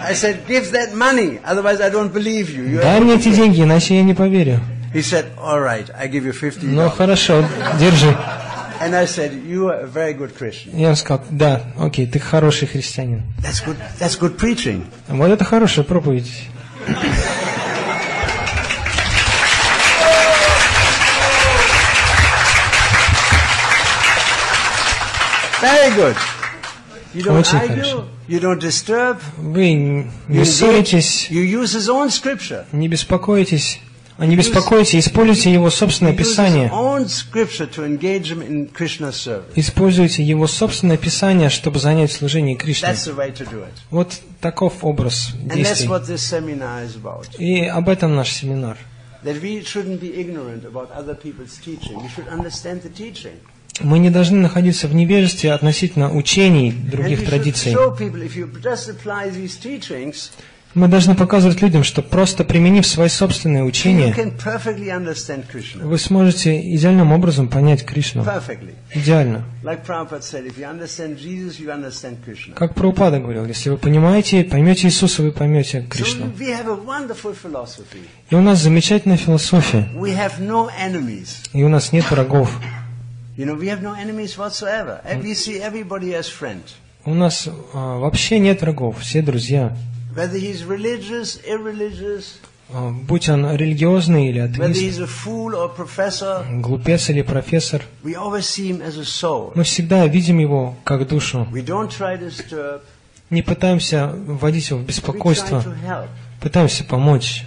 I 0.09 0.14
said, 0.14 0.46
"Give 0.48 0.70
that 0.72 0.94
money, 0.94 1.38
otherwise 1.44 1.80
I 1.82 1.90
don't 1.90 2.11
believe 2.11 2.48
you." 2.48 2.64
you 2.64 2.80
дай 2.80 2.98
мне 2.98 3.16
эти 3.16 3.30
деньги, 3.34 3.62
иначе 3.62 3.94
я 3.96 4.02
не 4.02 4.14
поверю. 4.14 4.61
He 4.94 5.02
said, 5.02 5.26
"All 5.36 5.61
right, 5.61 5.86
I 5.94 6.09
give 6.09 6.24
you 6.24 6.32
fifty 6.32 6.64
Ну 6.64 6.76
dollars." 6.80 6.96
хорошо, 6.96 7.44
держи. 7.78 8.16
And 8.80 8.94
I 8.94 9.04
said, 9.04 9.32
"You 9.44 9.66
are 9.68 9.82
a 9.82 9.86
very 9.86 10.14
good 10.14 10.32
Christian." 10.34 10.82
Он 10.82 10.96
сказал, 10.96 11.24
да, 11.30 11.62
окей, 11.78 12.06
ты 12.06 12.18
хороший 12.18 12.68
христианин. 12.68 13.22
That's 13.42 13.62
good. 13.62 13.76
That's 13.98 14.18
good 14.18 14.38
preaching. 14.38 14.86
Вот 15.09 15.30
это 15.30 15.44
хорошая 15.44 15.84
проповедь. 15.84 16.32
Very 25.61 25.94
good. 25.96 26.16
You 27.14 27.22
don't 27.24 27.38
Очень 27.38 27.59
argue. 27.59 27.82
хорошо. 27.82 28.04
You 28.28 28.40
don't 28.40 28.61
disturb. 28.61 29.18
Вы 29.38 30.06
не 30.28 30.44
ссоритесь, 30.44 31.28
you 31.30 31.42
use 31.42 31.74
his 31.74 31.88
own 31.88 32.09
scripture. 32.11 32.66
не 32.72 32.88
беспокойтесь, 32.88 33.80
а 34.18 34.26
не 34.26 34.36
беспокойтесь, 34.36 35.06
используйте 35.06 35.52
его 35.52 35.70
собственное 35.70 36.12
Писание. 36.12 36.68
own 36.70 37.06
scripture 37.06 37.66
to 37.70 37.86
engage 37.86 38.30
him 38.30 38.42
in 38.42 38.70
Krishna's 38.70 39.14
service. 39.14 39.52
Используйте 39.54 40.22
его 40.22 40.46
собственное 40.46 40.98
Писание, 40.98 41.48
чтобы 41.48 41.78
занять 41.78 42.12
служение 42.12 42.56
Кришне. 42.56 42.94
Вот 43.90 44.20
таков 44.40 44.84
образ 44.84 45.30
действий. 45.34 45.88
И 47.38 47.64
об 47.64 47.88
этом 47.88 48.16
наш 48.16 48.32
семинар. 48.32 48.76
That 49.24 49.40
we 49.42 49.64
shouldn't 49.64 50.00
be 50.00 50.14
ignorant 50.14 50.64
about 50.64 50.90
other 50.92 51.14
people's 51.14 51.59
teaching. 51.59 52.00
We 52.00 52.09
should 52.09 52.28
understand 52.28 52.82
the 52.82 52.88
teaching. 52.88 53.40
Мы 53.80 53.98
не 53.98 54.10
должны 54.10 54.38
находиться 54.38 54.88
в 54.88 54.94
невежестве 54.94 55.52
относительно 55.52 56.14
учений 56.14 56.72
других 56.72 57.24
традиций. 57.24 57.74
Мы 60.74 60.86
должны 60.86 61.14
показывать 61.14 61.62
людям, 61.62 61.82
что 61.82 62.02
просто 62.02 62.44
применив 62.44 62.86
свои 62.86 63.08
собственные 63.08 63.64
учения, 63.64 64.14
вы 65.82 65.98
сможете 65.98 66.74
идеальным 66.74 67.12
образом 67.12 67.48
понять 67.48 67.84
Кришну. 67.86 68.24
Идеально. 68.92 69.44
Как 72.54 72.74
Прабхупада 72.74 73.18
говорил, 73.18 73.46
если 73.46 73.70
вы 73.70 73.78
понимаете, 73.78 74.44
поймете 74.44 74.88
Иисуса, 74.88 75.22
вы 75.22 75.32
поймете 75.32 75.86
Кришну. 75.88 76.32
И 78.30 78.34
у 78.34 78.40
нас 78.40 78.58
замечательная 78.58 79.16
философия, 79.16 79.88
и 81.54 81.62
у 81.62 81.68
нас 81.68 81.92
нет 81.92 82.10
врагов. 82.10 82.60
You 83.39 83.47
know, 83.47 83.55
we 83.55 83.68
have 83.68 83.82
no 83.82 83.95
enemies 83.95 84.36
whatsoever. 84.36 85.01
We 85.22 85.34
see 85.34 85.61
everybody 85.62 86.12
as 86.12 86.28
friend. 86.28 86.61
У 87.05 87.14
нас 87.14 87.49
а, 87.72 87.99
вообще 87.99 88.41
нет 88.41 88.61
врагов, 88.62 88.99
все 88.99 89.22
друзья. 89.22 89.76
Whether 90.12 90.41
he's 90.41 90.64
religious, 90.66 91.41
irreligious, 91.47 92.41
А, 92.70 92.91
будь 92.91 93.28
он 93.28 93.49
религиозный 93.57 94.28
или 94.28 94.41
whether 94.41 94.72
атеист, 94.72 94.82
he's 94.82 95.01
a 95.01 95.07
fool 95.07 95.55
or 95.55 95.70
professor, 95.74 96.45
глупец 96.61 97.09
или 97.11 97.22
профессор, 97.22 97.82
we 98.03 98.16
always 98.16 98.41
see 98.43 98.72
him 98.72 98.82
as 98.82 98.99
a 98.99 99.05
soul. 99.05 99.53
мы 99.55 99.62
всегда 99.62 100.05
видим 100.09 100.39
его 100.41 100.74
как 100.84 101.07
душу. 101.07 101.47
We 101.53 101.64
don't 101.64 101.89
try 101.89 102.18
to 102.18 102.28
disturb, 102.28 102.80
Не 103.30 103.42
пытаемся 103.42 104.06
вводить 104.06 104.70
его 104.70 104.80
в 104.80 104.84
беспокойство, 104.84 105.62
пытаемся 106.40 106.84
помочь. 106.84 107.44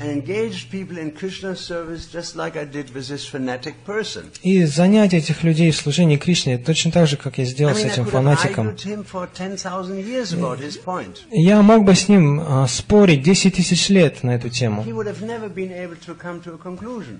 И 4.43 4.65
занять 4.65 5.13
этих 5.13 5.43
людей 5.43 5.71
в 5.71 5.75
служении 5.75 6.17
Кришне 6.17 6.57
точно 6.57 6.91
так 6.91 7.07
же, 7.07 7.17
как 7.17 7.37
я 7.39 7.45
сделал 7.45 7.73
с 7.73 7.83
этим 7.83 8.05
фанатиком. 8.05 8.67
argued 8.67 8.85
him 8.85 9.05
for 9.05 9.27
10,000 9.27 10.05
years 10.05 10.33
about 10.33 10.59
his 10.59 10.77
point. 10.83 11.21
Я 11.31 11.61
мог 11.61 11.83
бы 11.83 11.95
с 11.95 12.07
ним 12.07 12.41
а, 12.41 12.67
спорить 12.67 13.23
10 13.23 13.55
тысяч 13.55 13.89
лет 13.89 14.23
на 14.23 14.35
эту 14.35 14.49
тему. 14.49 14.85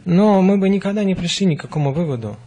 Но 0.06 0.42
мы 0.42 0.58
бы 0.58 0.70
никогда 0.70 1.04
не 1.04 1.16
пришли 1.16 1.48
ни 1.48 1.56
к 1.56 1.62
какому 1.62 1.94
выводу. 1.94 2.38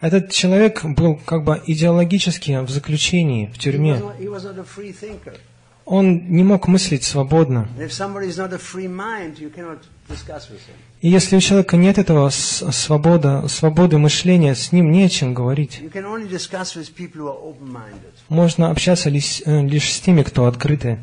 Этот 0.00 0.30
человек 0.30 0.84
был 0.84 1.16
как 1.24 1.44
бы 1.44 1.62
идеологически 1.66 2.64
в 2.64 2.70
заключении, 2.70 3.46
в 3.46 3.58
тюрьме. 3.58 4.00
Он 5.86 6.30
не 6.30 6.42
мог 6.44 6.66
мыслить 6.66 7.04
свободно. 7.04 7.68
И 11.00 11.08
если 11.10 11.36
у 11.36 11.40
человека 11.40 11.76
нет 11.76 11.98
этого 11.98 12.30
свобода, 12.30 13.46
свободы 13.48 13.98
мышления, 13.98 14.54
с 14.54 14.72
ним 14.72 14.90
не 14.90 15.04
о 15.04 15.08
чем 15.10 15.34
говорить. 15.34 15.82
Можно 18.28 18.70
общаться 18.70 19.10
лишь, 19.10 19.42
э, 19.44 19.62
лишь 19.62 19.92
с 19.92 20.00
теми, 20.00 20.22
кто 20.22 20.46
открыты. 20.46 20.98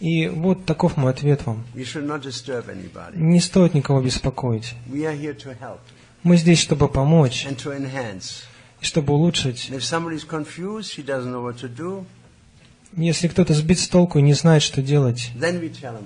И 0.00 0.28
вот 0.28 0.64
таков 0.64 0.96
мой 0.96 1.12
ответ 1.12 1.46
вам. 1.46 1.64
Не 1.74 3.40
стоит 3.40 3.74
никого 3.74 4.00
беспокоить. 4.00 4.74
Мы 6.22 6.36
здесь, 6.36 6.58
чтобы 6.58 6.88
помочь, 6.88 7.46
и 7.46 8.84
чтобы 8.84 9.14
улучшить. 9.14 9.70
Если 12.96 13.28
кто-то 13.28 13.54
сбит 13.54 13.78
с 13.78 13.88
толку 13.88 14.18
и 14.18 14.22
не 14.22 14.34
знает, 14.34 14.62
что 14.62 14.82
делать, 14.82 15.30
tell 15.36 15.96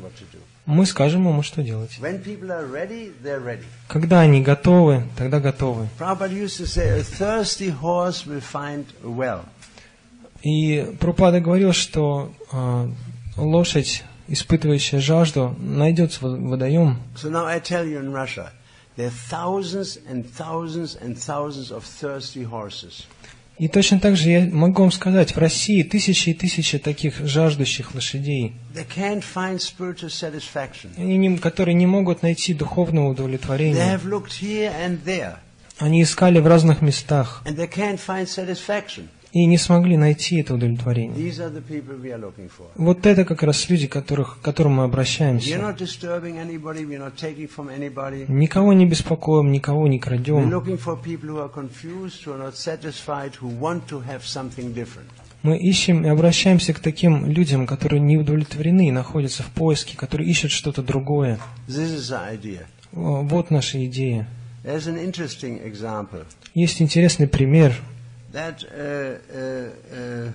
мы 0.66 0.86
скажем 0.86 1.28
ему, 1.28 1.42
что 1.42 1.62
делать. 1.62 1.98
Когда 3.88 4.20
они 4.20 4.40
готовы, 4.40 5.02
тогда 5.16 5.40
готовы. 5.40 5.88
И 10.42 10.96
Прупада 11.00 11.40
говорил, 11.40 11.72
что 11.72 12.32
а, 12.52 12.90
лошадь, 13.36 14.04
испытывающая 14.28 15.00
жажду, 15.00 15.56
найдет 15.58 16.20
водоем. 16.20 16.98
So 17.16 17.30
there 18.96 19.06
are 19.06 19.10
thousands 19.10 19.98
and 20.08 20.24
thousands 20.24 20.96
and 20.96 21.16
thousands 21.16 21.70
of 21.70 21.84
thirsty 21.84 22.44
horses. 22.44 23.06
И 23.56 23.68
точно 23.68 24.00
так 24.00 24.16
же 24.16 24.30
я 24.30 24.48
могу 24.50 24.82
вам 24.82 24.90
сказать, 24.90 25.36
в 25.36 25.38
России 25.38 25.84
тысячи 25.84 26.30
и 26.30 26.34
тысячи 26.34 26.78
таких 26.78 27.24
жаждущих 27.24 27.94
лошадей, 27.94 28.52
они 30.96 31.38
которые 31.38 31.74
не 31.74 31.86
могут 31.86 32.22
найти 32.22 32.52
духовного 32.52 33.10
удовлетворения. 33.10 34.00
Они 35.78 36.02
искали 36.02 36.40
в 36.40 36.46
разных 36.46 36.82
местах 36.82 37.44
и 39.34 39.46
не 39.46 39.58
смогли 39.58 39.96
найти 39.96 40.36
это 40.36 40.54
удовлетворение. 40.54 41.32
Вот 42.76 43.04
это 43.04 43.24
как 43.24 43.42
раз 43.42 43.68
люди, 43.68 43.88
которых, 43.88 44.38
к 44.38 44.44
которым 44.44 44.74
мы 44.74 44.84
обращаемся. 44.84 45.56
Никого 48.28 48.72
не 48.72 48.86
беспокоим, 48.86 49.50
никого 49.50 49.88
не 49.88 49.98
крадем. 49.98 50.62
Мы 55.42 55.58
ищем 55.58 56.06
и 56.06 56.08
обращаемся 56.08 56.72
к 56.72 56.78
таким 56.78 57.26
людям, 57.26 57.66
которые 57.66 58.00
не 58.00 58.16
удовлетворены 58.16 58.88
и 58.88 58.92
находятся 58.92 59.42
в 59.42 59.48
поиске, 59.48 59.96
которые 59.96 60.30
ищут 60.30 60.52
что-то 60.52 60.80
другое. 60.82 61.40
Вот 62.92 63.50
наша 63.50 63.84
идея. 63.86 64.28
Есть 66.54 66.80
интересный 66.80 67.26
пример, 67.26 67.74
That 68.34 68.64
uh, 68.64 68.74
uh, 69.32 69.70
uh, 69.96 70.32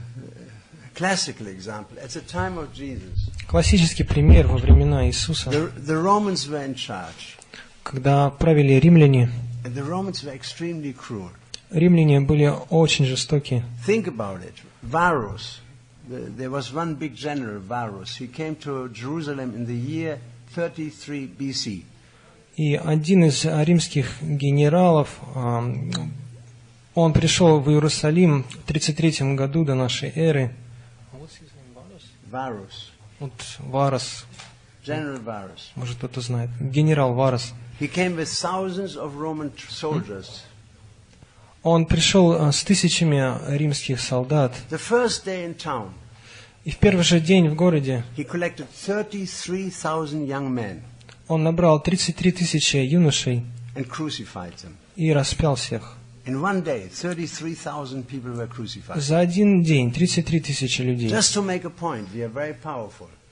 classical 0.95 1.47
example. 1.47 1.97
At 2.01 2.11
the 2.11 2.21
time 2.21 2.57
of 2.57 2.73
Jesus, 2.73 3.29
классический 3.45 4.03
пример 4.03 4.47
во 4.47 4.57
времена 4.57 5.05
Иисуса, 5.05 5.49
the, 5.49 5.69
the 5.85 6.01
Romans 6.01 6.47
were 6.47 6.63
in 6.63 6.75
charge, 6.75 7.37
когда 7.83 8.29
правили 8.29 8.79
римляне. 8.79 9.29
and 9.65 9.75
the 9.75 9.83
Romans 9.83 10.23
were 10.23 10.33
extremely 10.33 10.93
cruel. 10.93 11.29
Римляне 11.71 12.21
были 12.21 12.49
очень 12.69 13.03
жестоки. 13.03 13.63
Think 13.85 14.07
about 14.07 14.43
it. 14.43 14.53
Varus, 14.81 15.59
the, 16.07 16.19
there 16.37 16.49
was 16.49 16.73
one 16.73 16.95
big 16.95 17.13
general, 17.13 17.59
Varus. 17.59 18.15
He 18.15 18.27
came 18.27 18.55
to 18.61 18.87
Jerusalem 18.93 19.53
in 19.53 19.65
the 19.65 19.75
year 19.75 20.19
33 20.55 21.27
BC. 21.37 21.83
И 22.55 22.75
один 22.75 23.25
из 23.25 23.45
а, 23.45 23.61
римских 23.63 24.21
генералов, 24.21 25.19
он 27.01 27.13
пришел 27.13 27.59
в 27.59 27.69
Иерусалим 27.69 28.43
в 28.43 28.63
33 28.65 29.35
году 29.35 29.63
до 29.63 29.75
нашей 29.75 30.11
эры. 30.15 30.51
Varus, 32.31 32.91
Вот 33.19 33.31
Варос, 33.59 34.25
General 34.85 35.23
Varus. 35.23 35.61
может 35.75 35.97
кто-то 35.97 36.21
знает, 36.21 36.49
генерал 36.59 37.13
Варос. 37.13 37.53
He 37.79 37.87
came 37.91 38.15
with 38.15 38.27
thousands 38.27 38.95
of 38.95 39.17
Roman 39.17 39.51
soldiers. 39.69 40.43
Он 41.63 41.85
пришел 41.85 42.33
э, 42.33 42.51
с 42.51 42.63
тысячами 42.63 43.33
римских 43.57 43.99
солдат, 43.99 44.53
The 44.69 44.77
first 44.79 45.25
day 45.25 45.45
in 45.45 45.57
town, 45.57 45.89
и 46.65 46.71
в 46.71 46.77
первый 46.77 47.03
же 47.03 47.19
день 47.19 47.49
в 47.49 47.55
городе 47.55 48.03
he 48.15 48.25
collected 48.25 48.67
33,000 48.85 50.27
young 50.27 50.49
men 50.49 50.81
он 51.27 51.43
набрал 51.43 51.81
33 51.81 52.31
тысячи 52.31 52.77
юношей 52.77 53.43
and 53.75 53.87
crucified 53.89 54.53
them. 54.55 54.73
и 54.95 55.11
распял 55.11 55.55
всех. 55.55 55.95
In 56.25 56.41
one 56.41 56.61
day, 56.63 56.89
33,000 56.89 58.03
people 58.07 58.31
were 58.33 58.47
crucified. 58.47 58.99
За 58.99 59.19
один 59.19 59.63
день 59.63 59.91
33 59.91 60.39
тысячи 60.39 60.81
людей. 60.81 61.09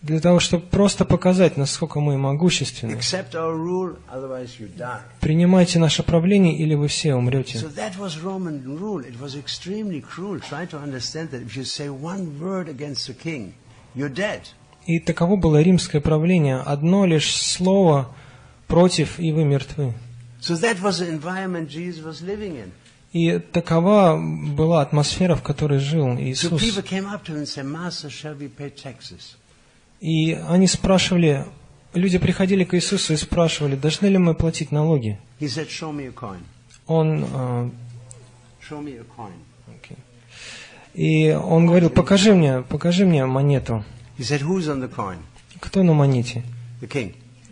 Для 0.02 0.20
того, 0.20 0.40
чтобы 0.40 0.66
просто 0.68 1.06
показать, 1.06 1.58
насколько 1.58 2.00
мы 2.00 2.18
могущественны. 2.18 3.00
Принимайте 5.20 5.80
наше 5.80 6.04
правление, 6.04 6.56
или 6.56 6.76
вы 6.76 6.88
все 6.88 7.16
умрете. 7.16 7.60
И 14.86 15.00
таково 15.00 15.36
было 15.36 15.62
римское 15.62 16.02
правление. 16.02 16.58
Одно 16.58 17.06
лишь 17.06 17.36
слово 17.36 18.16
против, 18.68 19.20
и 19.20 19.32
вы 19.32 19.44
мертвы. 19.44 19.94
So 20.40 20.56
that 20.56 20.82
was 20.82 21.00
the 21.00 21.08
environment 21.10 21.70
Jesus 21.70 22.04
was 22.04 22.22
living 22.22 22.56
in. 22.56 22.72
И 23.14 23.40
такова 23.40 24.18
была 24.18 24.82
атмосфера, 24.82 25.36
в 25.36 25.42
которой 25.42 25.80
жил 25.80 26.18
Иисус. 26.20 26.62
И 30.00 30.34
они 30.48 30.68
спрашивали, 30.68 31.46
люди 31.94 32.18
приходили 32.20 32.64
к 32.64 32.76
Иисусу 32.76 33.14
и 33.14 33.18
спрашивали, 33.18 33.76
должны 33.76 34.08
ли 34.08 34.18
мы 34.18 34.36
платить 34.36 34.72
налоги. 34.72 35.18
Он, 36.86 37.26
э, 37.26 37.70
и 40.94 41.32
он 41.32 41.66
говорил, 41.66 41.90
покажи 41.90 42.34
мне, 42.34 42.62
покажи 42.62 43.06
мне 43.06 43.26
монету. 43.26 43.84
Кто 45.60 45.84
на 45.84 45.94
монете? 45.94 46.44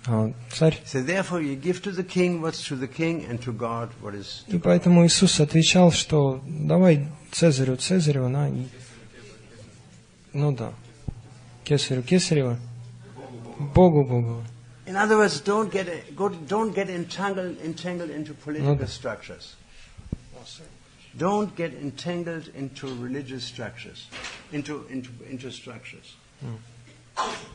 The 0.04 0.06
king. 0.06 0.06
А, 0.06 0.32
царь. 0.50 0.74
He 0.82 0.86
said, 0.86 1.06
Therefore 1.06 1.40
you 1.42 1.56
give 1.56 1.82
to 1.82 1.92
the 1.92 2.02
king 2.04 2.40
what's 2.40 2.66
to 2.68 2.76
the 2.76 2.88
king 2.88 3.24
and 3.28 3.40
to 3.42 3.52
God 3.52 3.90
what 4.00 4.14
is 4.14 4.44
И 4.48 4.58
поэтому 4.58 5.06
Иисус 5.06 5.40
отвечал, 5.40 5.92
что 5.92 6.40
давай 6.46 7.06
Цезарю 7.32 7.76
Цезарю, 7.76 8.28
на... 8.28 8.48
и- 8.48 8.66
Ну 10.32 10.52
да. 10.52 10.72
Кесарю 11.64 12.02
Кесарева. 12.02 12.58
Богу 13.74 14.04
Богу. 14.04 14.42
In 14.86 14.96
other 14.96 15.18
words, 15.18 15.40
don't 15.40 15.70
get, 15.70 16.16
go, 16.16 16.28
don't 16.30 16.74
get 16.74 16.88
entangled, 16.90 17.58
entangled 17.62 18.10
into 18.10 18.32
political 18.34 18.72
Okay. 18.72 18.86
structures. 18.86 19.54
Don't 21.16 21.54
get 21.56 21.74
entangled 21.74 22.48
into 22.56 22.86
religious 23.00 23.44
structures, 23.44 24.06
into, 24.52 24.86
into, 24.88 25.10
into 25.28 25.50
structures. 25.50 26.14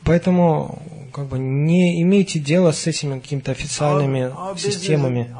Поэтому 0.04 0.82
как 1.12 1.26
бы 1.26 1.38
не 1.38 2.02
имейте 2.02 2.38
дела 2.38 2.72
с 2.72 2.86
этими 2.86 3.20
какими-то 3.20 3.52
официальными 3.52 4.32
системами. 4.58 5.34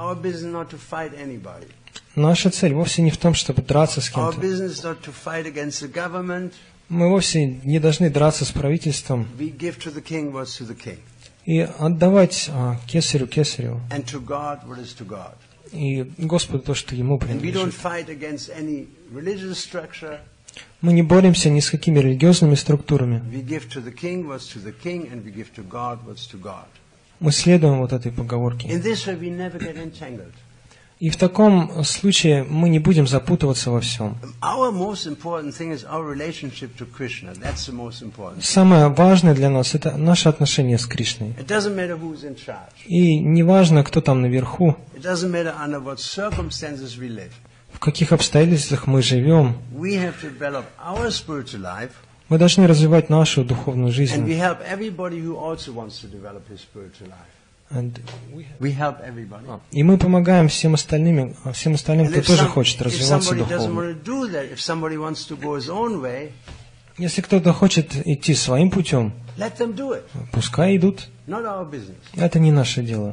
Наша 2.16 2.50
цель 2.50 2.74
вовсе 2.74 3.02
не 3.02 3.10
в 3.10 3.16
том, 3.16 3.34
чтобы 3.34 3.62
драться 3.62 4.00
с 4.00 4.10
кем-то. 4.10 4.40
Мы 6.88 7.08
вовсе 7.08 7.46
не 7.46 7.78
должны 7.78 8.10
драться 8.10 8.44
с 8.44 8.50
правительством. 8.50 9.28
И 11.46 11.60
отдавать 11.78 12.50
а, 12.52 12.76
кесарю 12.86 13.26
кесарю. 13.26 13.80
И 15.72 16.02
Господу 16.18 16.62
то, 16.64 16.74
что 16.74 16.94
ему 16.96 17.18
принадлежит. 17.18 17.72
Мы 20.82 20.92
не 20.92 21.02
боремся 21.02 21.50
ни 21.50 21.60
с 21.60 21.70
какими 21.70 21.98
религиозными 21.98 22.54
структурами. 22.54 23.22
Мы 27.20 27.32
следуем 27.32 27.78
вот 27.80 27.92
этой 27.92 28.10
поговорке. 28.12 28.68
И 31.00 31.08
в 31.08 31.16
таком 31.16 31.82
случае 31.82 32.44
мы 32.44 32.68
не 32.68 32.78
будем 32.78 33.06
запутываться 33.06 33.70
во 33.70 33.80
всем. 33.80 34.18
Самое 38.40 38.88
важное 38.88 39.34
для 39.34 39.48
нас– 39.48 39.74
это 39.74 39.96
наше 39.96 40.28
отношение 40.28 40.78
с 40.78 40.84
Кришной. 40.86 41.34
И 42.86 43.18
не 43.18 43.42
важно, 43.42 43.82
кто 43.82 44.02
там 44.02 44.20
наверху, 44.20 44.76
В 47.80 47.82
каких 47.82 48.12
обстоятельствах 48.12 48.86
мы 48.86 49.00
живем. 49.00 49.56
Мы 52.28 52.38
должны 52.38 52.66
развивать 52.66 53.08
нашу 53.08 53.42
духовную 53.42 53.90
жизнь. 53.90 54.30
И 59.72 59.82
мы 59.82 59.96
помогаем 59.96 60.48
всем 60.48 60.74
остальным, 60.74 61.34
всем 61.54 61.72
остальным, 61.72 62.08
кто 62.08 62.20
тоже 62.20 62.44
хочет 62.48 62.82
развиваться 62.82 63.34
духовно. 63.34 63.94
Если 66.98 67.22
кто-то 67.22 67.54
хочет 67.54 68.06
идти 68.06 68.34
своим 68.34 68.70
путем, 68.70 69.14
пускай 70.32 70.76
идут. 70.76 71.08
Это 72.14 72.38
не 72.38 72.52
наше 72.52 72.82
дело. 72.82 73.10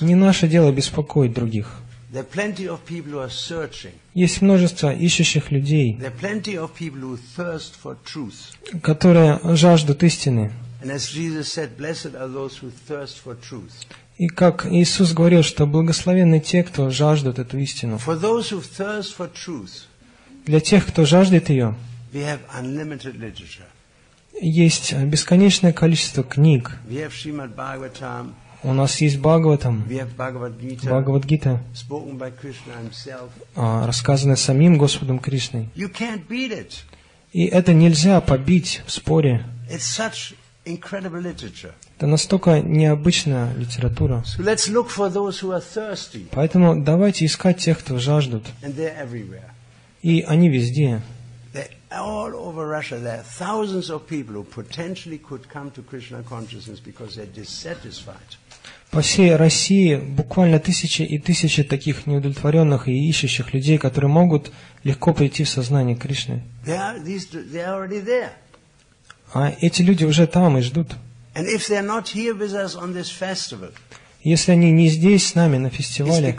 Не 0.00 0.14
наше 0.14 0.48
дело 0.48 0.70
беспокоить 0.70 1.32
других. 1.32 1.80
Есть 4.14 4.42
множество 4.42 4.94
ищущих 4.94 5.50
людей, 5.50 5.98
которые 8.82 9.40
жаждут 9.56 10.02
истины. 10.02 10.52
И 14.18 14.28
как 14.28 14.66
Иисус 14.66 15.12
говорил, 15.12 15.42
что 15.42 15.66
благословенны 15.66 16.40
те, 16.40 16.62
кто 16.62 16.90
жаждут 16.90 17.38
эту 17.38 17.58
истину. 17.58 18.00
Для 20.46 20.60
тех, 20.60 20.86
кто 20.86 21.04
жаждет 21.04 21.50
ее, 21.50 21.74
есть 24.40 24.92
бесконечное 24.92 25.72
количество 25.72 26.22
книг. 26.22 26.78
У 28.66 28.72
нас 28.72 29.00
есть 29.00 29.18
Бхагаватам, 29.20 29.84
Бхагавадгита, 30.82 31.62
а, 33.54 33.86
рассказанное 33.86 34.34
самим 34.34 34.76
Господом 34.76 35.20
Кришной. 35.20 35.68
И 37.32 37.44
это 37.44 37.72
нельзя 37.72 38.20
побить 38.20 38.82
в 38.84 38.90
споре. 38.90 39.44
Это 41.98 42.06
настолько 42.08 42.60
необычная 42.60 43.54
литература. 43.54 44.24
Поэтому 46.32 46.82
давайте 46.82 47.24
искать 47.24 47.58
тех, 47.58 47.78
кто 47.78 47.98
жаждут. 48.00 48.46
И 50.02 50.24
они 50.26 50.48
везде. 50.48 51.02
All 51.88 52.34
over 52.34 52.66
Russia. 52.68 52.98
There 52.98 53.20
are 53.20 53.22
thousands 53.22 53.90
of 53.90 54.08
people 54.08 54.34
who 54.34 54.42
potentially 54.42 55.18
could 55.18 55.48
come 55.48 55.70
to 55.70 55.82
Krishna 55.82 56.22
consciousness 56.24 56.80
because 56.80 57.14
they're 57.14 57.32
dissatisfied. 57.32 58.36
По 58.90 59.00
всей 59.02 59.36
России 59.36 59.96
буквально 59.96 60.58
тысячи 60.58 61.02
и 61.02 61.18
тысячи 61.18 61.62
таких 61.62 62.06
неудовлетворенных 62.06 62.88
и 62.88 63.08
ищущих 63.08 63.52
людей, 63.52 63.78
которые 63.78 64.10
могут 64.10 64.52
легко 64.84 65.12
прийти 65.12 65.44
в 65.44 65.48
сознание 65.48 65.96
Кришны. 65.96 66.42
А 69.34 69.52
эти 69.60 69.82
люди 69.82 70.04
уже 70.04 70.26
там 70.26 70.56
и 70.58 70.62
ждут. 70.62 70.96
Если 74.22 74.52
они 74.52 74.70
не 74.72 74.88
здесь 74.88 75.26
с 75.26 75.34
нами 75.34 75.58
на 75.58 75.70
фестивале, 75.70 76.34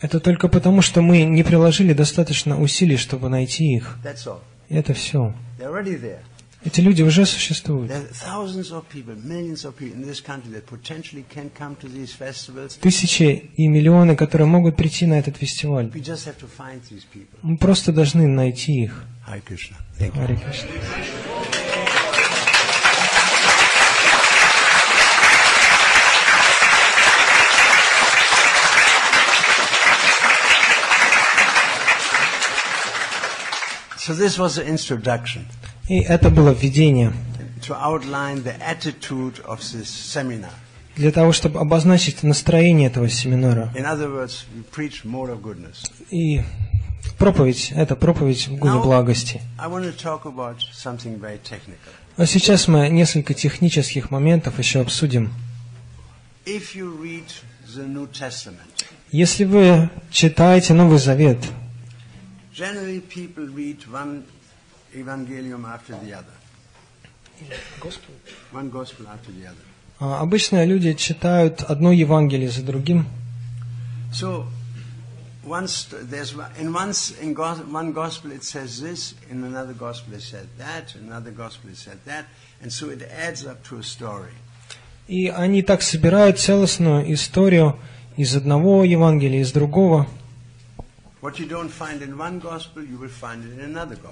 это 0.00 0.20
только 0.20 0.48
потому, 0.48 0.80
что 0.80 1.02
мы 1.02 1.22
не 1.22 1.42
приложили 1.42 1.92
достаточно 1.92 2.60
усилий, 2.60 2.96
чтобы 2.96 3.28
найти 3.28 3.74
их. 3.74 3.98
Это 4.68 4.94
все. 4.94 5.34
Эти 6.64 6.80
люди 6.80 7.02
уже 7.02 7.24
существуют. 7.24 7.92
Тысячи 12.80 13.22
и 13.56 13.68
миллионы, 13.68 14.16
которые 14.16 14.46
могут 14.48 14.76
прийти 14.76 15.06
на 15.06 15.14
этот 15.14 15.36
фестиваль. 15.36 15.92
Мы 17.42 17.56
просто 17.56 17.92
должны 17.92 18.26
найти 18.26 18.82
их. 18.82 19.04
Hare 19.28 19.42
Krishna. 19.44 19.76
Кришна. 19.98 20.68
So 33.98 34.14
this 34.14 34.38
was 34.38 34.56
the 34.56 34.66
introduction 34.66 35.44
И 35.88 36.00
это 36.00 36.30
было 36.30 36.50
введение 36.50 37.12
для 40.96 41.12
того, 41.12 41.32
чтобы 41.32 41.60
обозначить 41.60 42.22
настроение 42.22 42.88
этого 42.88 43.08
семинара. 43.08 43.72
И 46.10 46.42
проповедь– 47.18 47.72
это 47.74 47.96
проповедь 47.96 48.48
в 48.48 48.56
гуне 48.56 48.80
благости. 48.80 49.40
А 52.16 52.26
сейчас 52.26 52.68
мы 52.68 52.88
несколько 52.88 53.34
технических 53.34 54.10
моментов 54.10 54.58
еще 54.58 54.80
обсудим. 54.80 55.32
Если 59.10 59.44
вы 59.44 59.90
читаете 60.10 60.74
Новый 60.74 60.98
Завет, 60.98 61.38
evangelium 64.94 65.64
after 65.64 65.98
the 66.02 66.12
other, 66.12 66.34
one 68.52 68.70
gospel 68.70 69.06
after 69.06 69.32
the 69.32 69.46
other. 69.46 69.56
а, 70.00 70.20
обычно 70.20 70.64
люди 70.64 70.94
читают 70.94 71.62
одно 71.62 71.92
Евангелие 71.92 72.50
за 72.50 72.62
другим. 72.62 73.06
So, 74.12 74.46
once 75.44 75.88
there's 76.10 76.34
one- 76.36 76.50
in 76.60 76.72
once 76.72 77.14
in 77.22 77.34
one 77.34 77.92
gospel 77.92 78.32
it 78.32 78.42
says 78.42 78.82
this, 78.82 79.14
in 79.30 79.44
another 79.44 79.74
gospel 79.74 80.14
it 80.14 80.22
said 80.22 80.46
that, 80.58 80.94
in 80.94 81.10
another 81.10 81.34
gospel 81.34 81.70
it 81.70 81.76
said 81.76 81.98
that, 82.06 82.24
and 82.62 82.70
so 82.70 82.90
it 82.90 83.02
adds 83.10 83.46
up 83.46 83.58
to 83.70 83.78
a 83.78 83.82
story. 83.82 84.32
И 85.08 85.28
они 85.28 85.62
так 85.62 85.82
собирают 85.82 86.38
целостную 86.38 87.12
историю 87.14 87.78
из 88.16 88.36
одного 88.36 88.84
Евангелия, 88.84 89.40
из 89.40 89.52
другого. 89.52 90.06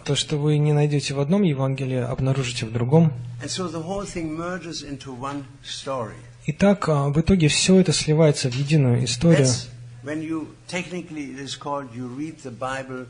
То, 0.06 0.16
что 0.16 0.38
вы 0.38 0.58
не 0.58 0.72
найдете 0.72 1.14
в 1.14 1.20
одном 1.20 1.42
Евангелии, 1.42 1.98
обнаружите 1.98 2.66
в 2.66 2.72
другом. 2.72 3.12
And 3.42 3.50
so 3.50 3.68
the 3.70 3.84
whole 3.84 4.06
thing 4.06 4.34
merges 4.34 4.84
into 4.84 5.14
one 5.20 5.44
story. 5.64 6.16
И 6.46 6.54
так 6.54 6.88
а, 6.88 7.10
в 7.10 7.20
итоге 7.20 7.50
все 7.50 7.80
это 7.80 7.92
сливается 7.92 8.50
в 8.50 8.56
единую 8.56 9.04
историю. 9.04 9.46
That's 9.46 9.68
when 10.04 10.22
you 10.22 10.48
technically 10.68 11.34
it 11.34 11.40
is 11.40 11.58
called 11.58 11.94
you 11.94 12.08
read 12.08 12.38
the 12.44 12.52
Bible 12.52 13.08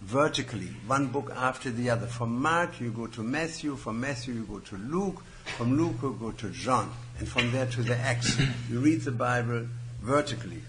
vertically, 0.00 0.68
one 0.86 1.06
book 1.08 1.32
after 1.36 1.70
the 1.70 1.90
other. 1.90 2.06
From 2.06 2.40
Mark 2.40 2.80
you 2.80 2.92
go 2.92 3.08
to 3.08 3.22
Matthew, 3.22 3.76
from 3.76 4.00
Matthew 4.00 4.34
you 4.34 4.44
go 4.44 4.60
to 4.60 4.76
Luke, 4.76 5.22
from 5.56 5.76
Luke 5.76 5.96
you 6.02 6.16
go 6.18 6.30
to 6.30 6.48
John, 6.50 6.90
and 7.18 7.28
from 7.28 7.50
there 7.50 7.66
to 7.66 7.82
the 7.82 7.96
Acts. 7.96 8.38
You 8.70 8.80
read 8.80 9.02
the 9.02 9.10
Bible 9.10 9.66
vertically. 10.00 10.62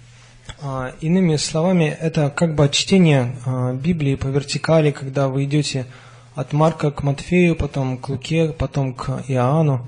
А, 0.61 0.93
Иными 1.01 1.37
словами, 1.37 1.97
это 2.01 2.31
как 2.31 2.55
бы 2.55 2.69
чтение 2.69 3.37
а, 3.47 3.73
Библии 3.73 4.17
по 4.17 4.27
вертикали, 4.27 4.91
когда 4.91 5.29
вы 5.29 5.45
идете 5.45 5.87
от 6.35 6.53
Марка 6.53 6.91
к 6.91 7.03
Матфею, 7.03 7.57
потом 7.57 7.99
к 7.99 8.09
Луке, 8.09 8.53
потом 8.53 8.95
к 8.95 9.25
Иоанну. 9.29 9.87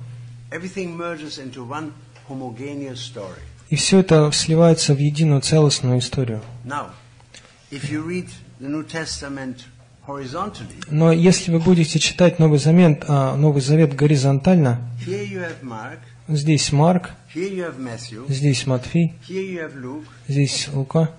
И 3.70 3.76
все 3.76 4.00
это 4.00 4.30
сливается 4.32 4.94
в 4.94 4.98
единую 4.98 5.40
целостную 5.42 5.98
историю. 6.00 6.40
Но 10.90 11.12
если 11.12 11.52
вы 11.52 11.60
будете 11.60 11.98
читать 11.98 12.38
Новый 12.38 12.58
Завет, 12.58 13.04
а, 13.06 13.36
Новый 13.36 13.62
Завет 13.62 13.94
горизонтально, 13.94 14.80
здесь 16.30 16.72
Марк, 16.72 17.10
здесь 18.28 18.66
Матфей, 18.66 19.14
здесь 20.28 20.68
Лука, 20.72 21.10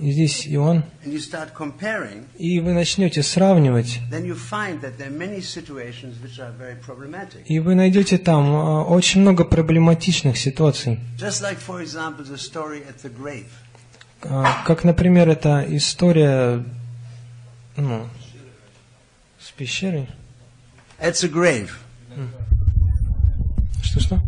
и 0.00 0.10
здесь 0.10 0.46
Иоанн, 0.48 0.84
и 2.38 2.60
вы 2.60 2.72
начнете 2.72 3.22
сравнивать, 3.22 4.00
и 7.46 7.58
вы 7.60 7.74
найдете 7.74 8.18
там 8.18 8.54
а, 8.54 8.84
очень 8.84 9.20
много 9.20 9.44
проблематичных 9.44 10.36
ситуаций. 10.38 11.00
А, 14.22 14.64
Как, 14.64 14.84
например, 14.84 15.28
эта 15.28 15.64
история 15.68 16.64
ну, 17.76 18.08
с 19.38 19.50
пещерой. 19.50 20.08
At 20.98 21.12
the 21.12 21.28
grave. 21.28 21.70
Что-что? 23.96 24.20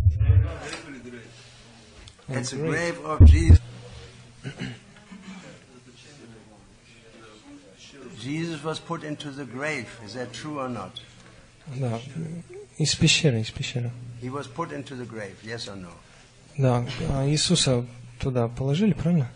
At 2.28 2.44
the 2.44 2.56
grave 2.56 2.98
of 3.04 3.24
Jesus. 3.26 3.60
Jesus 8.18 8.64
was 8.64 8.80
put 8.80 9.04
into 9.04 9.30
the 9.30 9.44
grave. 9.44 9.86
Is 10.04 10.14
that 10.14 10.32
true 10.32 10.58
or 10.58 10.68
not? 10.68 10.92
Да, 11.76 12.00
из 12.78 12.94
пещеры, 12.94 13.40
из 13.40 13.50
пещеры. 13.50 13.90
He 14.22 14.30
was 14.30 14.46
put 14.46 14.72
into 14.72 14.96
the 14.96 15.04
grave, 15.06 15.36
yes 15.44 15.68
or 15.68 15.76
no? 15.76 15.90
Да, 16.56 16.84
а 17.10 17.26
Иисуса 17.26 17.84
туда 18.18 18.48
положили, 18.48 18.94
правильно? 18.94 19.28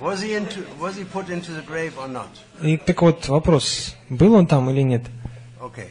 Was 0.00 0.20
he, 0.20 0.34
into, 0.34 0.64
was 0.78 0.96
he 0.96 1.04
put 1.04 1.28
into 1.28 1.52
the 1.52 1.62
grave 1.62 1.98
or 1.98 2.06
not? 2.06 2.28
И 2.62 2.76
так 2.76 3.00
вот 3.02 3.28
вопрос, 3.28 3.96
был 4.10 4.34
он 4.34 4.46
там 4.46 4.70
или 4.70 4.82
нет? 4.82 5.02
Okay. 5.60 5.90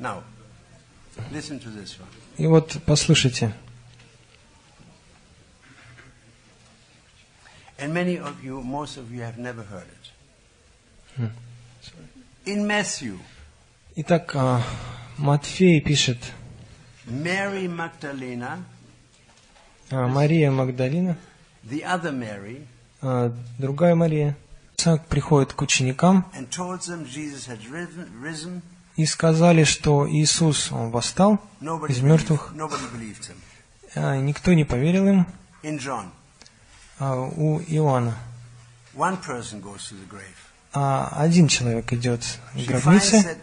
Now, 0.00 0.22
listen 0.22 0.22
to 0.22 0.22
this 0.24 0.24
one. 0.24 1.03
И 2.38 2.46
вот 2.46 2.76
послушайте, 2.84 3.54
And 7.78 7.92
many 7.92 8.18
of 8.18 8.42
you, 8.42 8.62
most 8.62 8.96
of 8.96 9.12
you 9.12 9.20
have 9.22 9.36
never 9.36 9.62
heard 9.64 9.86
it. 11.18 11.30
In 12.46 12.66
Matthew, 12.66 13.18
Итак, 13.96 14.32
а, 14.34 14.62
Матфей 15.18 15.80
пишет, 15.80 16.18
Mary 17.06 17.68
Magdalena, 17.68 18.62
а, 19.90 20.06
Мария 20.08 20.50
Магдалина, 20.50 21.16
the 21.64 21.82
other 21.82 22.12
Mary, 22.12 22.66
а, 23.02 23.32
другая 23.58 23.94
Мария, 23.94 24.36
приходит 25.08 25.52
к 25.52 25.62
ученикам 25.62 26.26
and 26.34 26.48
told 26.50 26.80
them 26.82 27.04
Jesus 27.06 27.46
had 27.46 27.60
risen. 27.66 28.62
И 28.96 29.06
сказали, 29.06 29.64
что 29.64 30.08
Иисус 30.08 30.70
он 30.70 30.90
восстал 30.90 31.40
из 31.88 32.00
мертвых. 32.00 32.52
А, 33.94 34.16
Никто 34.16 34.52
не 34.54 34.64
поверил 34.64 35.06
им. 35.06 35.26
А, 36.98 37.16
У 37.16 37.60
Иоанна 37.60 38.16
а, 40.72 41.08
один 41.16 41.48
человек 41.48 41.92
идет 41.92 42.20
к 42.52 42.56
finds, 42.56 42.66
гробнице, 42.66 43.38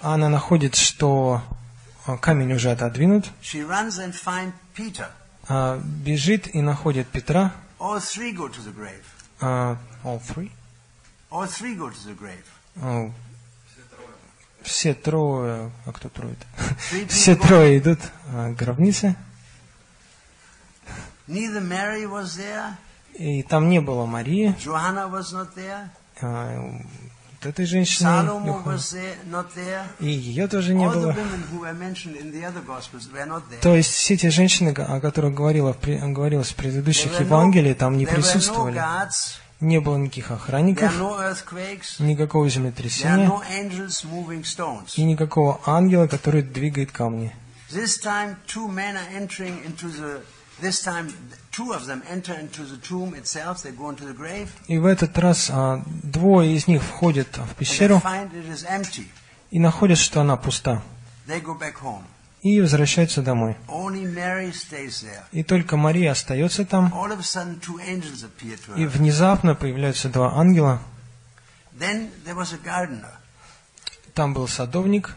а 0.00 0.14
она 0.14 0.28
находит, 0.28 0.74
что 0.76 1.42
а, 2.06 2.16
камень 2.16 2.52
уже 2.52 2.70
отодвинут, 2.70 3.30
а, 5.48 5.78
бежит 5.78 6.54
и 6.54 6.60
находит 6.60 7.08
Петра. 7.08 7.52
All 7.78 7.98
three 7.98 8.32
go 8.32 8.48
to 8.48 8.60
the 8.64 8.72
grave. 8.72 9.02
а, 9.40 9.76
all 10.04 10.20
three? 10.20 10.50
All 11.30 11.46
three 11.48 11.76
go 11.76 11.88
to 11.88 12.06
the 12.06 12.16
grave. 12.16 12.44
А, 12.80 13.10
все 14.62 14.94
трое, 14.94 15.70
а 15.84 15.92
кто 15.92 16.08
трое 16.08 16.36
Three 16.90 17.08
Все 17.08 17.36
трое 17.36 17.78
идут. 17.78 17.98
А, 18.28 18.52
к 18.52 18.56
гробнице, 18.56 19.16
was 21.28 22.36
there, 22.38 22.74
и 23.14 23.42
там 23.42 23.68
не 23.68 23.80
было 23.80 24.06
Марии, 24.06 24.54
а, 26.20 26.80
вот 27.42 27.46
этой 27.46 27.66
женщины, 27.66 28.08
и 29.98 30.06
ее 30.06 30.46
тоже 30.46 30.74
не 30.74 30.88
было. 30.88 31.16
То 33.60 33.74
есть 33.74 33.90
все 33.90 34.16
те 34.16 34.30
женщины, 34.30 34.70
о 34.70 35.00
которых 35.00 35.34
говорила, 35.34 35.76
говорилось 35.82 36.50
в 36.50 36.54
предыдущих 36.54 37.18
Евангелиях, 37.20 37.76
там 37.76 37.96
не 37.96 38.06
присутствовали. 38.06 38.80
Не 39.62 39.78
было 39.78 39.96
никаких 39.96 40.32
охранников, 40.32 40.92
никакого 42.00 42.48
землетрясения 42.50 43.30
и 44.96 45.04
никакого 45.04 45.60
ангела, 45.64 46.08
который 46.08 46.42
двигает 46.42 46.90
камни. 46.90 47.32
И 54.66 54.78
в 54.78 54.86
этот 54.86 55.18
раз 55.18 55.50
а, 55.50 55.82
двое 56.02 56.56
из 56.56 56.66
них 56.66 56.82
входят 56.82 57.38
в 57.38 57.54
пещеру 57.54 58.02
и 59.52 59.60
находят, 59.60 59.98
что 59.98 60.20
она 60.22 60.36
пуста, 60.36 60.82
И 62.42 62.60
возвращаются 62.60 63.22
домой. 63.22 63.56
И 65.30 65.42
только 65.44 65.76
Мария 65.76 66.10
остается 66.10 66.64
там, 66.64 66.92
и 68.76 68.86
внезапно 68.86 69.54
появляются 69.54 70.08
два 70.08 70.34
ангела. 70.34 70.80
Там 74.14 74.34
был 74.34 74.48
садовник, 74.48 75.16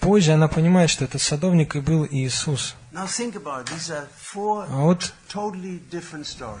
позже 0.00 0.32
она 0.32 0.48
понимает, 0.48 0.90
что 0.90 1.04
этот 1.04 1.20
садовник 1.20 1.74
и 1.74 1.80
был 1.80 2.06
Иисус. 2.08 2.76
А 2.94 3.06
вот 4.68 5.12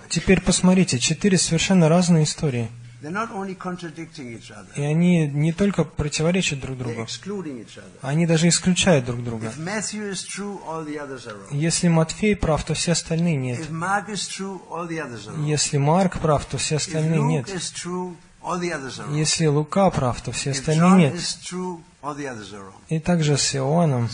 теперь 0.08 0.40
посмотрите, 0.40 0.98
четыре 0.98 1.38
совершенно 1.38 1.88
разные 1.88 2.24
истории. 2.24 2.68
И 3.00 4.82
они 4.82 5.28
не 5.28 5.52
только 5.52 5.84
противоречат 5.84 6.60
друг 6.60 6.78
другу, 6.78 7.06
они 8.02 8.26
даже 8.26 8.48
исключают 8.48 9.04
друг 9.04 9.22
друга. 9.22 9.52
Если 11.52 11.88
Матфей 11.88 12.34
прав, 12.34 12.64
то 12.64 12.74
все 12.74 12.92
остальные 12.92 13.36
нет. 13.36 13.60
Если 15.46 15.76
Марк 15.78 16.18
прав, 16.18 16.44
то 16.46 16.58
все 16.58 16.76
остальные 16.76 17.22
нет. 17.22 17.48
Если 19.10 19.46
Лука 19.46 19.90
прав, 19.90 20.20
то 20.20 20.32
все 20.32 20.50
If 20.50 20.58
остальные 20.58 21.12
нет. 21.12 21.14
И 22.88 23.00
также 23.00 23.36
с 23.36 23.54
Иоанном. 23.54 24.08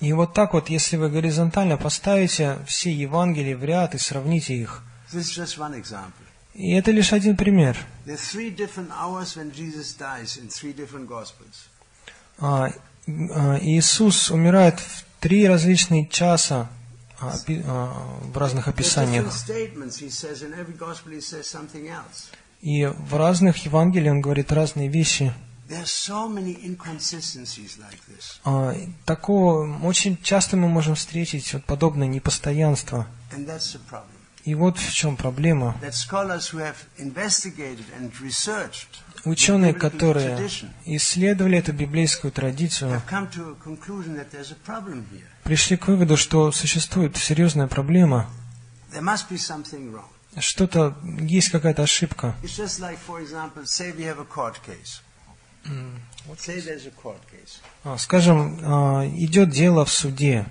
И 0.00 0.12
вот 0.12 0.34
так 0.34 0.52
вот, 0.52 0.68
если 0.68 0.96
вы 0.96 1.08
горизонтально 1.08 1.76
поставите 1.76 2.58
все 2.66 2.92
Евангелия 2.92 3.56
в 3.56 3.64
ряд 3.64 3.94
и 3.94 3.98
сравните 3.98 4.54
их. 4.54 4.82
И 6.54 6.72
это 6.72 6.90
лишь 6.90 7.12
один 7.12 7.36
пример. 7.36 7.76
А, 12.38 12.70
а, 13.08 13.58
Иисус 13.60 14.30
умирает 14.30 14.80
в 14.80 15.04
три 15.20 15.46
различные 15.46 16.06
часа 16.06 16.68
а, 17.20 17.34
в 18.22 18.36
разных 18.36 18.68
описаниях. 18.68 19.32
И 22.62 22.86
в 22.86 23.16
разных 23.16 23.64
Евангелиях 23.64 24.14
он 24.14 24.20
говорит 24.20 24.52
разные 24.52 24.88
вещи. 24.88 25.32
А, 28.44 28.74
Такого 29.04 29.78
очень 29.82 30.16
часто 30.22 30.56
мы 30.56 30.68
можем 30.68 30.94
встретить 30.94 31.52
вот 31.52 31.64
подобное 31.64 32.06
непостоянство. 32.06 33.06
И 34.44 34.54
вот 34.54 34.78
в 34.78 34.92
чем 34.94 35.16
проблема. 35.16 35.76
Ученые, 39.24 39.74
которые 39.74 40.48
исследовали 40.84 41.58
эту 41.58 41.72
библейскую 41.72 42.30
традицию, 42.30 43.02
пришли 45.42 45.76
к 45.76 45.88
выводу, 45.88 46.16
что 46.16 46.52
существует 46.52 47.16
серьезная 47.16 47.66
проблема. 47.66 48.30
Что-то, 50.38 50.96
есть 51.22 51.48
какая-то 51.48 51.82
ошибка. 51.82 52.36
Скажем, 57.98 58.58
а, 58.62 59.06
идет 59.06 59.50
дело 59.50 59.84
в 59.84 59.90
суде. 59.90 60.46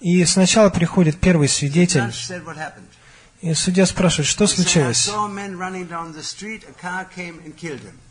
И 0.00 0.24
сначала 0.24 0.70
приходит 0.70 1.18
первый 1.18 1.48
свидетель, 1.48 2.12
и 3.42 3.54
судья 3.54 3.86
спрашивает, 3.86 4.26
что 4.28 4.46
случилось? 4.46 5.10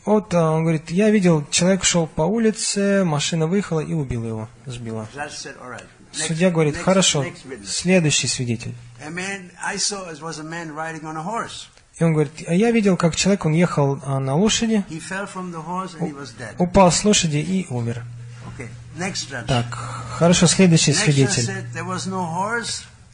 Вот 0.05 0.33
а, 0.33 0.51
он 0.51 0.63
говорит, 0.63 0.91
я 0.91 1.09
видел, 1.09 1.45
человек 1.49 1.83
шел 1.83 2.07
по 2.07 2.21
улице, 2.23 3.03
машина 3.03 3.47
выехала 3.47 3.79
и 3.79 3.93
убила 3.93 4.25
его, 4.25 4.49
сбила. 4.65 5.07
Судья 6.11 6.51
говорит, 6.51 6.77
хорошо, 6.77 7.25
следующий 7.65 8.27
свидетель. 8.27 8.75
И 11.97 12.03
он 12.03 12.11
говорит, 12.11 12.43
а 12.45 12.53
я 12.53 12.71
видел, 12.71 12.97
как 12.97 13.15
человек, 13.15 13.45
он 13.45 13.53
ехал 13.53 13.99
а, 14.05 14.19
на 14.19 14.35
лошади, 14.35 14.83
упал 16.59 16.91
с 16.91 17.05
лошади 17.05 17.37
и 17.37 17.67
умер. 17.69 18.03
Так, 19.47 19.65
хорошо, 20.17 20.47
следующий 20.47 20.91
свидетель. 20.93 21.49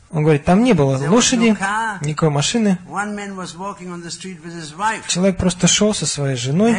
Он 0.10 0.24
говорит, 0.24 0.46
там 0.46 0.64
не 0.64 0.74
было 0.74 0.98
лошади, 1.10 1.56
никакой 2.02 2.30
машины. 2.32 2.78
Человек 5.08 5.38
просто 5.38 5.68
шел 5.68 5.94
со 5.94 6.06
своей 6.06 6.36
женой, 6.36 6.76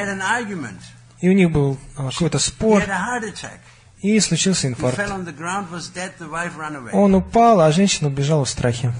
и 1.20 1.28
у 1.28 1.32
них 1.32 1.52
был 1.52 1.78
а, 1.96 2.10
какой-то 2.10 2.40
спор, 2.40 2.82
и 4.00 4.18
случился 4.18 4.66
инфаркт. 4.66 5.00
Он 6.92 7.14
упал, 7.14 7.60
а 7.60 7.70
женщина 7.70 8.08
убежала 8.08 8.44
в 8.44 8.48
страхе. 8.50 8.92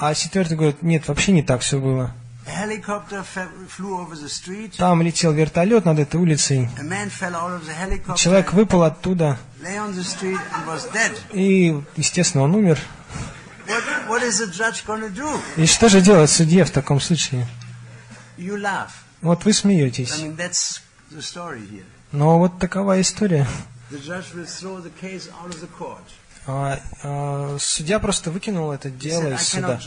А 0.00 0.14
четвертый 0.14 0.56
говорит, 0.56 0.82
нет, 0.82 1.06
вообще 1.08 1.32
не 1.32 1.42
так 1.42 1.60
все 1.60 1.78
было. 1.78 2.14
Там 4.78 5.02
летел 5.02 5.32
вертолет 5.32 5.84
над 5.84 5.98
этой 5.98 6.20
улицей. 6.20 6.68
Человек 8.16 8.52
выпал 8.52 8.82
оттуда, 8.82 9.38
и, 11.32 11.80
естественно, 11.96 12.44
он 12.44 12.54
умер. 12.54 12.78
И 15.56 15.66
что 15.66 15.88
же 15.88 16.00
делать 16.00 16.30
судье 16.30 16.64
в 16.64 16.70
таком 16.70 17.00
случае? 17.00 17.46
Вот 19.20 19.44
вы 19.44 19.52
смеетесь. 19.52 20.12
Но 22.10 22.38
вот 22.38 22.58
такова 22.58 23.00
история. 23.00 23.46
А, 26.46 26.80
а, 27.02 27.56
судья 27.60 28.00
просто 28.00 28.30
выкинул 28.30 28.72
это 28.72 28.90
дело 28.90 29.34
из 29.34 29.46
суда. 29.46 29.78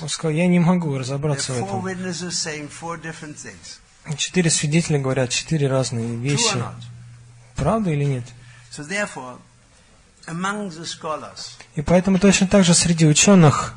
Он 0.00 0.08
сказал, 0.08 0.32
я 0.32 0.46
не 0.46 0.58
могу 0.58 0.98
разобраться 0.98 1.52
в 1.54 1.56
этом. 1.56 1.86
Четыре 4.16 4.50
свидетеля 4.50 4.98
говорят 4.98 5.30
четыре 5.30 5.68
разные 5.68 6.16
вещи. 6.16 6.62
Правда 7.56 7.90
или 7.90 8.04
нет? 8.04 8.24
И 11.74 11.82
поэтому 11.82 12.18
точно 12.18 12.46
так 12.46 12.64
же 12.64 12.74
среди 12.74 13.06
ученых 13.06 13.74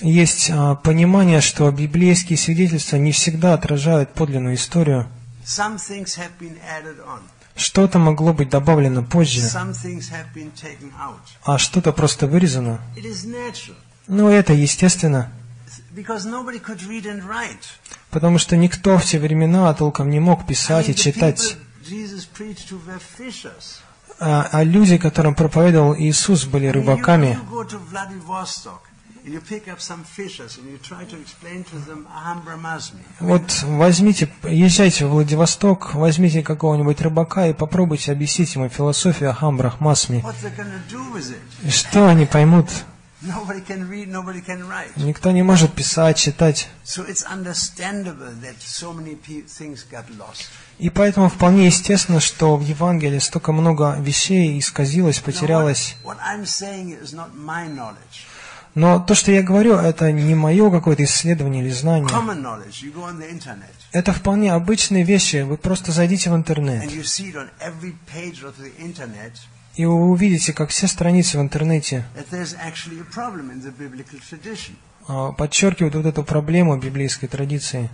есть 0.00 0.50
а, 0.50 0.74
понимание, 0.74 1.40
что 1.40 1.70
библейские 1.70 2.36
свидетельства 2.36 2.96
не 2.96 3.12
всегда 3.12 3.54
отражают 3.54 4.14
подлинную 4.14 4.56
историю. 4.56 5.08
Что-то 7.56 7.98
могло 7.98 8.34
быть 8.34 8.50
добавлено 8.50 9.02
позже, 9.02 9.40
а 11.44 11.58
что-то 11.58 11.92
просто 11.92 12.26
вырезано. 12.26 12.80
Ну, 14.08 14.28
это 14.28 14.52
естественно, 14.52 15.32
потому 18.10 18.38
что 18.38 18.56
никто 18.56 18.98
в 18.98 19.04
те 19.04 19.18
времена 19.18 19.72
толком 19.74 20.10
не 20.10 20.20
мог 20.20 20.46
писать 20.46 20.88
и 20.88 20.94
читать. 20.94 21.56
А, 24.18 24.48
а 24.50 24.64
люди, 24.64 24.98
которым 24.98 25.34
проповедовал 25.34 25.94
Иисус, 25.96 26.44
были 26.44 26.66
рыбаками. 26.68 27.38
Вот 33.18 33.62
возьмите, 33.64 34.28
езжайте 34.44 35.06
в 35.06 35.10
Владивосток, 35.10 35.94
возьмите 35.94 36.44
какого-нибудь 36.44 37.00
рыбака 37.00 37.48
и 37.48 37.52
попробуйте 37.52 38.12
объяснить 38.12 38.54
ему 38.54 38.68
философию 38.68 39.30
Ахамбрах 39.30 39.80
Масми. 39.80 40.22
What 40.24 40.36
they're 40.42 40.56
going 40.56 40.70
to 40.70 40.80
do 40.88 41.12
with 41.12 41.32
it? 41.32 41.40
И 41.64 41.70
что 41.70 42.06
они 42.06 42.26
поймут? 42.26 42.68
Никто 44.96 45.30
не 45.32 45.42
может 45.42 45.72
писать, 45.72 46.18
читать. 46.18 46.68
И 50.78 50.90
поэтому 50.90 51.28
вполне 51.28 51.66
естественно, 51.66 52.20
что 52.20 52.56
в 52.56 52.62
Евангелии 52.62 53.18
столько 53.18 53.52
много 53.52 53.96
вещей 53.98 54.58
исказилось, 54.58 55.18
потерялось. 55.18 55.96
Но 58.76 59.00
то, 59.00 59.14
что 59.14 59.32
я 59.32 59.42
говорю, 59.42 59.76
это 59.76 60.12
не 60.12 60.34
мое 60.34 60.70
какое-то 60.70 61.02
исследование 61.02 61.64
или 61.64 61.70
знание. 61.70 62.06
Это 63.90 64.12
вполне 64.12 64.52
обычные 64.52 65.02
вещи. 65.02 65.36
Вы 65.36 65.56
просто 65.56 65.92
зайдите 65.92 66.30
в 66.30 66.36
интернет, 66.36 66.84
и 69.76 69.84
вы 69.86 69.94
увидите, 70.10 70.52
как 70.52 70.68
все 70.68 70.86
страницы 70.88 71.38
в 71.38 71.40
интернете 71.40 72.04
а, 75.08 75.32
подчеркивают 75.32 75.94
вот 75.94 76.04
эту 76.04 76.22
проблему 76.22 76.76
библейской 76.76 77.28
традиции. 77.28 77.88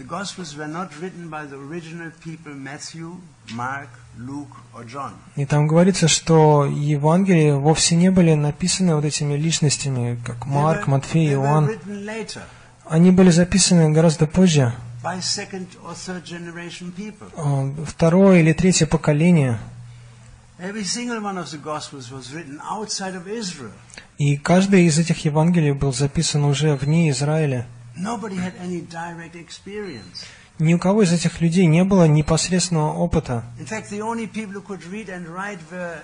The 0.00 0.06
Gospels 0.06 0.56
were 0.56 0.66
not 0.66 0.88
written 0.98 1.28
by 1.28 1.44
the 1.44 1.56
original 1.56 2.10
people 2.24 2.54
Matthew, 2.54 3.16
Mark, 3.52 3.90
Luke, 4.18 4.56
or 4.74 4.82
John. 4.86 5.12
И 5.36 5.44
там 5.44 5.66
говорится, 5.66 6.08
что 6.08 6.64
Евангелия 6.64 7.54
вовсе 7.56 7.96
не 7.96 8.10
были 8.10 8.32
написаны 8.32 8.94
вот 8.94 9.04
этими 9.04 9.34
личностями, 9.34 10.18
как 10.24 10.46
Марк, 10.46 10.86
Матфей, 10.86 11.34
Иоанн. 11.34 11.68
Они 12.86 13.10
были 13.10 13.28
записаны 13.30 13.90
гораздо 13.90 14.26
позже, 14.26 14.72
by 15.02 15.20
second 15.20 15.68
or 15.84 15.94
third 15.94 16.24
generation 16.24 16.94
people. 16.96 17.28
а, 17.36 17.70
второе 17.84 18.40
или 18.40 18.54
третье 18.54 18.86
поколение. 18.86 19.58
Every 20.58 20.84
single 20.84 21.20
one 21.20 21.36
of 21.36 21.50
the 21.50 21.62
Gospels 21.62 22.10
was 22.10 22.32
written 22.32 22.58
outside 22.62 23.14
of 23.14 23.28
Israel. 23.28 23.72
И 24.16 24.38
каждый 24.38 24.86
из 24.86 24.98
этих 24.98 25.26
Евангелий 25.26 25.72
был 25.72 25.92
записан 25.92 26.44
уже 26.44 26.74
вне 26.74 27.10
Израиля. 27.10 27.66
Nobody 27.96 28.36
had 28.36 28.54
any 28.60 28.80
direct 28.80 29.34
experience. 29.34 30.24
Ни 30.58 30.74
у 30.74 30.78
кого 30.78 31.02
из 31.02 31.12
этих 31.12 31.40
людей 31.40 31.64
не 31.66 31.84
было 31.84 32.04
непосредственного 32.04 32.92
опыта. 32.92 33.44
In 33.58 33.66
fact, 33.66 33.88
the 33.90 34.00
only 34.00 34.26
people 34.26 34.52
who 34.52 34.62
could 34.62 34.84
read 34.90 35.08
and 35.08 35.26
write 35.26 35.58
were 35.70 36.02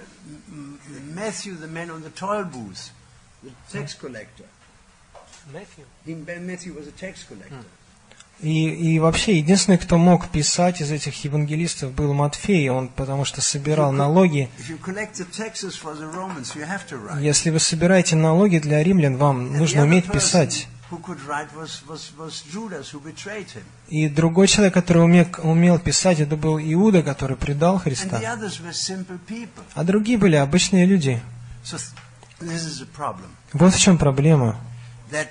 mm, 0.51 0.79
mm, 0.89 1.15
Matthew, 1.15 1.55
the 1.57 1.69
man 1.69 1.91
on 1.91 2.03
the 2.03 2.11
toll 2.11 2.45
booth, 2.45 2.91
the 3.43 3.51
tax 3.71 3.95
collector. 3.95 4.47
He, 6.05 6.15
Matthew 6.15 6.73
was 6.73 6.89
a 6.89 6.93
tax 6.93 7.25
collector. 7.25 7.65
И, 8.41 8.69
и 8.69 8.99
вообще, 8.99 9.39
единственный, 9.39 9.79
кто 9.79 9.97
мог 9.97 10.29
писать 10.29 10.83
из 10.83 10.91
этих 10.91 11.25
евангелистов, 11.25 11.93
был 11.93 12.13
Матфей, 12.13 12.69
он 12.69 12.89
потому 12.89 13.25
что 13.25 13.41
собирал 13.41 13.93
налоги. 13.93 14.51
If 14.59 14.69
you 14.69 14.79
collect 14.79 15.15
the 15.15 15.27
taxes 15.31 15.75
for 15.75 15.95
the 15.95 16.07
Romans, 16.13 16.55
you 16.55 16.67
have 16.67 16.87
to 16.89 16.99
write. 16.99 17.23
Если 17.23 17.49
вы 17.49 17.61
собираете 17.61 18.15
налоги 18.15 18.59
для 18.59 18.83
римлян, 18.83 19.17
вам 19.17 19.57
нужно 19.57 19.85
уметь 19.85 20.11
писать. 20.11 20.69
И 23.89 24.09
другой 24.09 24.47
человек, 24.47 24.75
который 24.75 25.05
умел, 25.05 25.27
умел 25.43 25.79
писать, 25.79 26.21
это 26.21 26.37
был 26.37 26.59
Иуда, 26.59 27.03
который 27.03 27.37
предал 27.37 27.79
Христа. 27.79 28.21
А 29.75 29.85
другие 29.85 30.19
были 30.19 30.37
обычные 30.37 30.87
люди. 30.87 31.21
Вот 33.53 33.75
в 33.75 33.79
чем 33.79 33.99
проблема. 33.99 34.57
Uh, 35.11 35.25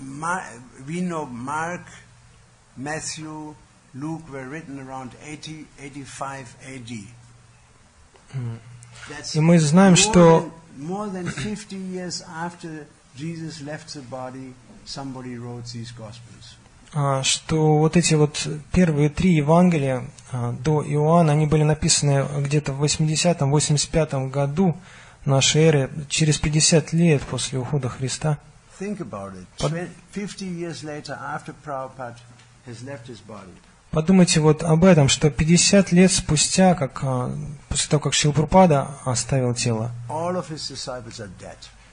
uh, 0.00 0.40
we 0.86 1.00
know 1.00 1.24
Mark, 1.26 1.82
Matthew, 2.76 3.54
Luke 3.94 4.28
were 4.30 4.46
written 4.48 4.78
around 4.80 5.12
80, 5.24 5.66
85 5.78 6.46
AD. 6.66 7.06
И 9.34 9.40
мы 9.40 9.58
знаем, 9.58 9.96
что 9.96 10.52
more 10.78 11.08
than 11.08 11.26
50 11.26 11.76
years 11.76 12.22
after 12.28 12.86
Jesus 13.16 13.60
left 13.62 13.94
the 13.94 14.02
body, 14.02 14.54
somebody 14.84 15.36
wrote 15.38 15.64
these 15.72 15.92
Gospels. 15.96 16.56
а, 16.94 17.22
что 17.22 17.78
вот 17.78 17.96
эти 17.96 18.14
вот 18.14 18.46
первые 18.72 19.08
три 19.10 19.34
Евангелия 19.34 20.04
а, 20.32 20.52
до 20.52 20.82
Иоанна, 20.86 21.32
они 21.32 21.46
были 21.46 21.62
написаны 21.64 22.26
где-то 22.42 22.72
в 22.72 22.82
80-м, 22.82 23.54
85-м 23.54 24.30
году 24.30 24.76
нашей 25.24 25.62
эры, 25.64 25.90
через 26.08 26.38
50 26.38 26.92
лет 26.92 27.22
после 27.22 27.58
ухода 27.58 27.88
Христа. 27.88 28.38
Think 28.78 28.98
about 29.00 29.34
it. 29.34 29.46
But- 29.58 29.70
Twen- 29.72 29.88
50 30.12 30.46
years 30.46 30.84
later, 30.84 31.18
after 31.20 31.54
Prabhupada 31.64 32.16
has 32.66 32.82
left 32.84 33.08
his 33.08 33.20
body, 33.26 33.52
Подумайте 33.90 34.40
вот 34.40 34.62
об 34.62 34.84
этом, 34.84 35.08
что 35.08 35.30
50 35.30 35.92
лет 35.92 36.12
спустя, 36.12 36.74
как, 36.74 37.00
а, 37.02 37.34
после 37.68 37.88
того, 37.88 38.02
как 38.02 38.14
Шилпрупада 38.14 38.88
оставил 39.04 39.54
тело, 39.54 39.90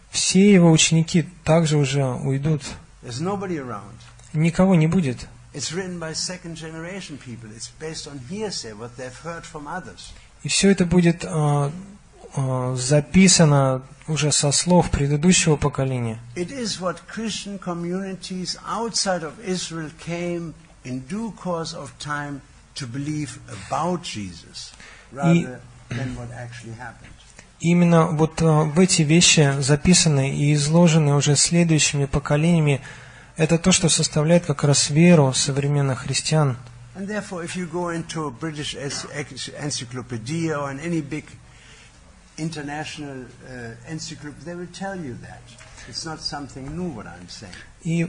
все 0.10 0.54
его 0.54 0.72
ученики 0.72 1.26
также 1.44 1.78
уже 1.78 2.06
уйдут. 2.06 2.62
Никого 4.34 4.76
не 4.76 4.88
будет. 4.88 5.28
И 10.44 10.48
все 10.48 10.72
это 10.72 10.86
будет 10.86 11.26
а, 11.26 11.72
а, 12.36 12.76
записано 12.76 13.82
уже 14.08 14.32
со 14.32 14.52
слов 14.52 14.90
предыдущего 14.90 15.56
поколения. 15.56 16.20
In 20.84 21.06
due 21.08 21.32
course 21.32 21.74
of 21.74 21.98
time 22.00 22.42
to 22.76 22.88
believe 22.88 23.40
about 23.50 24.04
Jesus 24.04 24.74
rather 25.12 25.62
than 25.90 26.16
what 26.16 26.32
actually 26.32 26.74
happened. 26.74 27.14
Именно 27.60 28.08
вот 28.08 28.42
а, 28.42 28.64
в 28.66 28.80
эти 28.80 29.04
вещи 29.04 29.62
записаны 29.62 30.36
и 30.36 30.54
изложены 30.54 31.16
уже 31.16 31.36
следующими 31.38 32.06
поколениями. 32.06 32.82
Это 33.38 33.58
то, 33.58 33.72
что 33.72 33.90
составляет 33.90 34.46
как 34.46 34.64
раз 34.64 34.90
веру 34.90 35.34
современных 35.34 36.00
христиан. 36.00 36.58
And 36.96 37.08
therefore, 37.08 37.44
if 37.44 37.56
you 37.56 37.66
go 37.66 37.90
into 37.90 38.28
a 38.28 38.32
British 38.32 38.76
encyclopedia 38.76 40.56
or 40.56 40.70
in 40.72 40.80
any 40.80 41.02
big 41.02 41.26
international 42.38 43.26
uh, 43.48 43.72
encyclopedia, 43.90 44.46
they 44.46 44.56
will 44.56 44.74
tell 44.74 44.96
you 44.96 45.16
that. 45.22 45.42
It's 45.88 46.06
not 46.06 46.20
something 46.20 46.76
new, 46.78 46.90
what 46.90 47.08
I'm 47.08 47.28
saying. 47.30 47.54
И 47.84 48.08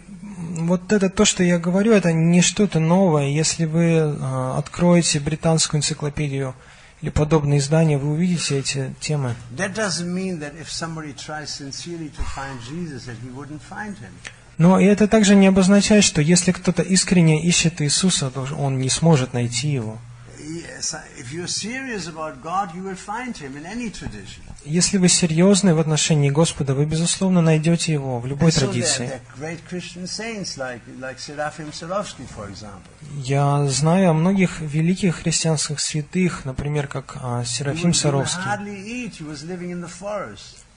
вот 0.56 0.92
это 0.92 1.10
то, 1.10 1.24
что 1.24 1.42
я 1.42 1.58
говорю, 1.58 1.92
это 1.92 2.12
не 2.12 2.42
что-то 2.42 2.78
новое. 2.78 3.28
Если 3.28 3.64
вы 3.64 3.98
а, 4.00 4.56
откроете 4.58 5.18
британскую 5.18 5.80
энциклопедию 5.80 6.54
или 7.02 7.10
подобные 7.10 7.58
издания, 7.58 7.98
вы 7.98 8.12
увидите 8.12 8.58
эти 8.58 8.94
темы. 9.00 9.34
Но 14.56 14.80
это 14.80 15.08
также 15.08 15.34
не 15.34 15.48
обозначает, 15.48 16.04
что 16.04 16.22
если 16.22 16.52
кто-то 16.52 16.82
искренне 16.82 17.44
ищет 17.44 17.82
Иисуса, 17.82 18.30
то 18.30 18.46
он 18.56 18.78
не 18.78 18.88
сможет 18.88 19.32
найти 19.32 19.68
его. 19.68 19.98
Если 24.64 24.98
вы 24.98 25.08
серьезны 25.08 25.74
в 25.74 25.78
отношении 25.78 26.30
Господа, 26.30 26.74
вы, 26.74 26.86
безусловно, 26.86 27.42
найдете 27.42 27.92
его 27.92 28.18
в 28.18 28.26
любой 28.26 28.50
традиции. 28.50 29.20
Я 33.16 33.66
знаю 33.68 34.10
о 34.10 34.12
многих 34.14 34.60
великих 34.60 35.16
христианских 35.16 35.80
святых, 35.80 36.44
например, 36.44 36.86
как 36.86 37.16
а, 37.22 37.44
Серафим 37.44 37.92
Саровский. 37.92 38.42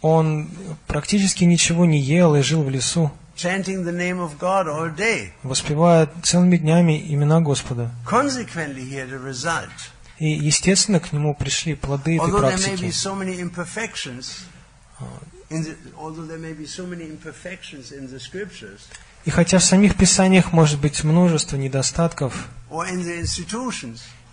Он 0.02 0.50
практически 0.86 1.44
ничего 1.46 1.86
не 1.86 2.00
ел 2.00 2.36
и 2.36 2.42
жил 2.42 2.64
в 2.64 2.70
лесу, 2.70 3.12
chanting 3.38 3.86
the 3.86 3.92
name 3.92 4.20
of 4.20 4.38
God 4.40 4.68
all 4.68 4.94
day. 4.94 5.32
воспевая 5.44 6.10
целыми 6.24 6.58
днями 6.58 7.00
имена 7.14 7.40
Господа. 7.40 7.92
Consequently, 8.06 8.84
he 8.84 8.96
had 8.96 9.14
a 9.14 9.20
result. 9.20 9.70
И, 10.20 10.30
естественно, 10.30 11.00
к 11.00 11.14
нему 11.14 11.36
пришли 11.36 11.76
плоды 11.76 12.18
этой 12.18 12.32
Although 12.32 12.42
there 12.42 12.58
may 12.58 12.76
be 12.76 12.90
практики. 12.90 12.92
so 12.92 13.16
many 13.16 13.40
imperfections, 13.40 14.46
in 15.50 15.64
the, 15.64 15.76
although 15.98 16.26
there 16.26 16.40
may 16.40 16.54
be 16.54 16.66
so 16.66 16.86
many 16.86 17.06
imperfections 17.06 17.92
in 17.92 18.10
the 18.10 18.20
scriptures 18.20 18.82
И 19.26 19.30
хотя 19.30 19.60
в 19.60 19.64
самих 19.64 19.96
Писаниях 19.96 20.54
может 20.54 20.80
быть 20.80 21.04
множество 21.04 21.58
недостатков, 21.58 22.48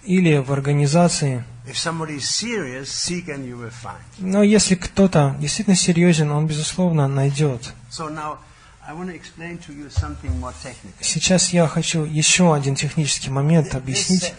или 0.04 0.36
в 0.36 0.52
организации, 0.52 1.44
но 4.18 4.42
если 4.42 4.74
кто-то 4.76 5.36
действительно 5.40 5.76
серьезен, 5.76 6.30
он, 6.30 6.46
безусловно, 6.46 7.08
найдет. 7.08 7.72
So 7.90 8.08
now, 8.08 8.38
Сейчас 11.00 11.52
я 11.52 11.66
хочу 11.68 12.04
еще 12.04 12.54
один 12.54 12.74
технический 12.74 13.30
момент 13.30 13.74
объяснить. 13.74 14.34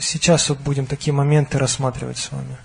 Сейчас 0.00 0.48
вот 0.48 0.58
будем 0.60 0.86
такие 0.86 1.12
моменты 1.12 1.58
рассматривать 1.58 2.18
с 2.18 2.30
вами. 2.30 2.56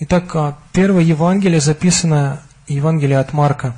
Итак, 0.00 0.56
первое 0.72 1.02
Евангелие 1.02 1.60
записано 1.60 2.42
Евангелие 2.66 3.18
от 3.18 3.32
Марка. 3.32 3.76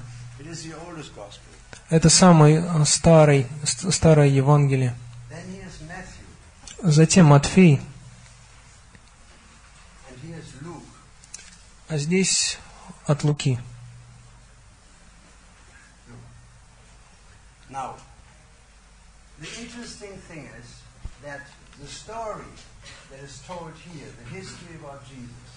Это 1.88 2.08
самый 2.10 2.58
а, 2.58 2.84
старый, 2.84 3.46
ст- 3.64 3.92
старое 3.92 4.26
Евангелие. 4.26 4.94
Затем 6.82 7.26
Матфей, 7.26 7.80
and 10.10 10.18
here's 10.22 10.50
Luke. 10.62 10.82
А 11.88 11.98
здесь 11.98 12.58
от 13.06 13.24
Луки. 13.24 13.58
Now, 17.70 17.94
the 19.40 19.48
interesting 19.60 20.16
thing 20.28 20.48
is 20.60 20.82
that 21.22 21.42
the 21.80 21.88
story 21.88 22.52
that 23.10 23.20
is 23.22 23.40
told 23.46 23.72
here, 23.90 24.08
the 24.22 24.28
history 24.34 24.76
about 24.80 25.04
Jesus, 25.04 25.48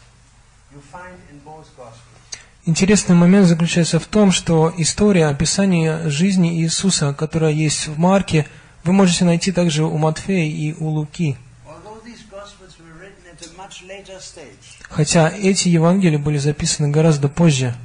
you 0.71 0.81
find 0.81 1.17
in 1.31 1.39
both 1.45 1.67
gospels. 1.77 2.19
Интересный 2.65 3.15
момент 3.15 3.47
заключается 3.47 3.99
в 3.99 4.05
том, 4.05 4.31
что 4.31 4.71
история 4.77 5.27
описания 5.27 6.09
жизни 6.09 6.61
Иисуса, 6.61 7.13
которая 7.13 7.51
есть 7.51 7.87
в 7.87 7.97
Марке, 7.97 8.47
вы 8.83 8.91
можете 8.93 9.25
найти 9.25 9.51
также 9.51 9.85
у 9.85 9.97
Матфея 9.97 10.45
и 10.45 10.73
у 10.73 10.89
Луки. 10.89 11.37
Although 11.65 12.01
these 12.03 12.21
gospels 12.29 12.77
were 12.79 12.93
written 12.99 13.23
at 13.31 13.41
a 13.45 13.53
much 13.57 13.81
later 13.87 14.19
stage, 14.19 14.68
Хотя 14.89 15.29
эти 15.29 15.67
Евангелия 15.67 16.19
были 16.19 16.37
записаны 16.37 16.89
гораздо 16.89 17.29
позже. 17.29 17.75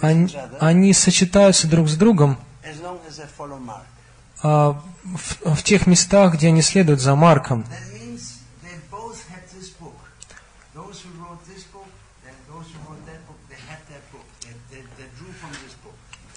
Они, 0.00 0.34
они 0.58 0.92
сочетаются 0.92 1.68
друг 1.68 1.88
с 1.88 1.94
другом 1.94 2.38
а, 4.42 4.80
в, 5.04 5.54
в 5.54 5.62
тех 5.62 5.86
местах, 5.86 6.34
где 6.34 6.48
они 6.48 6.62
следуют 6.62 7.00
за 7.00 7.14
Марком. 7.14 7.64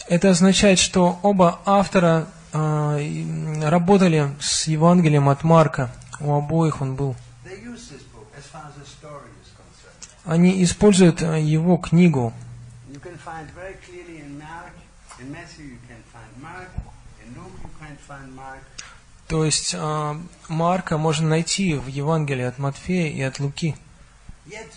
Это 0.09 0.30
означает, 0.30 0.80
что 0.80 1.17
оба 1.23 1.59
автора 1.65 2.27
и, 2.53 3.59
работали 3.63 4.30
с 4.39 4.67
Евангелием 4.67 5.30
от 5.30 5.43
Марка. 5.43 5.89
У 6.19 6.34
обоих 6.34 6.81
он 6.81 6.95
был. 6.95 7.15
You 15.65 15.77
can 17.79 17.97
find 18.07 18.33
Mark, 18.35 18.61
То 19.27 19.43
есть 19.43 19.75
а, 19.75 20.17
Марка 20.47 20.97
можно 20.97 21.27
найти 21.27 21.75
в 21.75 21.87
Евангелии 21.87 22.45
от 22.45 22.57
Матфея 22.57 23.11
и 23.11 23.21
от 23.21 23.39
Луки. 23.39 23.75
Yet, 24.45 24.71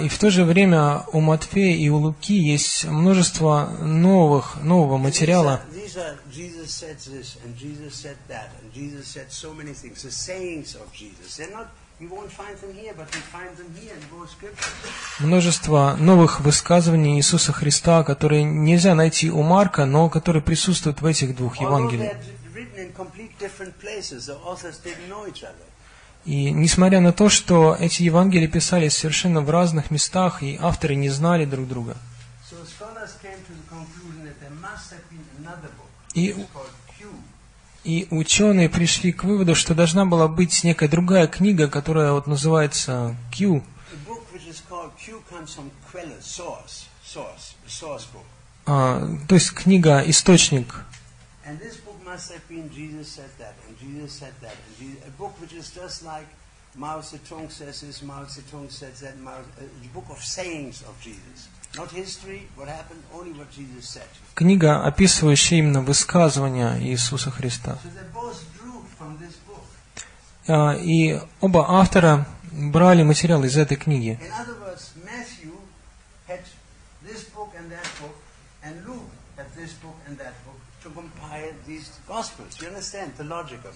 И 0.00 0.08
в 0.08 0.18
то 0.18 0.30
же 0.30 0.44
время 0.44 1.04
у 1.12 1.20
Матфея 1.20 1.76
и 1.76 1.88
у 1.88 1.96
Луки 1.96 2.34
есть 2.34 2.84
множество 2.84 3.68
новых, 3.80 4.56
нового 4.62 4.96
материала. 4.96 5.60
Множество 15.18 15.96
новых 15.98 16.40
высказываний 16.40 17.16
Иисуса 17.16 17.52
Христа, 17.52 18.04
которые 18.04 18.44
нельзя 18.44 18.94
найти 18.94 19.30
у 19.30 19.42
Марка, 19.42 19.84
но 19.84 20.08
которые 20.08 20.42
присутствуют 20.42 21.00
в 21.00 21.06
этих 21.06 21.34
двух 21.34 21.56
Евангелиях. 21.60 22.12
И 26.24 26.50
несмотря 26.52 27.00
на 27.00 27.12
то, 27.12 27.28
что 27.28 27.76
эти 27.78 28.02
Евангелия 28.02 28.48
писались 28.48 28.96
совершенно 28.96 29.40
в 29.40 29.50
разных 29.50 29.90
местах, 29.90 30.42
и 30.42 30.56
авторы 30.60 30.94
не 30.94 31.08
знали 31.08 31.44
друг 31.44 31.66
друга. 31.66 31.96
И, 36.14 36.36
и 37.84 38.06
ученые 38.10 38.68
пришли 38.68 39.12
к 39.12 39.24
выводу, 39.24 39.54
что 39.54 39.74
должна 39.74 40.04
была 40.04 40.28
быть 40.28 40.62
некая 40.62 40.88
другая 40.88 41.26
книга, 41.26 41.68
которая 41.68 42.12
вот 42.12 42.26
называется 42.26 43.16
Q. 43.32 43.62
А, 48.64 49.16
то 49.26 49.34
есть 49.34 49.52
книга 49.52 50.02
«Источник». 50.06 50.84
And 51.44 51.58
this 51.58 51.76
book 51.84 51.98
must 52.04 52.30
have 52.30 52.46
been 52.48 52.70
Jesus 52.70 53.08
said 53.08 53.28
that, 53.40 53.54
Jesus 53.82 54.12
said 54.12 54.34
that, 54.40 54.54
and 54.66 54.72
Jesus, 54.78 55.02
a 55.06 55.10
book 55.18 55.34
which 55.40 55.52
is 55.52 55.70
just 55.74 56.04
like 56.04 56.26
Mao 56.74 57.00
Zedong 57.00 57.50
says 57.50 57.80
this, 57.80 58.02
Mao 58.02 58.24
Zedong 58.24 58.70
says 58.70 59.00
that, 59.00 59.18
Mao, 59.18 59.38
a 59.60 59.88
book 59.94 60.06
of 60.10 60.18
sayings 60.22 60.82
of 60.82 60.94
Jesus. 61.02 61.48
Not 61.76 61.90
history, 61.90 62.48
what 62.54 62.68
happened, 62.68 63.02
only 63.14 63.32
what 63.32 63.50
Jesus 63.50 63.88
said. 63.88 64.08
Книга, 64.34 64.84
описывающая 64.84 65.58
именно 65.58 65.80
высказывания 65.80 66.78
Иисуса 66.80 67.30
Христа. 67.30 67.78
А, 70.48 70.74
И 70.76 71.18
оба 71.40 71.64
автора 71.68 72.26
брали 72.52 73.02
материал 73.02 73.42
из 73.44 73.56
этой 73.56 73.76
книги. 73.76 74.18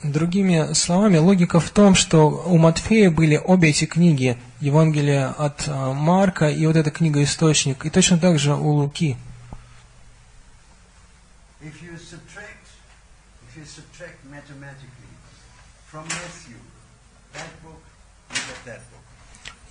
Другими 0.03 0.73
словами, 0.75 1.19
логика 1.19 1.61
в 1.61 1.71
том, 1.71 1.95
что 1.95 2.29
у 2.29 2.59
Матфея 2.59 3.11
были 3.11 3.41
обе 3.43 3.71
эти 3.71 3.87
книги, 3.87 4.37
Евангелие 4.61 5.27
от 5.27 5.65
а, 5.69 5.93
Марка 5.93 6.49
и 6.49 6.67
вот 6.67 6.77
эта 6.77 6.91
книга 6.91 7.23
«Источник», 7.23 7.87
и 7.87 7.91
точно 7.91 8.19
так 8.19 8.39
же 8.39 8.55
у 8.55 8.71
Луки. 8.71 9.17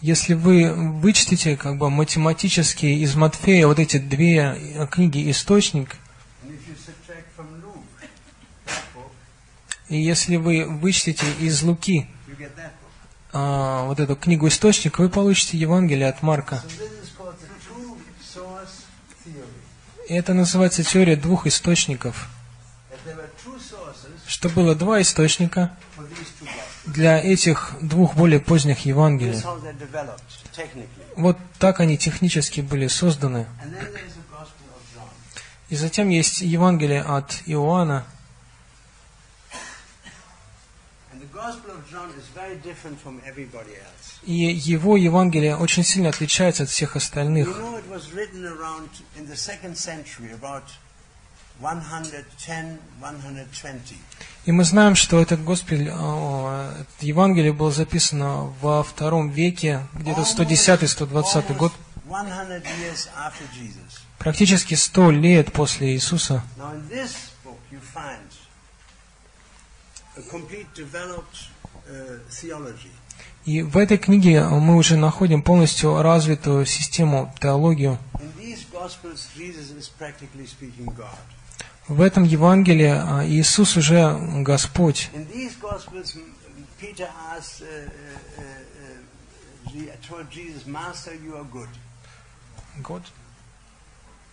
Если 0.01 0.33
вы 0.33 0.71
вычтете 0.73 1.57
как 1.57 1.77
бы 1.77 1.89
математически 1.89 2.85
из 2.85 3.15
Матфея 3.15 3.67
вот 3.67 3.79
эти 3.79 3.97
две 3.97 4.55
э, 4.55 4.87
книги 4.87 5.29
«Источник», 5.31 5.95
And 6.45 6.53
if 6.53 6.67
you 6.67 6.75
subtract 6.75 7.31
from 7.35 7.47
Luke 7.59 7.81
that 8.67 8.83
book, 8.93 9.11
и 9.89 9.97
если 9.97 10.37
вы 10.37 10.65
вычтете 10.65 11.25
из 11.39 11.61
Луки 11.61 12.07
а, 13.31 13.85
вот 13.85 13.99
эту 13.99 14.15
книгу 14.15 14.47
«Источник», 14.47 14.99
вы 14.99 15.09
получите 15.09 15.57
Евангелие 15.57 16.07
от 16.07 16.21
Марка. 16.21 16.63
Это 20.07 20.33
называется 20.33 20.83
теория 20.83 21.15
двух 21.15 21.47
источников. 21.47 22.29
Что 24.27 24.49
было 24.49 24.75
два 24.75 25.01
источника 25.01 25.75
для 26.85 27.19
этих 27.19 27.73
двух 27.81 28.15
более 28.15 28.39
поздних 28.39 28.85
Евангелий. 28.85 29.41
Вот 31.15 31.37
так 31.59 31.79
они 31.79 31.97
технически 31.97 32.61
были 32.61 32.87
созданы. 32.87 33.47
И 35.69 35.75
затем 35.75 36.09
есть 36.09 36.41
Евангелие 36.41 37.01
от 37.01 37.41
Иоанна. 37.45 38.05
And 41.11 41.21
the 41.21 41.27
Gospel 41.27 41.41
of 41.41 41.43
John 41.43 41.53
is 41.53 41.53
very 41.53 41.53
different 41.53 41.63
from 41.63 41.63
everybody 41.63 41.73
else. 41.73 41.83
И 44.23 44.33
его 44.33 44.97
Евангелие 44.97 45.55
очень 45.55 45.83
сильно 45.83 46.09
отличается 46.09 46.63
от 46.63 46.69
всех 46.69 46.95
You 46.95 46.97
остальных. 46.97 47.47
know, 47.47 47.77
it 47.77 47.87
was 47.89 48.13
written 48.13 48.45
around 48.45 48.89
in 49.17 49.27
the 49.27 49.35
second 49.35 49.75
century, 49.77 50.31
about 50.33 50.63
110, 51.61 52.79
120. 52.99 53.97
И 54.45 54.51
мы 54.51 54.63
знаем, 54.63 54.95
что 54.95 55.19
этот 55.21 55.43
Госпель, 55.43 55.87
это 55.87 56.85
Евангелие 57.01 57.53
было 57.53 57.71
записано 57.71 58.53
во 58.61 58.83
втором 58.83 59.29
веке, 59.29 59.87
где-то 59.93 60.21
110-120 60.21 61.55
год, 61.55 61.71
Almost 62.07 62.27
100 62.29 62.63
years 62.81 63.09
after 63.17 63.45
Jesus. 63.53 64.01
практически 64.19 64.75
100 64.75 65.11
лет 65.11 65.51
после 65.53 65.93
Иисуса. 65.93 66.43
Now, 66.57 66.73
uh. 71.89 72.19
И 73.45 73.61
в 73.61 73.77
этой 73.77 73.97
книге 73.97 74.43
мы 74.43 74.75
уже 74.75 74.97
находим 74.97 75.43
полностью 75.43 76.01
развитую 76.01 76.65
систему, 76.65 77.33
теологию. 77.39 77.99
В 81.87 82.01
этом 82.01 82.23
Евангелии 82.23 82.87
а, 82.87 83.23
Иисус 83.27 83.77
уже 83.77 84.17
Господь. 84.41 85.09
Peter 86.77 87.07
uh, 87.07 87.39
uh, 87.39 87.89
uh, 88.37 88.59
uh, 90.11 91.43
good. 91.51 91.69
Год? 92.83 93.01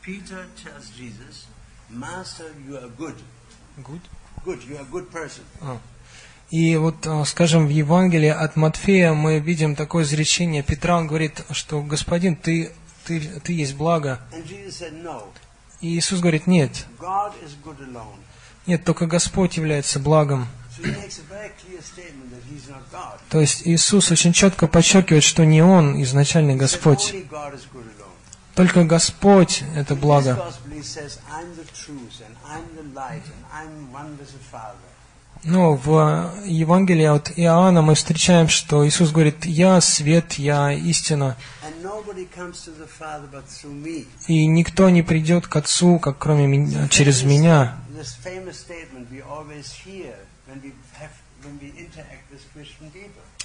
Peter 0.03 0.47
tells 0.57 0.91
Jesus, 0.91 1.47
Master, 1.89 2.53
you 2.67 2.77
are 2.77 2.89
good. 2.89 3.15
Good. 3.85 4.01
Good, 4.45 4.65
you 4.65 4.77
are 4.77 4.83
a 4.83 4.91
good 4.91 5.11
person. 5.13 5.45
И 6.53 6.77
вот, 6.77 7.07
а, 7.07 7.25
скажем, 7.25 7.67
в 7.67 7.71
Евангелии 7.71 8.29
от 8.29 8.57
Матфея 8.57 9.15
мы 9.15 9.39
видим 9.39 9.75
такое 9.75 10.05
изречение. 10.05 10.63
Петра 10.63 10.99
он 10.99 11.07
говорит, 11.07 11.43
что 11.51 11.81
«Господин, 11.81 12.37
ты, 12.37 12.71
ты, 13.07 13.21
ты 13.43 13.55
есть 13.55 13.75
благо». 13.75 14.21
И 15.81 15.97
Иисус 15.97 16.21
говорит, 16.21 16.47
нет, 16.47 16.87
нет, 18.67 18.85
только 18.85 19.07
Господь 19.07 19.57
является 19.57 19.99
благом. 19.99 20.47
То 23.31 23.41
есть 23.41 23.67
Иисус 23.67 24.11
очень 24.11 24.35
четко 24.35 24.67
подчеркивает, 24.67 25.25
что 25.25 25.47
не 25.47 25.63
Он 25.63 26.03
изначальный 26.03 26.57
Господь, 26.57 27.15
только 28.55 28.85
Господь– 28.85 29.65
это 29.75 29.95
благо. 29.95 30.53
Но 35.45 35.75
в 35.75 36.33
Евангелии 36.45 37.05
от 37.05 37.33
Иоанна 37.37 37.83
мы 37.83 37.97
встречаем, 37.97 38.49
что 38.49 38.87
Иисус 38.87 39.11
говорит, 39.11 39.45
«Я 39.45 39.81
свет, 39.81 40.35
я 40.35 40.73
истина, 40.73 41.37
и 44.29 44.47
никто 44.47 44.91
не 44.91 45.03
придет 45.03 45.47
к 45.49 45.57
Отцу, 45.57 45.99
как 45.99 46.19
кроме 46.19 46.47
меня, 46.47 46.89
через 46.89 47.23
меня». 47.25 47.77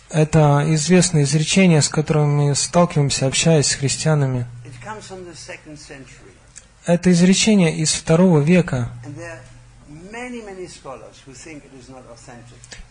Это 0.10 0.64
известное 0.68 1.24
изречение, 1.24 1.82
с 1.82 1.90
которым 1.90 2.38
мы 2.38 2.56
сталкиваемся, 2.56 3.28
общаясь 3.28 3.68
с 3.68 3.74
христианами. 3.74 4.46
Это 6.86 7.12
изречение 7.12 7.76
из 7.76 7.92
второго 7.92 8.40
века. 8.40 8.90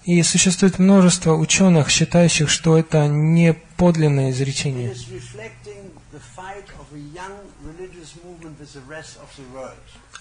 И 0.05 0.23
существует 0.23 0.79
множество 0.79 1.35
ученых, 1.35 1.91
считающих, 1.91 2.49
что 2.49 2.79
это 2.79 3.07
не 3.09 3.55
подлинное 3.77 4.31
изречение. 4.31 4.95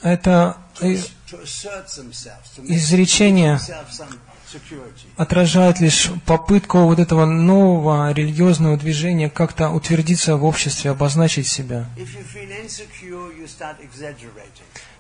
Это 0.02 0.58
изречение 2.68 3.60
отражает 5.18 5.80
лишь 5.80 6.12
попытку 6.26 6.80
вот 6.80 7.00
этого 7.00 7.26
нового 7.26 8.12
религиозного 8.12 8.78
движения 8.78 9.30
как-то 9.30 9.70
утвердиться 9.70 10.38
в 10.38 10.46
обществе, 10.46 10.92
обозначить 10.92 11.48
себя. 11.48 11.86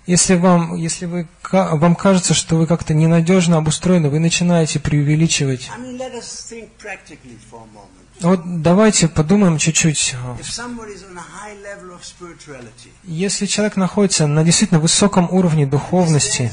Если 0.07 0.35
вам, 0.35 0.75
если 0.75 1.07
вы, 1.07 1.27
вам 1.51 1.95
кажется, 1.95 2.33
что 2.35 2.57
вы 2.57 2.67
как-то 2.67 2.93
ненадежно 2.93 3.57
обустроены, 3.57 4.09
вы 4.09 4.19
начинаете 4.19 4.79
преувеличивать. 4.79 5.71
Moment. 7.51 8.05
Вот 8.21 8.61
давайте 8.61 9.07
подумаем 9.07 9.57
чуть-чуть. 9.57 10.15
Если 13.03 13.45
человек 13.45 13.75
находится 13.75 14.27
на 14.27 14.43
действительно 14.43 14.79
высоком 14.79 15.27
уровне 15.31 15.65
духовности, 15.65 16.51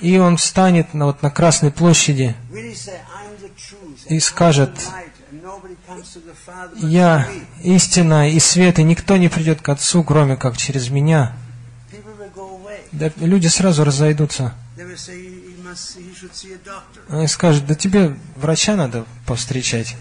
и 0.00 0.18
он 0.18 0.36
встанет 0.36 0.92
на, 0.94 1.06
вот, 1.06 1.22
на 1.22 1.30
Красной 1.30 1.70
площади 1.70 2.34
И 4.08 4.20
скажет, 4.20 4.70
«Я 6.76 7.28
through 7.28 7.40
me», 7.62 7.76
истина 7.76 8.30
и 8.30 8.38
свет, 8.40 8.78
и 8.78 8.82
никто 8.82 9.16
не 9.16 9.28
придет 9.28 9.62
к 9.62 9.68
Отцу, 9.68 10.04
кроме 10.04 10.36
как 10.36 10.56
через 10.56 10.90
меня», 10.90 11.34
people 11.94 12.14
will 12.18 12.30
go 12.34 12.56
away. 12.56 12.64
да, 12.64 12.82
люди 13.16 13.46
сразу 13.48 13.84
разойдутся. 13.84 14.54
Они 17.08 17.26
скажут, 17.28 17.66
да 17.66 17.74
тебе 17.74 18.16
врача 18.36 18.76
надо 18.76 19.04
повстречать. 19.26 19.96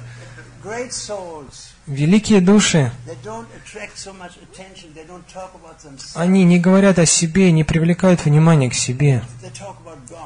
Великие 1.85 2.39
души, 2.39 2.91
они 6.15 6.43
не 6.45 6.59
говорят 6.59 6.99
о 6.99 7.05
себе, 7.05 7.51
не 7.51 7.65
привлекают 7.65 8.23
внимания 8.23 8.69
к 8.69 8.73
себе. 8.73 9.21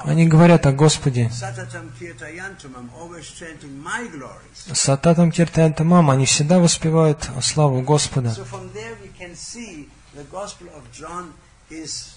Они 0.04 0.28
говорят 0.28 0.68
о 0.68 0.72
Господе. 0.74 1.32
Сататам 4.74 5.32
киртаянтамам, 5.32 6.12
они 6.12 6.26
всегда 6.28 6.60
воспевают 6.60 7.28
славу 7.42 7.82
Господа. 7.82 8.36
So 11.70 12.17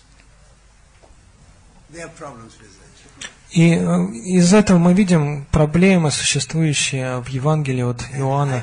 И 3.53 3.75
э, 3.75 4.07
из 4.13 4.55
этого 4.55 4.79
мы 4.79 4.95
видим 4.95 5.45
проблемы, 5.51 6.11
существующие 6.11 7.21
в 7.21 7.29
Евангелии 7.29 7.83
от 7.83 8.03
Иоанна. 8.15 8.63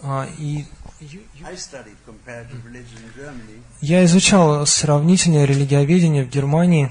А, 0.00 0.28
И 0.38 0.64
я 3.80 4.04
изучал 4.04 4.66
сравнительное 4.66 5.44
религиоведение 5.44 6.24
в 6.24 6.28
Германии, 6.28 6.90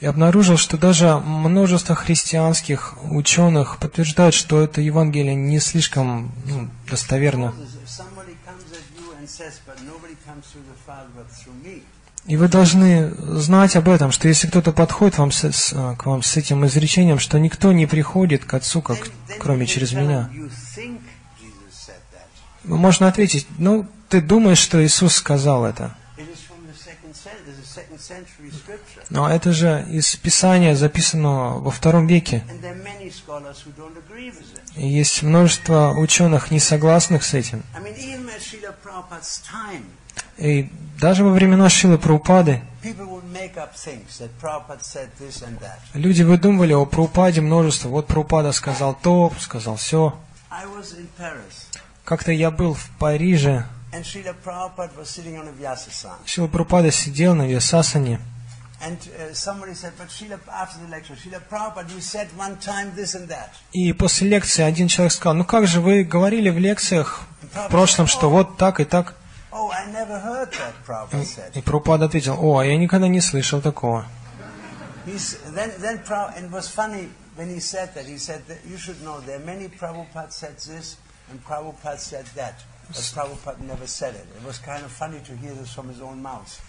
и 0.00 0.06
обнаружил, 0.06 0.56
что 0.56 0.78
даже 0.78 1.18
множество 1.18 1.94
христианских 1.94 2.94
ученых 3.10 3.76
подтверждают, 3.78 4.34
что 4.34 4.62
это 4.62 4.80
Евангелие 4.80 5.34
не 5.34 5.60
слишком 5.60 6.32
ну, 6.46 6.68
достоверно. 6.88 7.54
И 12.26 12.36
вы 12.36 12.48
должны 12.48 13.10
знать 13.38 13.76
об 13.76 13.88
этом, 13.88 14.12
что 14.12 14.28
если 14.28 14.46
кто-то 14.46 14.72
подходит 14.72 15.18
вам 15.18 15.32
с- 15.32 15.50
с- 15.52 15.96
к 15.96 16.06
вам 16.06 16.22
с 16.22 16.36
этим 16.36 16.64
изречением, 16.66 17.18
что 17.18 17.38
никто 17.38 17.72
не 17.72 17.86
приходит 17.86 18.44
к 18.44 18.52
Отцу, 18.54 18.82
как, 18.82 18.98
кроме 19.38 19.66
через 19.66 19.92
меня, 19.92 20.30
можно 22.64 23.08
ответить, 23.08 23.46
ну, 23.58 23.86
ты 24.08 24.20
думаешь, 24.20 24.58
что 24.58 24.84
Иисус 24.84 25.14
сказал 25.14 25.64
это. 25.64 25.96
It 26.18 26.24
is 26.28 26.36
from 26.46 26.60
the 26.66 26.74
second 26.76 27.14
century, 27.14 27.14
it's 27.14 27.14
a 27.14 27.14
second 27.14 27.14
century 27.14 27.54
scripture. 27.54 27.64
Но 29.10 29.30
это 29.30 29.52
же 29.52 29.86
из 29.90 30.14
Писания, 30.16 30.74
записанного 30.74 31.60
во 31.60 31.70
втором 31.70 32.06
веке. 32.06 32.42
И 34.76 34.88
есть 34.88 35.22
множество 35.22 35.90
ученых, 35.96 36.50
не 36.50 36.60
согласных 36.60 37.22
с 37.22 37.34
этим. 37.34 37.62
И 40.38 40.70
даже 40.98 41.24
во 41.24 41.30
времена 41.30 41.68
Шилы 41.68 41.98
Прабхупады 41.98 42.62
люди 45.94 46.22
выдумывали 46.22 46.72
о 46.72 46.86
Прабхупаде 46.86 47.40
множество. 47.40 47.88
Вот 47.88 48.06
Прабхупада 48.06 48.52
сказал 48.52 48.94
то, 48.94 49.32
сказал 49.38 49.76
все. 49.76 50.18
Как-то 52.04 52.32
я 52.32 52.50
был 52.50 52.74
в 52.74 52.90
Париже, 52.98 53.66
and 53.92 54.04
Srila 54.04 54.34
Prabhupada 54.34 54.96
was 54.96 55.10
sitting 55.10 55.36
on 55.36 55.48
a 55.48 55.52
Vyasasana. 55.52 56.26
Шила 56.26 56.48
Прабхупада 56.48 56.90
сидел 56.90 57.34
на 57.34 57.46
Весасане, 57.46 58.20
And 58.82 58.96
uh, 58.96 59.34
somebody 59.34 59.74
said, 59.74 59.92
but 59.98 60.08
Srila, 60.08 60.40
after 60.48 60.78
the 60.82 60.88
lecture, 60.88 61.14
Srila 61.14 61.42
Prabhupada, 61.48 61.92
you 61.94 62.00
said 62.00 62.28
one 62.36 62.56
time 62.58 62.92
this 62.94 63.14
and 63.14 63.28
that. 63.28 63.50
И 63.72 63.92
после 63.92 64.28
лекции 64.28 64.62
один 64.62 64.88
человек 64.88 65.12
сказал, 65.12 65.34
ну 65.34 65.44
как 65.44 65.66
же 65.66 65.80
вы 65.80 66.04
говорили 66.04 66.48
в 66.50 66.58
лекциях 66.58 67.22
в 67.42 67.68
прошлом, 67.68 68.06
что 68.06 68.30
вот 68.30 68.56
так 68.56 68.80
и 68.80 68.84
так. 68.84 69.14
Oh, 69.52 69.68
I 69.70 69.90
never 69.90 70.18
heard 70.20 70.52
that, 70.52 70.72
Prabhupada 70.86 71.24
said. 71.24 71.52
И 71.58 71.60
Прабхупада 71.60 72.06
ответил, 72.06 72.38
о, 72.40 72.58
а 72.58 72.64
я 72.64 72.76
никогда 72.76 73.08
не 73.08 73.20
слышал 73.20 73.60
такого. 73.60 74.06
He's, 75.04 75.38
then, 75.54 75.72
then 75.80 75.98
Prabhupada, 75.98 76.38
and 76.38 76.46
it 76.46 76.52
was 76.52 76.68
funny 76.68 77.08
when 77.36 77.48
he 77.48 77.60
said 77.60 77.92
that. 77.94 78.06
He 78.06 78.16
said 78.16 78.46
that 78.46 78.58
you 78.64 78.78
should 78.78 79.02
know 79.02 79.20
there 79.20 79.36
are 79.36 79.44
many 79.44 79.68
Prabhupada 79.68 80.32
said 80.32 80.56
this 80.58 80.96
and 81.30 81.42
Prabhupada 81.44 81.98
said 81.98 82.26
that, 82.34 82.62
but 82.92 83.12
Prabhupada 83.14 83.60
never 83.60 83.86
said 83.86 84.14
it. 84.14 84.26
It 84.36 84.46
was 84.46 84.58
kind 84.58 84.84
of 84.84 84.90
funny 84.90 85.20
to 85.20 85.36
hear 85.36 85.54
this 85.54 85.72
from 85.72 85.88
his 85.88 86.00
own 86.00 86.22
mouth. 86.22 86.60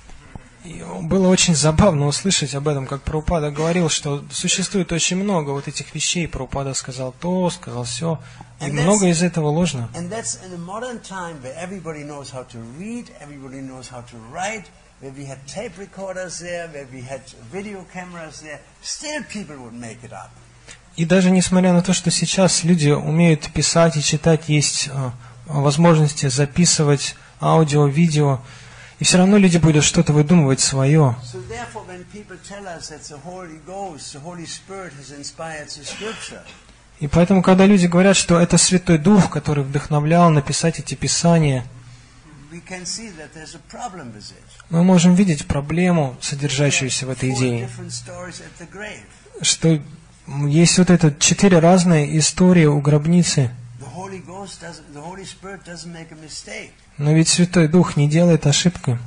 И 0.63 0.83
было 1.01 1.27
очень 1.27 1.55
забавно 1.55 2.05
услышать 2.05 2.53
об 2.53 2.67
этом, 2.67 2.85
как 2.85 3.01
Прабхупада 3.01 3.49
говорил, 3.49 3.89
что 3.89 4.23
существует 4.31 4.91
очень 4.91 5.17
много 5.17 5.49
вот 5.49 5.67
этих 5.67 5.95
вещей. 5.95 6.27
Прабхупада 6.27 6.75
сказал 6.75 7.15
то, 7.19 7.49
сказал 7.49 7.83
все. 7.83 8.19
И 8.59 8.65
And 8.65 8.73
много 8.73 9.07
из 9.07 9.23
этого 9.23 9.47
ложно. 9.47 9.89
And 9.95 10.09
that's 10.11 10.37
in 10.45 10.53
a 10.53 10.57
modern 10.57 11.01
time 11.01 11.41
where 11.41 11.55
everybody 11.57 12.03
knows 12.03 12.29
how 12.29 12.43
to 12.51 12.59
read, 12.77 13.09
everybody 13.19 13.59
knows 13.59 13.89
how 13.89 14.03
to 14.11 14.17
write, 14.31 14.65
where 14.99 15.11
we 15.11 15.25
had 15.25 15.39
tape 15.47 15.79
recorders 15.79 16.39
there, 16.39 16.67
where 16.67 16.87
we 16.93 17.01
had 17.01 17.21
video 17.51 17.83
cameras 17.91 18.41
there. 18.41 18.59
Still 18.83 19.23
people 19.23 19.57
would 19.57 19.73
make 19.73 20.03
it 20.03 20.13
up. 20.13 20.29
И 20.95 21.05
даже 21.05 21.31
несмотря 21.31 21.73
на 21.73 21.81
то, 21.81 21.93
что 21.93 22.11
сейчас 22.11 22.63
люди 22.63 22.89
умеют 22.89 23.51
писать 23.53 23.97
и 23.97 24.03
читать, 24.03 24.49
есть 24.49 24.89
а, 24.91 25.13
возможности 25.53 26.27
записывать 26.27 27.15
аудио, 27.41 27.87
видео, 27.87 28.39
и 28.99 29.03
все 29.03 29.17
равно 29.17 29.37
люди 29.37 29.57
будут 29.57 29.83
что-то 29.83 30.13
выдумывать 30.13 30.59
свое. 30.59 31.15
И 36.99 37.07
поэтому, 37.07 37.41
когда 37.41 37.65
люди 37.65 37.87
говорят, 37.87 38.15
что 38.15 38.39
это 38.39 38.57
Святой 38.57 38.99
Дух, 38.99 39.31
который 39.31 39.63
вдохновлял 39.63 40.29
написать 40.29 40.79
эти 40.79 40.93
писания, 40.93 41.65
мы 44.69 44.83
можем 44.83 45.15
видеть 45.15 45.47
проблему, 45.47 46.15
содержащуюся 46.21 47.07
в 47.07 47.09
этой 47.09 47.31
идее, 47.31 47.69
что 49.41 49.81
есть 50.27 50.77
вот 50.77 50.89
это 50.91 51.15
четыре 51.17 51.57
разные 51.57 52.19
истории 52.19 52.65
у 52.65 52.79
гробницы, 52.81 53.49
но 56.97 57.13
ведь 57.13 57.29
Святой 57.29 57.67
Дух 57.67 57.97
не 57.97 58.07
делает 58.07 58.45
ошибки. 58.45 58.97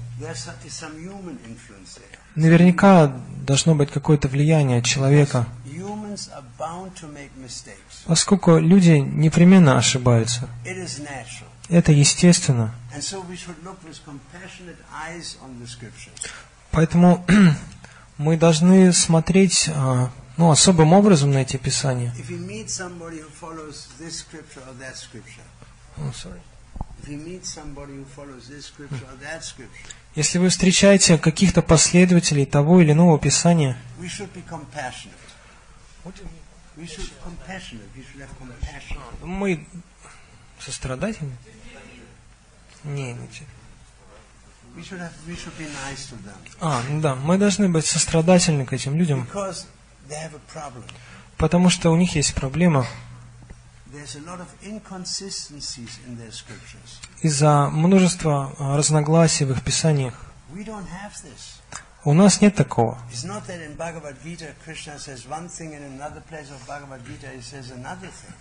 Наверняка 2.35 3.13
должно 3.47 3.75
быть 3.75 3.91
какое-то 3.91 4.29
влияние 4.29 4.83
человека, 4.83 5.47
поскольку 8.07 8.59
люди 8.59 8.91
непременно 8.91 9.79
ошибаются. 9.79 10.49
Это 11.69 11.93
естественно. 11.93 12.75
Поэтому 16.71 17.25
мы 18.19 18.37
должны 18.37 18.93
смотреть 18.93 19.71
а, 19.73 20.11
ну, 20.37 20.51
особым 20.51 20.93
образом 20.93 21.31
на 21.31 21.39
that 29.21 29.43
Scripture, 29.43 29.83
Если 30.15 30.39
вы 30.39 30.49
встречаете 30.49 31.19
каких-то 31.19 31.63
последователей 31.63 32.47
того 32.47 32.81
или 32.81 32.93
иного 32.93 33.19
писания, 33.19 33.77
мы 39.23 39.67
Сострадательны? 40.59 41.37
Не, 42.85 43.13
не 43.13 43.29
А, 46.61 46.83
ну 46.89 47.01
да, 47.01 47.15
мы 47.15 47.39
должны 47.39 47.69
быть 47.69 47.87
сострадательны 47.87 48.67
к 48.67 48.73
этим 48.73 48.97
людям, 48.97 49.29
because 49.33 49.67
потому 51.37 51.71
что 51.71 51.91
у 51.91 51.97
них 51.97 52.15
есть 52.15 52.35
проблема. 52.35 52.87
Из-за 57.23 57.71
множества 57.71 58.53
а, 58.59 58.77
разногласий 58.77 59.45
в 59.45 59.53
их 59.53 59.63
писаниях. 59.63 60.15
У 62.07 62.13
нас 62.13 62.43
нет 62.43 62.55
такого. 62.55 62.99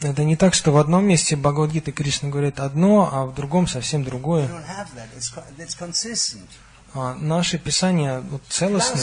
Это 0.02 0.24
не 0.24 0.36
так, 0.36 0.54
что 0.54 0.72
в 0.72 0.78
одном 0.78 1.06
месте 1.06 1.36
Бхагавадгита 1.38 1.92
Кришна 1.94 2.30
говорит 2.30 2.60
одно, 2.60 3.10
а 3.12 3.26
в 3.26 3.34
другом 3.34 3.68
совсем 3.68 4.04
другое. 4.04 4.50
А 6.94 7.16
наши 7.16 7.58
писания 7.58 8.24
целостны. 8.50 9.02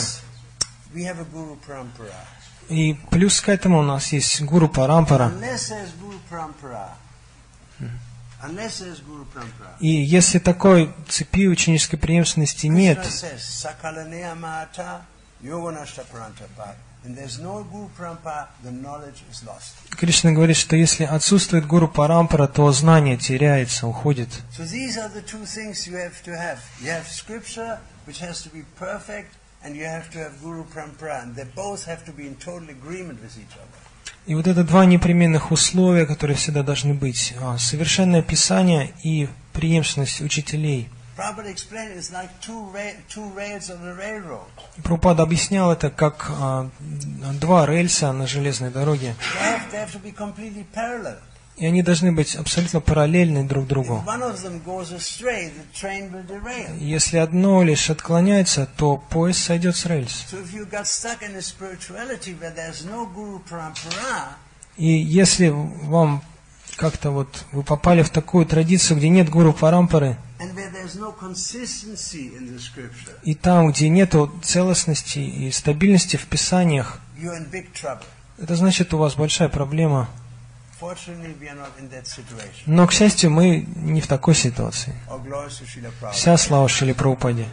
И 2.69 2.93
плюс 3.09 3.41
к 3.41 3.49
этому 3.49 3.79
у 3.79 3.83
нас 3.83 4.13
есть 4.13 4.41
Гуру 4.41 4.69
Парампара. 4.69 5.31
И 9.79 9.87
если 9.87 10.39
такой 10.39 10.93
цепи 11.07 11.47
ученической 11.47 11.99
преемственности 11.99 12.67
нет. 12.67 12.99
Кришна 19.97 20.31
говорит, 20.31 20.57
что 20.57 20.75
если 20.75 21.03
отсутствует 21.03 21.65
Гуру 21.67 21.87
Парампара, 21.87 22.47
то 22.47 22.71
знание 22.71 23.17
теряется, 23.17 23.87
уходит. 23.87 24.29
So 24.57 24.63
these 24.63 24.97
are 24.97 25.09
the 25.09 25.23
two 25.23 25.45
things 25.45 25.87
you 25.87 25.95
have 25.95 26.21
to 26.23 26.31
have. 26.31 26.59
You 26.79 26.91
have 26.91 27.07
scripture, 27.07 27.79
which 28.05 28.19
has 28.19 28.43
to 28.43 28.49
be 28.49 28.63
perfect, 28.77 29.33
and 29.63 29.75
you 29.75 29.85
have 29.85 30.09
to 30.11 30.19
have 30.19 30.41
Guru 30.41 30.63
Parampara. 30.63 31.23
And 31.23 31.35
they 31.35 31.45
both 31.55 31.85
have 31.85 32.03
to 32.05 32.11
be 32.11 32.27
in 32.27 32.35
total 32.35 32.69
agreement 32.69 33.21
with 33.21 33.37
each 33.37 33.55
other. 33.55 33.79
И 34.27 34.35
вот 34.35 34.45
это 34.45 34.63
два 34.63 34.85
непременных 34.85 35.51
условия, 35.51 36.05
которые 36.05 36.37
всегда 36.37 36.61
должны 36.61 36.93
быть. 36.93 37.33
А, 37.41 37.57
Совершенное 37.57 38.21
Писание 38.21 38.93
и 39.03 39.27
преемственность 39.51 40.21
учителей. 40.21 40.89
Прабхупада 44.83 45.23
объяснял 45.23 45.71
это 45.71 45.89
как 45.89 46.27
а, 46.29 46.69
два 47.39 47.65
рельса 47.65 48.11
на 48.13 48.27
железной 48.27 48.69
дороге. 48.69 49.15
И 51.57 51.65
они 51.65 51.83
должны 51.83 52.11
быть 52.11 52.35
абсолютно 52.35 52.79
параллельны 52.79 53.43
друг 53.43 53.67
другу. 53.67 54.03
Если 56.79 57.17
одно 57.17 57.63
лишь 57.63 57.89
отклоняется, 57.89 58.67
то 58.77 58.97
поезд 58.97 59.43
сойдет 59.43 59.75
с 59.75 59.85
рельс. 59.85 60.25
И 64.77 64.87
если 64.87 65.49
вам 65.49 66.23
как-то 66.77 67.11
вот 67.11 67.45
вы 67.51 67.63
попали 67.63 68.01
в 68.01 68.09
такую 68.09 68.45
традицию, 68.45 68.97
где 68.97 69.09
нет 69.09 69.29
гуру 69.29 69.53
парампары, 69.53 70.17
и 73.23 73.35
там, 73.35 73.71
где 73.71 73.89
нет 73.89 74.15
целостности 74.41 75.19
и 75.19 75.51
стабильности 75.51 76.17
в 76.17 76.25
писаниях, 76.25 76.99
это 78.39 78.55
значит, 78.55 78.93
у 78.93 78.97
вас 78.97 79.15
большая 79.15 79.49
проблема. 79.49 80.09
Но, 82.65 82.87
к 82.87 82.91
счастью, 82.91 83.29
мы 83.29 83.65
не 83.75 84.01
в 84.01 84.07
такой 84.07 84.33
ситуации. 84.35 84.95
Вся 86.11 86.37
слава 86.37 86.67
Шили 86.67 86.93
Прабхупаде. 86.93 87.45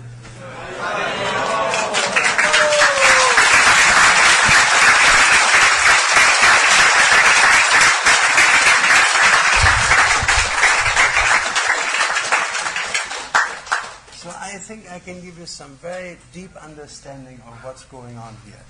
I 14.58 14.60
think 14.60 14.90
I 14.90 14.98
can 14.98 15.20
give 15.20 15.38
you 15.38 15.46
some 15.46 15.78
very 15.80 16.18
deep 16.32 16.50
understanding 16.56 17.40
of 17.46 17.54
what's 17.64 17.84
going 17.84 18.16
on 18.16 18.34
here. 18.44 18.64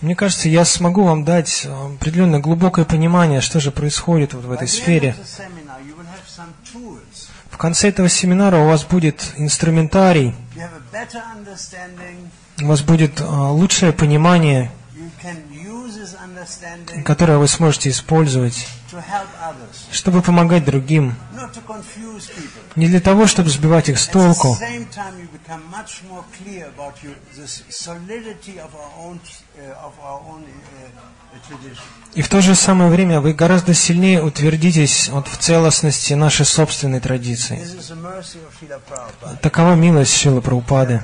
Мне 0.00 0.14
кажется, 0.16 0.48
я 0.48 0.64
смогу 0.64 1.04
вам 1.04 1.24
дать 1.24 1.62
э, 1.64 1.94
определенное 1.94 2.40
глубокое 2.40 2.84
понимание, 2.84 3.40
что 3.40 3.60
же 3.60 3.70
происходит 3.70 4.34
вот 4.34 4.44
в 4.44 4.52
этой 4.52 4.68
сфере. 4.68 5.16
В 7.50 7.56
конце 7.56 7.88
этого 7.88 8.08
семинара 8.08 8.58
у 8.58 8.66
вас 8.66 8.84
будет 8.84 9.32
инструментарий, 9.36 10.34
у 12.60 12.66
вас 12.66 12.82
будет 12.82 13.20
э, 13.20 13.24
лучшее 13.24 13.92
понимание, 13.92 14.70
которое 17.04 17.38
вы 17.38 17.48
сможете 17.48 17.90
использовать, 17.90 18.66
чтобы 19.94 20.22
помогать 20.22 20.64
другим. 20.64 21.14
Не 22.76 22.88
для 22.88 23.00
того, 23.00 23.26
чтобы 23.26 23.48
сбивать 23.48 23.88
их 23.88 23.98
с 23.98 24.08
толку, 24.08 24.58
uh, 24.60 24.64
uh, 24.66 25.74
и 32.14 32.22
в 32.22 32.28
то 32.28 32.40
же 32.40 32.54
самое 32.54 32.90
время 32.90 33.20
вы 33.20 33.32
гораздо 33.32 33.74
сильнее 33.74 34.22
утвердитесь 34.22 35.08
вот 35.08 35.28
в 35.28 35.36
целостности 35.36 36.14
нашей 36.14 36.46
собственной 36.46 37.00
традиции. 37.00 37.64
Такова 39.40 39.74
милость 39.74 40.16
Шилы 40.16 40.40
Прабхупады. 40.40 41.00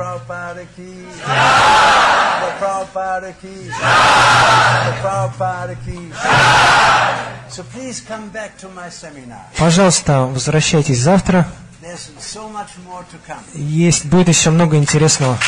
So 7.51 7.65
please 7.65 8.01
come 8.01 8.29
back 8.31 8.57
to 8.59 8.69
my 8.69 8.75
seminar. 8.75 8.80
Пожалуйста, 9.57 10.23
возвращайтесь 10.23 10.99
завтра. 10.99 11.47
Есть, 13.55 14.07
будет 14.07 14.29
еще 14.29 14.51
много 14.51 14.77
интересного. 14.77 15.39